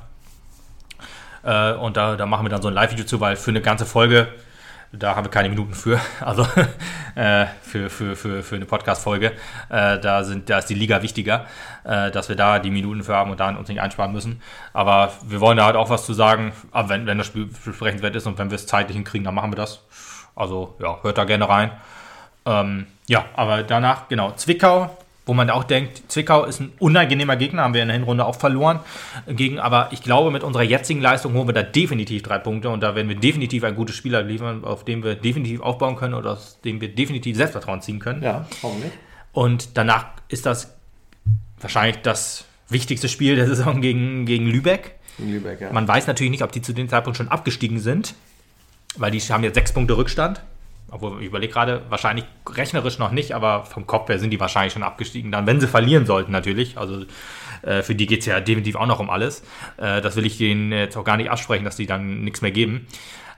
[1.44, 3.86] Äh, und da, da machen wir dann so ein Live-Video zu, weil für eine ganze
[3.86, 4.28] Folge,
[4.94, 6.00] da haben wir keine Minuten für.
[6.20, 6.48] Also
[7.16, 9.34] äh, für, für, für, für eine Podcast-Folge.
[9.70, 11.46] Äh, da, da ist die Liga wichtiger,
[11.84, 14.42] äh, dass wir da die Minuten für haben und da uns nicht einsparen müssen.
[14.72, 18.16] Aber wir wollen da halt auch was zu sagen, aber wenn, wenn das Spiel besprechenswert
[18.16, 19.82] ist und wenn wir es zeitlich hinkriegen, dann machen wir das.
[20.36, 21.72] Also ja, hört da gerne rein.
[22.46, 24.96] Ähm, ja, aber danach, genau, Zwickau,
[25.26, 28.36] wo man auch denkt, Zwickau ist ein unangenehmer Gegner, haben wir in der Hinrunde auch
[28.36, 28.80] verloren.
[29.28, 32.82] Gegen, aber ich glaube, mit unserer jetzigen Leistung holen wir da definitiv drei Punkte und
[32.82, 36.32] da werden wir definitiv ein gutes Spieler liefern, auf dem wir definitiv aufbauen können oder
[36.32, 38.22] aus dem wir definitiv Selbstvertrauen ziehen können.
[38.22, 38.92] Ja, warum nicht?
[39.32, 40.76] Und danach ist das
[41.60, 44.96] wahrscheinlich das wichtigste Spiel der Saison gegen, gegen Lübeck.
[45.18, 45.72] In Lübeck, ja.
[45.72, 48.16] Man weiß natürlich nicht, ob die zu dem Zeitpunkt schon abgestiegen sind,
[48.98, 50.42] weil die haben jetzt sechs Punkte Rückstand.
[50.94, 54.74] Obwohl, ich überlege gerade, wahrscheinlich rechnerisch noch nicht, aber vom Kopf her sind die wahrscheinlich
[54.74, 55.32] schon abgestiegen.
[55.32, 56.78] Dann, wenn sie verlieren sollten, natürlich.
[56.78, 57.06] Also
[57.64, 59.42] äh, für die geht es ja definitiv auch noch um alles.
[59.78, 62.52] Äh, das will ich denen jetzt auch gar nicht absprechen, dass die dann nichts mehr
[62.52, 62.88] geben.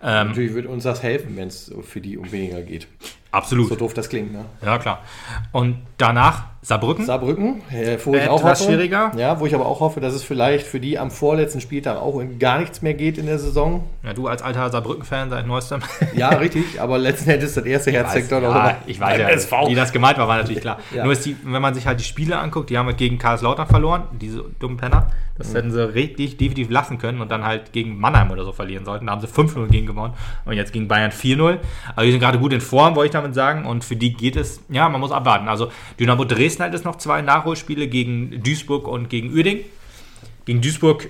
[0.03, 2.87] Ähm, Natürlich würde uns das helfen, wenn es für die um weniger geht.
[3.31, 3.69] absolut.
[3.69, 4.45] So doof das klingt, ne?
[4.63, 5.03] Ja, klar.
[5.51, 7.05] Und danach Saarbrücken.
[7.05, 9.11] Saarbrücken, äh, wo ich Etwas auch hoffe, schwieriger.
[9.16, 12.20] Ja, wo ich aber auch hoffe, dass es vielleicht für die am vorletzten Spieltag auch
[12.39, 13.84] gar nichts mehr geht in der Saison.
[14.03, 15.82] Ja, du als alter Saarbrücken-Fan seit neuestem.
[16.16, 19.68] Ja, richtig, aber letzten Endes das erste Herzsektor noch ja, ich weiß ja, SV.
[19.70, 20.80] wie das gemeint war, war natürlich klar.
[20.93, 21.03] Ja.
[21.03, 23.68] Nur ist die, wenn man sich halt die Spiele anguckt, die haben halt gegen Karlslautern
[23.68, 25.07] verloren, diese dummen Penner.
[25.38, 25.55] Das Mhm.
[25.55, 29.07] hätten sie richtig definitiv lassen können und dann halt gegen Mannheim oder so verlieren sollten.
[29.07, 30.13] Da haben sie 5-0 gegen gewonnen
[30.45, 31.57] und jetzt gegen Bayern 4-0.
[31.95, 33.66] Also die sind gerade gut in Form, wollte ich damit sagen.
[33.66, 35.49] Und für die geht es, ja, man muss abwarten.
[35.49, 39.59] Also Dynamo Dresden hat jetzt noch zwei Nachholspiele gegen Duisburg und gegen Uerding.
[40.45, 41.09] Gegen Duisburg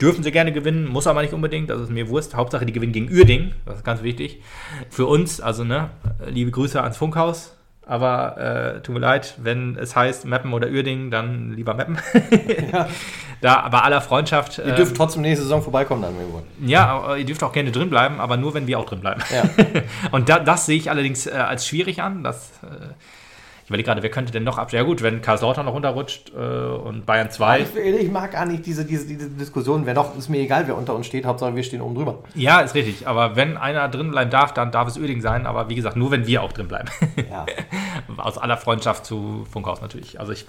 [0.00, 2.34] dürfen sie gerne gewinnen, muss aber nicht unbedingt, das ist mir Wurst.
[2.34, 4.40] Hauptsache, die gewinnen gegen Uerding, das ist ganz wichtig.
[4.88, 5.90] Für uns, also ne,
[6.26, 7.56] liebe Grüße ans Funkhaus.
[7.86, 8.36] Aber
[8.76, 11.98] äh, tut mir leid, wenn es heißt Meppen oder Uerding, dann lieber Meppen.
[13.40, 14.58] Da bei aller Freundschaft.
[14.58, 16.42] Ihr ähm, dürft trotzdem nächste Saison vorbeikommen dann irgendwann.
[16.64, 19.22] ja, aber ihr dürft auch gerne drin bleiben, aber nur wenn wir auch drin bleiben.
[19.32, 19.44] Ja.
[20.10, 22.22] Und da, das sehe ich allerdings äh, als schwierig an.
[22.22, 22.92] Das, äh,
[23.70, 24.72] überlege gerade, wer könnte denn noch ab?
[24.72, 27.60] Ja gut, wenn Karlslautern noch runterrutscht äh, und Bayern 2.
[27.60, 29.86] Ich, ich mag gar nicht diese, diese, diese Diskussion.
[29.86, 31.24] Wer doch, ist mir egal, wer unter uns steht.
[31.24, 32.18] Hauptsache, wir stehen oben drüber.
[32.34, 33.06] Ja, ist richtig.
[33.06, 35.46] Aber wenn einer drin bleiben darf, dann darf es Öding sein.
[35.46, 36.88] Aber wie gesagt, nur wenn wir auch drin bleiben.
[37.30, 37.46] Ja.
[38.16, 40.18] Aus aller Freundschaft zu Funkhaus natürlich.
[40.18, 40.46] Also ich,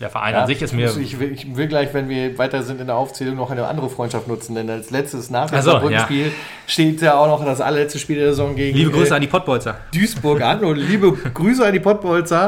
[0.00, 0.94] der Verein Ja, an sich ist mir.
[0.98, 3.88] Ich will, ich will gleich, wenn wir weiter sind in der Aufzählung, noch eine andere
[3.88, 4.56] Freundschaft nutzen.
[4.56, 6.32] Denn als letztes nach dem so, Saarbrücken-Spiel
[6.66, 9.28] steht ja auch noch das allerletzte Spiel der Saison gegen Liebe Grüße äh, an die
[9.28, 9.76] Pottbolzer.
[9.94, 10.64] Duisburg an.
[10.64, 12.47] Und liebe Grüße an die Pottbolzer.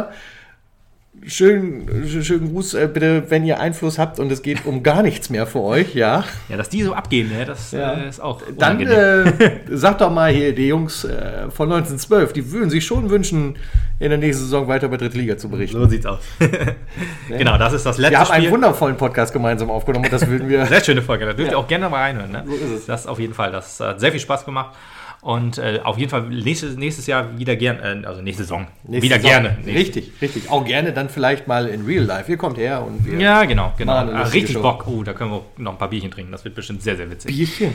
[1.27, 5.29] Schönen, schönen Gruß, äh, bitte, wenn ihr Einfluss habt und es geht um gar nichts
[5.29, 6.25] mehr für euch, ja.
[6.49, 7.93] Ja, dass die so abgehen, ne, das Ja.
[7.95, 9.31] äh, ist auch Dann äh,
[9.71, 13.57] sagt doch mal hier, die Jungs äh, von 1912, die würden sich schon wünschen,
[13.99, 15.79] in der nächsten Saison weiter über dritte Liga zu berichten.
[15.79, 16.21] So sieht's aus.
[17.29, 18.53] genau, das ist das letzte Wir haben einen Spiel.
[18.53, 20.65] wundervollen Podcast gemeinsam aufgenommen und das würden wir.
[20.71, 21.59] Sehr schöne Folge, da dürft Ja.
[21.59, 22.31] ihr auch gerne mal reinhören.
[22.31, 22.45] Ne?
[22.47, 22.87] So ist es.
[22.87, 24.75] Das auf jeden Fall, das hat sehr viel Spaß gemacht.
[25.23, 29.03] Und äh, auf jeden Fall nächstes, nächstes Jahr wieder gerne, äh, also nächste Saison, Nächste
[29.03, 29.31] wieder Saison.
[29.31, 29.59] gerne.
[29.67, 30.49] Richtig, richtig.
[30.51, 32.31] Auch gerne dann vielleicht mal in Real Life.
[32.31, 33.19] Ihr kommt her und wir.
[33.19, 33.97] Ja, genau, genau.
[33.97, 34.63] Eine Ah, richtig Show.
[34.63, 34.87] Bock.
[34.87, 36.33] Oh, da können wir noch ein paar Bierchen trinken.
[36.33, 37.37] Das wird bestimmt sehr, sehr witzig.
[37.37, 37.75] Bierchen.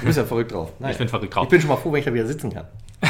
[0.00, 0.72] Du bist ja verrückt drauf.
[0.78, 0.92] Naja.
[0.92, 1.42] Ich bin verrückt drauf.
[1.44, 2.66] Ich bin schon mal froh, wenn ich da wieder sitzen kann.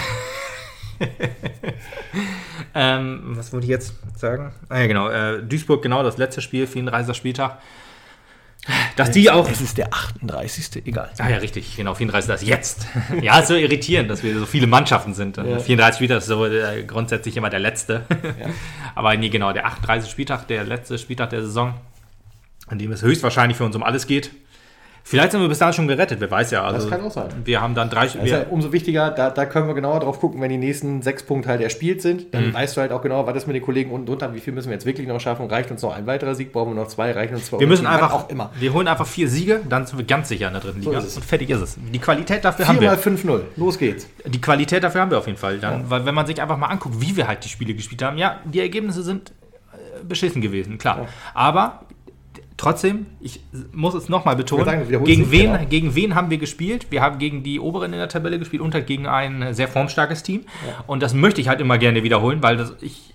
[2.74, 4.52] Ähm, was wollte ich jetzt sagen?
[4.68, 5.08] Ah, ja, genau.
[5.08, 7.16] Äh, Duisburg, genau, das letzte Spiel, 34.
[7.16, 7.58] Spieltag.
[8.96, 9.48] Dass die auch.
[9.48, 10.86] Es ist der 38.
[10.86, 11.10] Egal.
[11.18, 12.86] Ah ja, richtig, genau, 34 das jetzt.
[13.22, 15.36] ja, ist so irritierend, dass wir so viele Mannschaften sind.
[15.36, 15.58] Ja.
[15.58, 18.04] 34 Spieltag ist so äh, grundsätzlich immer der letzte.
[18.94, 20.10] Aber nee, genau, der 38.
[20.10, 21.74] Spieltag, der letzte Spieltag der Saison,
[22.66, 24.32] an dem es höchstwahrscheinlich für uns um alles geht.
[25.08, 26.64] Vielleicht sind wir bis dahin schon gerettet, wer weiß ja.
[26.64, 27.28] Also, Das kann auch sein.
[27.44, 30.20] Wir haben dann drei Das ist ja umso wichtiger, da, da können wir genauer drauf
[30.20, 32.24] gucken, wenn die nächsten sechs Punkte halt erspielt sind.
[32.26, 32.30] Mhm.
[32.32, 34.52] Dann weißt du halt auch genau, was ist mit den Kollegen unten drunter, wie viel
[34.52, 35.46] müssen wir jetzt wirklich noch schaffen.
[35.46, 37.58] Reicht uns noch ein weiterer Sieg, brauchen wir noch zwei, reichen uns zwei.
[37.58, 38.50] Wir müssen einfach, auch immer.
[38.58, 41.02] wir holen einfach vier Siege, dann sind wir ganz sicher in der dritten So Liga.
[41.02, 41.16] es.
[41.16, 41.78] Und fertig ist es.
[41.90, 43.12] Die Qualität dafür haben 4 mal wir.
[43.18, 43.40] 5-0.
[43.56, 44.06] Los geht's.
[44.26, 45.58] Die Qualität dafür haben wir auf jeden Fall.
[45.58, 48.18] Dann, Weil wenn man sich einfach mal anguckt, wie wir halt die Spiele gespielt haben,
[48.18, 49.32] ja, die Ergebnisse sind
[49.72, 51.08] äh, beschissen gewesen, klar.
[51.32, 51.80] Aber
[52.58, 53.40] trotzdem, ich
[53.72, 55.64] muss es nochmal betonen, sagen, gegen, wen, genau.
[55.70, 56.88] gegen wen haben wir gespielt?
[56.90, 60.22] Wir haben gegen die Oberen in der Tabelle gespielt und halt gegen ein sehr formstarkes
[60.22, 60.42] Team.
[60.86, 63.14] Und das möchte ich halt immer gerne wiederholen, weil das, ich,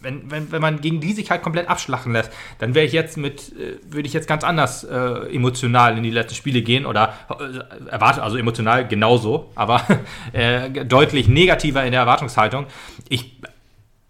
[0.00, 3.16] wenn, wenn, wenn man gegen die sich halt komplett abschlachten lässt, dann wäre ich jetzt
[3.16, 7.14] mit, äh, würde ich jetzt ganz anders äh, emotional in die letzten Spiele gehen oder
[7.28, 9.82] äh, erwarte, also emotional genauso, aber
[10.32, 12.66] äh, deutlich negativer in der Erwartungshaltung.
[13.08, 13.40] Ich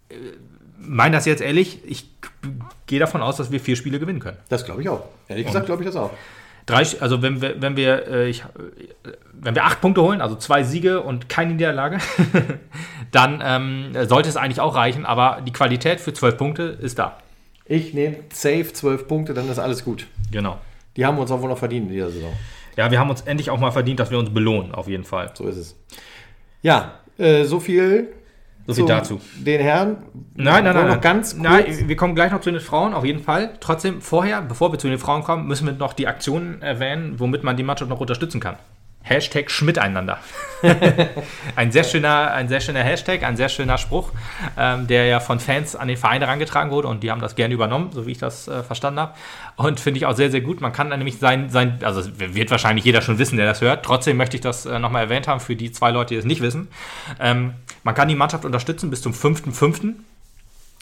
[0.08, 0.14] äh,
[0.90, 2.10] meine das jetzt ehrlich, ich
[2.86, 4.38] gehe davon aus, dass wir vier Spiele gewinnen können.
[4.48, 5.04] Das glaube ich auch.
[5.28, 6.10] Ehrlich gesagt glaube ich das auch.
[6.66, 8.44] Drei, also wenn wir, wenn wir, äh, ich,
[9.32, 11.98] wenn wir acht Punkte holen, also zwei Siege und keine Niederlage,
[13.12, 15.06] dann ähm, sollte es eigentlich auch reichen.
[15.06, 17.18] Aber die Qualität für zwölf Punkte ist da.
[17.64, 20.06] Ich nehme safe 12 Punkte, dann ist alles gut.
[20.32, 20.58] Genau.
[20.96, 22.32] Die haben wir uns auch wohl noch verdient in dieser Saison.
[22.76, 25.30] Ja, wir haben uns endlich auch mal verdient, dass wir uns belohnen, auf jeden Fall.
[25.34, 25.76] So ist es.
[26.62, 28.08] Ja, äh, so viel
[28.74, 29.20] So viel zu dazu.
[29.36, 29.96] den Herren.
[30.34, 30.74] Nein, nein, nein.
[30.74, 30.88] wir nein.
[30.88, 31.42] Noch ganz kurz.
[31.42, 33.54] nein, wir kommen gleich noch zu den Frauen, auf jeden Fall.
[33.60, 37.44] Trotzdem, vorher, bevor wir zu den Frauen kommen, müssen wir noch die Aktionen erwähnen, womit
[37.44, 38.56] man die Mannschaft noch unterstützen kann.
[39.02, 40.18] Hashtag Schmiteinander.
[41.56, 44.12] ein, sehr schöner, ein sehr schöner Hashtag, ein sehr schöner Spruch,
[44.58, 47.54] ähm, der ja von Fans an den Verein herangetragen wurde und die haben das gerne
[47.54, 49.14] übernommen, so wie ich das äh, verstanden habe.
[49.56, 50.60] Und finde ich auch sehr, sehr gut.
[50.60, 53.84] Man kann nämlich sein, sein, also wird wahrscheinlich jeder schon wissen, der das hört.
[53.84, 56.42] Trotzdem möchte ich das äh, nochmal erwähnt haben für die zwei Leute, die es nicht
[56.42, 56.68] wissen.
[57.18, 59.94] Ähm, man kann die Mannschaft unterstützen bis zum 5.5.,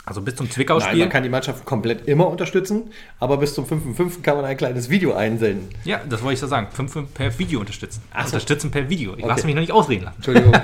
[0.06, 1.00] also bis zum Nein, Zwickau-Spiel.
[1.00, 2.84] man kann die Mannschaft komplett immer unterstützen,
[3.20, 4.22] aber bis zum 5.5.
[4.22, 5.68] kann man ein kleines Video einsenden.
[5.84, 6.68] Ja, das wollte ich so sagen.
[6.72, 8.00] 5 per Video unterstützen.
[8.14, 8.28] Ach so.
[8.28, 9.12] Unterstützen per Video.
[9.12, 9.28] Ich Okay.
[9.28, 10.16] lasse mich noch nicht ausreden lassen.
[10.16, 10.52] Entschuldigung.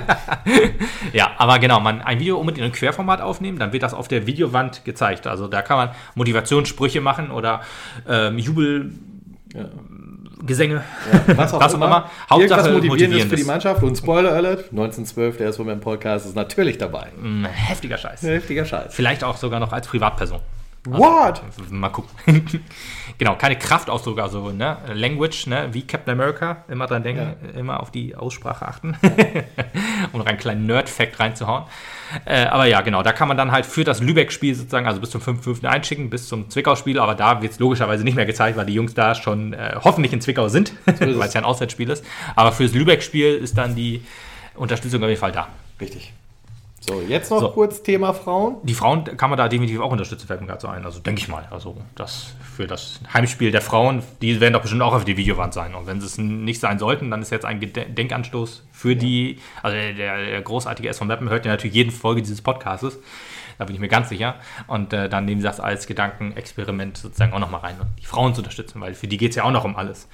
[1.13, 4.07] Ja, aber genau, man ein Video unbedingt in einem Querformat aufnehmen, dann wird das auf
[4.07, 5.27] der Videowand gezeigt.
[5.27, 7.61] Also da kann man Motivationssprüche machen oder
[8.07, 8.37] ähm,
[10.35, 10.83] Jubelgesänge,
[11.27, 11.85] Was auch was immer.
[11.85, 12.11] immer.
[12.29, 13.43] Hauptsache Irgendwas Motivierendes für die.
[13.43, 13.83] Mannschaft.
[13.83, 17.07] Und Spoiler Alert, 1912, der ist von meinem Podcast, ist natürlich dabei.
[17.21, 18.21] Ein heftiger Scheiß.
[18.23, 18.93] Heftiger Scheiß.
[18.93, 20.39] Vielleicht auch sogar noch als Privatperson.
[20.85, 21.41] What?
[21.71, 22.09] Mal gucken.
[23.17, 24.77] genau, keine Kraftausdrücke, also ne?
[24.93, 25.69] Language, ne?
[25.71, 28.95] wie Captain America, immer dran denken, immer auf die Aussprache achten,
[30.11, 31.63] um noch einen kleinen Nerd-Fact reinzuhauen.
[32.25, 35.09] Äh, aber ja, genau, da kann man dann halt für das Lübeck-Spiel sozusagen, also bis
[35.09, 35.65] zum 5.5.
[35.65, 38.93] einschicken, bis zum Zwickau-Spiel, aber da wird es logischerweise nicht mehr gezeigt, weil die Jungs
[38.93, 42.05] da schon äh, hoffentlich in Zwickau sind, weil es ja ein Auswärtsspiel ist.
[42.35, 44.03] Aber fürs Lübeck-Spiel ist dann die
[44.53, 45.47] Unterstützung auf jeden Fall da.
[45.81, 46.13] Richtig.
[46.87, 47.49] So, jetzt noch So.
[47.49, 48.57] kurz Thema Frauen.
[48.63, 50.85] Die Frauen kann man da definitiv auch unterstützen, fällt mir gerade so ein.
[50.85, 51.47] Also denke ich mal.
[51.49, 55.53] Also das für das Heimspiel der Frauen, die werden doch bestimmt auch auf die Videowand
[55.53, 55.73] sein.
[55.73, 59.75] Und wenn sie es nicht sein sollten, dann ist jetzt ein Denkanstoß für die, also
[59.75, 62.99] der, der großartige S von Mappen hört ja natürlich jede Folge dieses Podcastes.
[63.57, 64.35] Da bin ich mir ganz sicher.
[64.67, 68.33] Und äh, dann nehmen sie das als Gedankenexperiment sozusagen auch nochmal rein, und die Frauen
[68.33, 70.07] zu unterstützen, weil für die geht es ja auch noch um alles.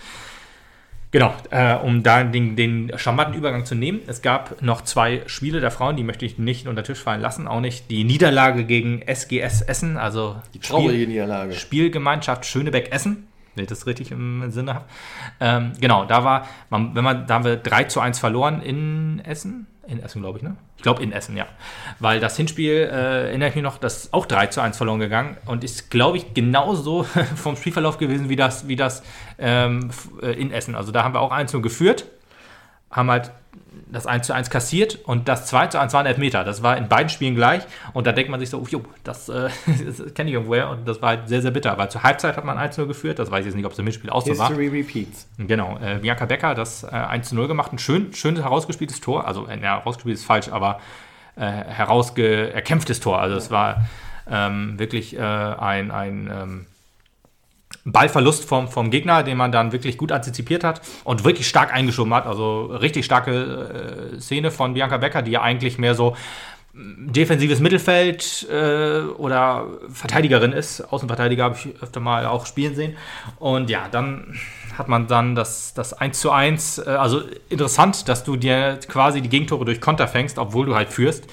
[1.12, 4.00] Genau, äh, um da den, den charmanten Übergang zu nehmen.
[4.08, 7.48] Es gab noch zwei Spiele der Frauen, die möchte ich nicht unter Tisch fallen lassen.
[7.50, 11.54] Auch nicht die Niederlage gegen SGS Essen, also Die traurige Niederlage.
[11.54, 14.86] Spielgemeinschaft Schönebeck-Essen, wenn ich das richtig im Sinne habe.
[15.40, 19.22] Ähm, genau, da war, man, wenn man, da haben wir 3 zu 1 verloren in
[19.26, 19.68] Essen.
[19.88, 20.56] In Essen, glaube ich, ne?
[20.78, 21.48] Ich glaube in Essen, ja.
[22.00, 25.00] Weil das Hinspiel, äh, erinnere ich mich noch, das ist auch 3 zu 1 verloren
[25.00, 27.04] gegangen und ist, glaube ich, genauso
[27.36, 29.04] vom Spielverlauf gewesen wie das, wie das
[29.38, 29.90] ähm,
[30.22, 30.76] äh, in Essen.
[30.76, 32.06] Also da haben wir auch 1 0 geführt,
[32.90, 33.32] haben halt
[33.92, 36.44] das 1 zu 1 kassiert und das 2 zu 1 war ein Elfmeter.
[36.44, 37.64] Das war in beiden Spielen gleich
[37.94, 39.50] und da denkt man sich so, jo, das, äh,
[39.86, 41.78] das kenne ich irgendwoher und das war halt sehr, sehr bitter.
[41.78, 43.80] Weil zur Halbzeit hat man 1 0 geführt, das weiß ich jetzt nicht, ob es
[43.80, 44.48] im Mitspiel auch so war.
[44.48, 45.28] History repeats.
[45.38, 47.74] Genau, äh, Bianca Becker das äh, 1 zu 0 gemacht.
[47.74, 49.28] Ein schön, schön herausgespieltes Tor.
[49.28, 50.80] Also, äh, ja, herausgespielt ist falsch, aber
[51.36, 53.20] äh, herausge erkämpftes Tor.
[53.20, 53.86] Also, es war
[54.30, 56.66] ähm, wirklich äh, ein, ein ähm,
[57.86, 62.14] Ballverlust vom, vom Gegner, den man dann wirklich gut antizipiert hat und wirklich stark eingeschoben
[62.14, 62.26] hat.
[62.26, 66.16] Also, richtig starke äh, Szene von Bianca Becker, die ja eigentlich mehr so
[66.74, 70.82] defensives Mittelfeld äh, oder Verteidigerin ist.
[70.82, 72.96] Außenverteidiger habe ich öfter mal auch spielen sehen.
[73.40, 74.40] Und ja, dann
[74.78, 76.78] hat man dann das, das 1 zu 1.
[76.80, 80.90] Äh, also interessant, dass du dir quasi die Gegentore durch Konter fängst, obwohl du halt
[80.90, 81.26] führst.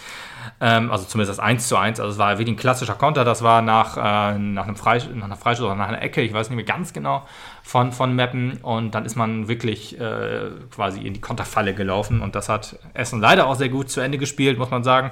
[0.61, 2.01] Ähm, also zumindest das 1 zu 1.
[2.01, 3.25] Also es war wirklich ein klassischer Konter.
[3.25, 6.33] Das war nach, äh, nach einem Freisch nach einer Freischuss oder nach einer Ecke, ich
[6.33, 7.27] weiß nicht mehr ganz genau,
[7.63, 8.59] von, von Meppen.
[8.63, 12.21] Und dann ist man wirklich äh, quasi in die Konterfalle gelaufen.
[12.21, 15.11] Und das hat Essen leider auch sehr gut zu Ende gespielt, muss man sagen.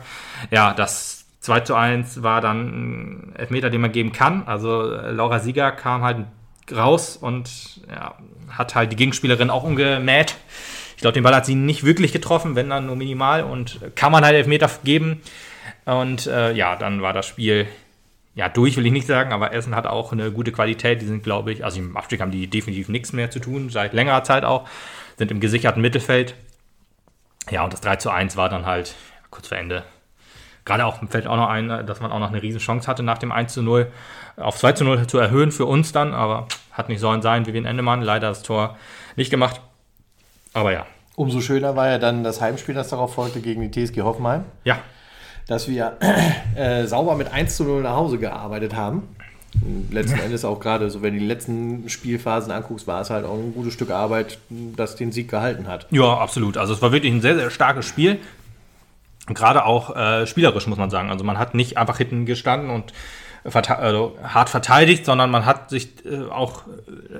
[0.51, 4.43] Ja, das 2 zu 1 war dann ein Elfmeter, den man geben kann.
[4.47, 6.27] Also äh, Laura Sieger kam halt
[6.74, 8.14] raus und ja,
[8.51, 10.36] hat halt die Gegenspielerin auch umgemäht.
[10.97, 14.10] Ich glaube, den Ball hat sie nicht wirklich getroffen, wenn dann nur minimal und kann
[14.12, 15.20] man halt Elfmeter geben.
[15.85, 17.66] Und äh, ja, dann war das Spiel
[18.35, 21.02] ja durch, will ich nicht sagen, aber Essen hat auch eine gute Qualität.
[21.02, 23.93] Die sind, glaube ich, also im Abstieg haben die definitiv nichts mehr zu tun, seit
[23.93, 24.68] längerer Zeit auch,
[25.16, 26.35] sind im gesicherten Mittelfeld.
[27.51, 28.94] Ja, und das 3 zu 1 war dann halt
[29.31, 29.85] kurz vor Ende.
[30.64, 33.18] Gerade auch fällt auch noch ein, dass man auch noch eine riesen Chance hatte nach
[33.18, 33.90] dem 1 zu 0
[34.36, 37.52] auf 2 zu 0 zu erhöhen für uns dann, aber hat nicht sollen sein, wie
[37.52, 38.02] wir in Endemann.
[38.02, 38.77] Leider das Tor
[39.14, 39.60] nicht gemacht.
[40.56, 40.86] Aber ja.
[41.16, 44.44] Umso schöner war ja dann das Heimspiel, das darauf folgte gegen die TSG Hoffenheim.
[44.64, 44.78] Ja.
[45.46, 45.98] Dass wir
[46.56, 49.02] äh, sauber mit 1 zu 0 nach Hause gearbeitet haben.
[49.90, 53.34] Letzten Endes auch gerade, so wenn du die letzten Spielphasen anguckst, war es halt auch
[53.34, 55.86] ein gutes Stück Arbeit, das den Sieg gehalten hat.
[55.90, 56.56] Ja, absolut.
[56.56, 58.18] Also es war wirklich ein sehr, sehr starkes Spiel.
[59.26, 61.10] Gerade auch äh, spielerisch, muss man sagen.
[61.10, 62.94] Also man hat nicht einfach hinten gestanden und
[63.44, 66.62] verte also hart verteidigt, sondern man hat sich äh, auch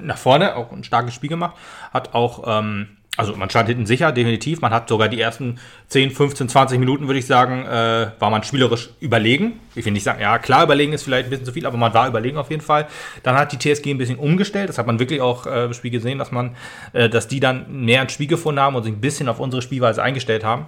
[0.01, 1.57] nach vorne auch ein starkes Spiel gemacht,
[1.93, 4.61] hat auch, ähm, also man stand hinten sicher, definitiv.
[4.61, 8.43] Man hat sogar die ersten 10, 15, 20 Minuten, würde ich sagen, äh, war man
[8.43, 9.59] spielerisch überlegen.
[9.75, 11.95] Ich will nicht sagen, ja, klar, überlegen ist vielleicht ein bisschen zu viel, aber man
[11.95, 12.87] war überlegen auf jeden Fall.
[13.23, 14.69] Dann hat die TSG ein bisschen umgestellt.
[14.69, 16.57] Das hat man wirklich auch äh, im Spiel gesehen, dass man,
[16.93, 19.63] äh, dass die dann näher ins Spiel gefunden haben und sich ein bisschen auf unsere
[19.63, 20.67] Spielweise eingestellt haben.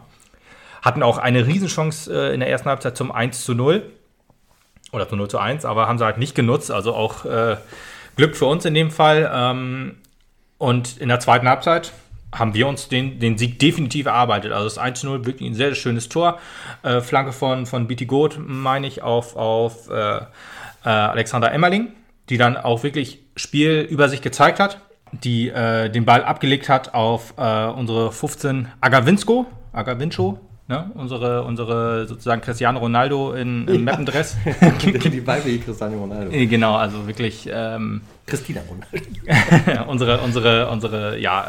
[0.81, 3.83] Hatten auch eine Riesenchance äh, in der ersten Halbzeit zum 1 zu 0
[4.93, 6.70] oder zu 0 zu 1, aber haben sie halt nicht genutzt.
[6.70, 7.57] Also auch äh,
[8.16, 9.31] Glück für uns in dem Fall.
[9.35, 9.97] Ähm,
[10.57, 11.93] und in der zweiten Halbzeit
[12.33, 14.53] haben wir uns den, den Sieg definitiv erarbeitet.
[14.53, 16.39] Also das 1 0 wirklich ein sehr, sehr schönes Tor.
[16.83, 20.23] Äh, Flanke von, von Goth, meine ich, auf, auf äh, äh,
[20.85, 21.89] Alexander Emmerling,
[22.29, 24.81] die dann auch wirklich Spiel über sich gezeigt hat,
[25.13, 30.39] die äh, den Ball abgelegt hat auf äh, unsere 15 Agavinsko, Agavincho,
[30.71, 30.91] Ne?
[30.97, 33.81] Unsere, unsere sozusagen Cristiano Ronaldo in, im ja.
[33.81, 34.37] Mappendress.
[34.85, 36.31] die weibliche Cristiano Ronaldo.
[36.31, 37.49] Äh, genau, also wirklich.
[37.51, 39.87] Ähm, Christina Ronaldo.
[39.91, 41.47] unsere, unsere, unsere, ja,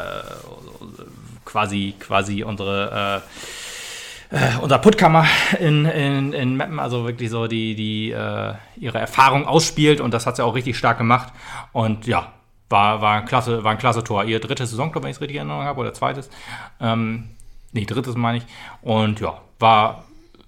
[1.50, 3.22] quasi, quasi unsere.
[3.22, 3.28] Äh,
[4.32, 5.26] äh, unser Puttkammer
[5.58, 10.24] in, in, in Mappen, also wirklich so die, die äh, ihre Erfahrung ausspielt und das
[10.24, 11.32] hat sie auch richtig stark gemacht.
[11.72, 12.32] Und ja,
[12.68, 14.22] war, war, ein, klasse, war ein klasse Tor.
[14.22, 16.30] Ihr drittes Saison, glaube ich, wenn ich es richtig in Erinnerung habe, oder zweites.
[16.80, 17.30] Ähm,
[17.72, 18.44] nee, drittes meine ich.
[18.82, 20.04] Und ja, war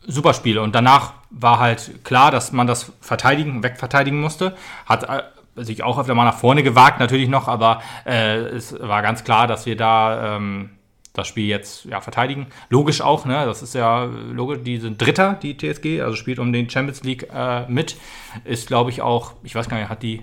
[0.07, 0.59] super Spiel.
[0.59, 4.57] Und danach war halt klar, dass man das verteidigen, wegverteidigen musste.
[4.87, 9.03] Hat äh, sich auch öfter mal nach vorne gewagt, natürlich noch, aber äh, es war
[9.03, 10.71] ganz klar, dass wir da ähm,
[11.13, 12.47] das Spiel jetzt ja, verteidigen.
[12.71, 13.45] Logisch auch, ne?
[13.45, 17.29] Das ist ja logisch, die sind Dritter, die TSG, also spielt um den Champions League
[17.35, 17.97] äh, mit.
[18.45, 20.23] Ist, glaube ich, auch, ich weiß gar nicht, hat die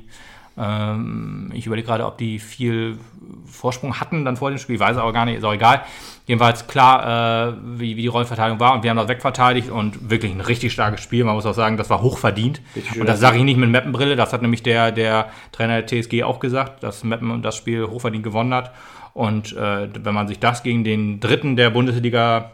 [0.60, 2.98] ähm, ich überlege gerade, ob die viel
[3.46, 5.84] Vorsprung hatten dann vor dem Spiel, weiß aber gar nicht, ist auch egal.
[6.28, 10.34] Jedenfalls klar, äh, wie, wie die Rollenverteilung war und wir haben das wegverteidigt und wirklich
[10.34, 11.24] ein richtig starkes Spiel.
[11.24, 12.62] Man muss auch sagen, das war hochverdient.
[13.00, 16.24] Und das sage ich nicht mit Meppenbrille, das hat nämlich der, der Trainer der TSG
[16.24, 18.74] auch gesagt, dass Meppen das Spiel hochverdient gewonnen hat.
[19.20, 22.52] Und äh, wenn man sich das gegen den dritten der Bundesliga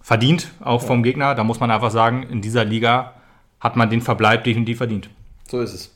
[0.00, 3.12] verdient, auch vom Gegner, da muss man einfach sagen, in dieser Liga
[3.60, 5.10] hat man den Verbleib definitiv verdient.
[5.46, 5.94] So ist es.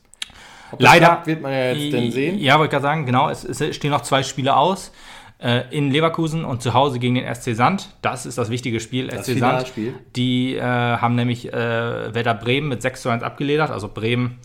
[0.77, 2.39] Leider wird man ja jetzt denn sehen.
[2.39, 4.93] Ja, wollte ich gerade sagen, genau, es, es, stehen noch zwei Spiele aus.
[5.39, 7.89] Äh, in Leverkusen und zu Hause gegen den SC Sand.
[8.02, 9.06] Das ist das wichtige Spiel.
[9.06, 9.73] Das SC Sand.
[10.16, 13.70] Die äh, haben nämlich äh, Werder Bremen mit 6 zu 1 abgeledert.
[13.70, 14.39] Also Bremen,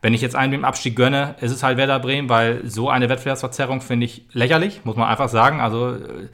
[0.00, 3.08] wenn ich jetzt einen dem Abstieg gönne, ist es halt Werder Bremen, weil so eine
[3.08, 5.60] Wettbewerbsverzerrung finde ich lächerlich, muss man einfach sagen.
[5.60, 6.28] Also äh,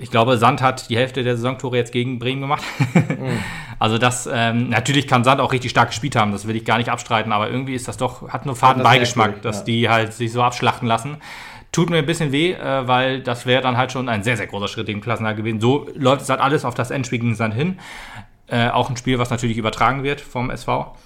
[0.00, 2.62] ich glaube, Sand hat die Hälfte der Saisontore jetzt gegen Bremen gemacht.
[2.94, 3.38] mhm.
[3.78, 6.78] Also das, ähm, natürlich kann Sand auch richtig stark gespielt haben, das will ich gar
[6.78, 9.64] nicht abstreiten, aber irgendwie ist das doch, hat nur Fadenbeigeschmack, ja, dass ja.
[9.64, 11.18] die halt sich so abschlachten lassen.
[11.70, 14.46] Tut mir ein bisschen weh, äh, weil das wäre dann halt schon ein sehr, sehr
[14.46, 15.60] großer Schritt gegen Klassenerhalt gewesen.
[15.60, 17.78] So läuft es halt alles auf das Endspiel gegen Sand hin.
[18.48, 20.96] Äh, auch ein Spiel, was natürlich übertragen wird vom SV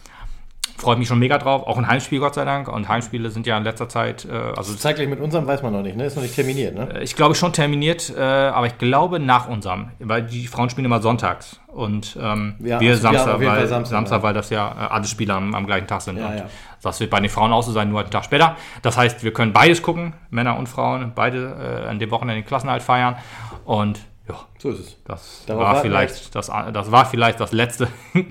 [0.76, 1.66] freue mich schon mega drauf.
[1.66, 2.68] Auch ein Heimspiel, Gott sei Dank.
[2.68, 4.24] Und Heimspiele sind ja in letzter Zeit.
[4.24, 6.06] Äh, also zeitgleich mit unserem weiß man noch nicht, ne?
[6.06, 6.88] Ist noch nicht terminiert, ne?
[6.94, 9.90] Äh, ich glaube schon terminiert, äh, aber ich glaube nach unserem.
[9.98, 11.60] Weil die Frauen spielen immer sonntags.
[11.68, 14.22] Und ähm, ja, wir also Samstag, weil, Samstag, Samstag ja.
[14.22, 16.18] weil das ja äh, alle Spiele am, am, gleichen Tag sind.
[16.18, 16.42] Ja, und
[16.82, 18.56] das wird bei den Frauen auch so sein, nur einen Tag später.
[18.82, 22.46] Das heißt, wir können beides gucken, Männer und Frauen, beide äh, an dem Wochenende den
[22.46, 23.16] Klassenhalt feiern.
[23.64, 24.96] Und ja, so ist es.
[25.04, 27.88] Das, war vielleicht das, das war vielleicht das Letzte,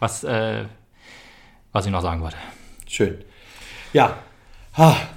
[0.00, 0.64] was äh,
[1.76, 2.36] was ich noch sagen wollte.
[2.88, 3.18] Schön.
[3.92, 4.16] Ja,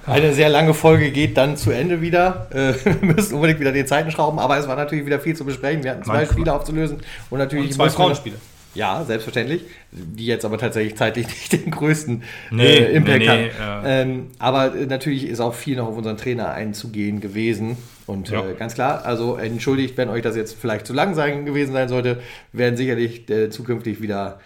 [0.06, 2.48] eine sehr lange Folge geht dann zu Ende wieder.
[2.50, 5.44] Äh, wir müssen unbedingt wieder den Zeiten schrauben, aber es war natürlich wieder viel zu
[5.44, 5.82] besprechen.
[5.84, 6.98] Wir hatten zwei Spiele aufzulösen
[7.30, 8.36] und natürlich und zwei Frauenspiele.
[8.74, 9.64] Ja, selbstverständlich.
[9.90, 13.84] Die jetzt aber tatsächlich zeitlich nicht den größten nee, äh, Impact nee, nee, haben.
[13.84, 14.02] Äh.
[14.02, 17.76] Ähm, aber äh, natürlich ist auch viel noch auf unseren Trainer einzugehen gewesen.
[18.06, 18.46] Und ja.
[18.46, 21.88] äh, ganz klar, also entschuldigt, wenn euch das jetzt vielleicht zu lang sein gewesen sein
[21.88, 22.20] sollte,
[22.52, 24.40] werden sicherlich äh, zukünftig wieder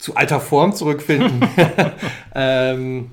[0.00, 1.46] zu alter Form zurückfinden.
[2.34, 3.10] ähm,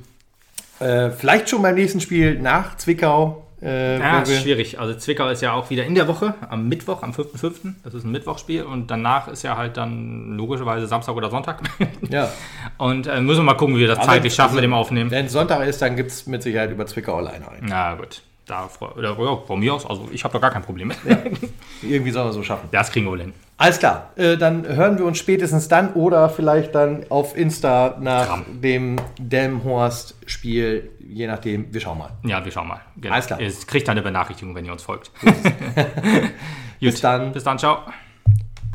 [0.79, 3.47] Äh, vielleicht schon beim nächsten Spiel nach Zwickau.
[3.63, 4.79] Äh, Ja, ist schwierig.
[4.79, 7.73] Also Zwickau ist ja auch wieder in der Woche, am Mittwoch, am 5.5.
[7.83, 11.63] Das ist ein Mittwochspiel und danach ist ja halt dann logischerweise Samstag oder Sonntag.
[12.09, 12.29] ja.
[12.77, 15.09] Und äh, müssen wir mal gucken, wie wir das Aber zeitlich schaffen mit dem Aufnehmen.
[15.09, 17.65] Wenn Sonntag ist, dann gibt es mit Sicherheit über Zwickau alleine ein.
[17.67, 20.89] Na gut, da oder, ja, von mir aus, also ich habe da gar kein Problem
[20.89, 20.97] mit.
[21.81, 22.69] Irgendwie sollen wir so schaffen.
[22.71, 23.33] Das kriegen wir wohl hin.
[23.59, 28.27] Alles klar, äh, dann hören wir uns spätestens dann oder vielleicht dann auf Insta nach
[28.27, 28.61] Kram.
[28.61, 32.11] dem Delmhorst-Spiel, je nachdem, wir schauen mal.
[32.23, 32.81] Ja, wir schauen mal.
[32.97, 33.15] Genau.
[33.15, 33.41] Alles klar.
[33.41, 35.11] Ihr kriegt dann eine Benachrichtigung, wenn ihr uns folgt.
[36.79, 37.31] Bis dann.
[37.31, 37.79] Bis dann, ciao.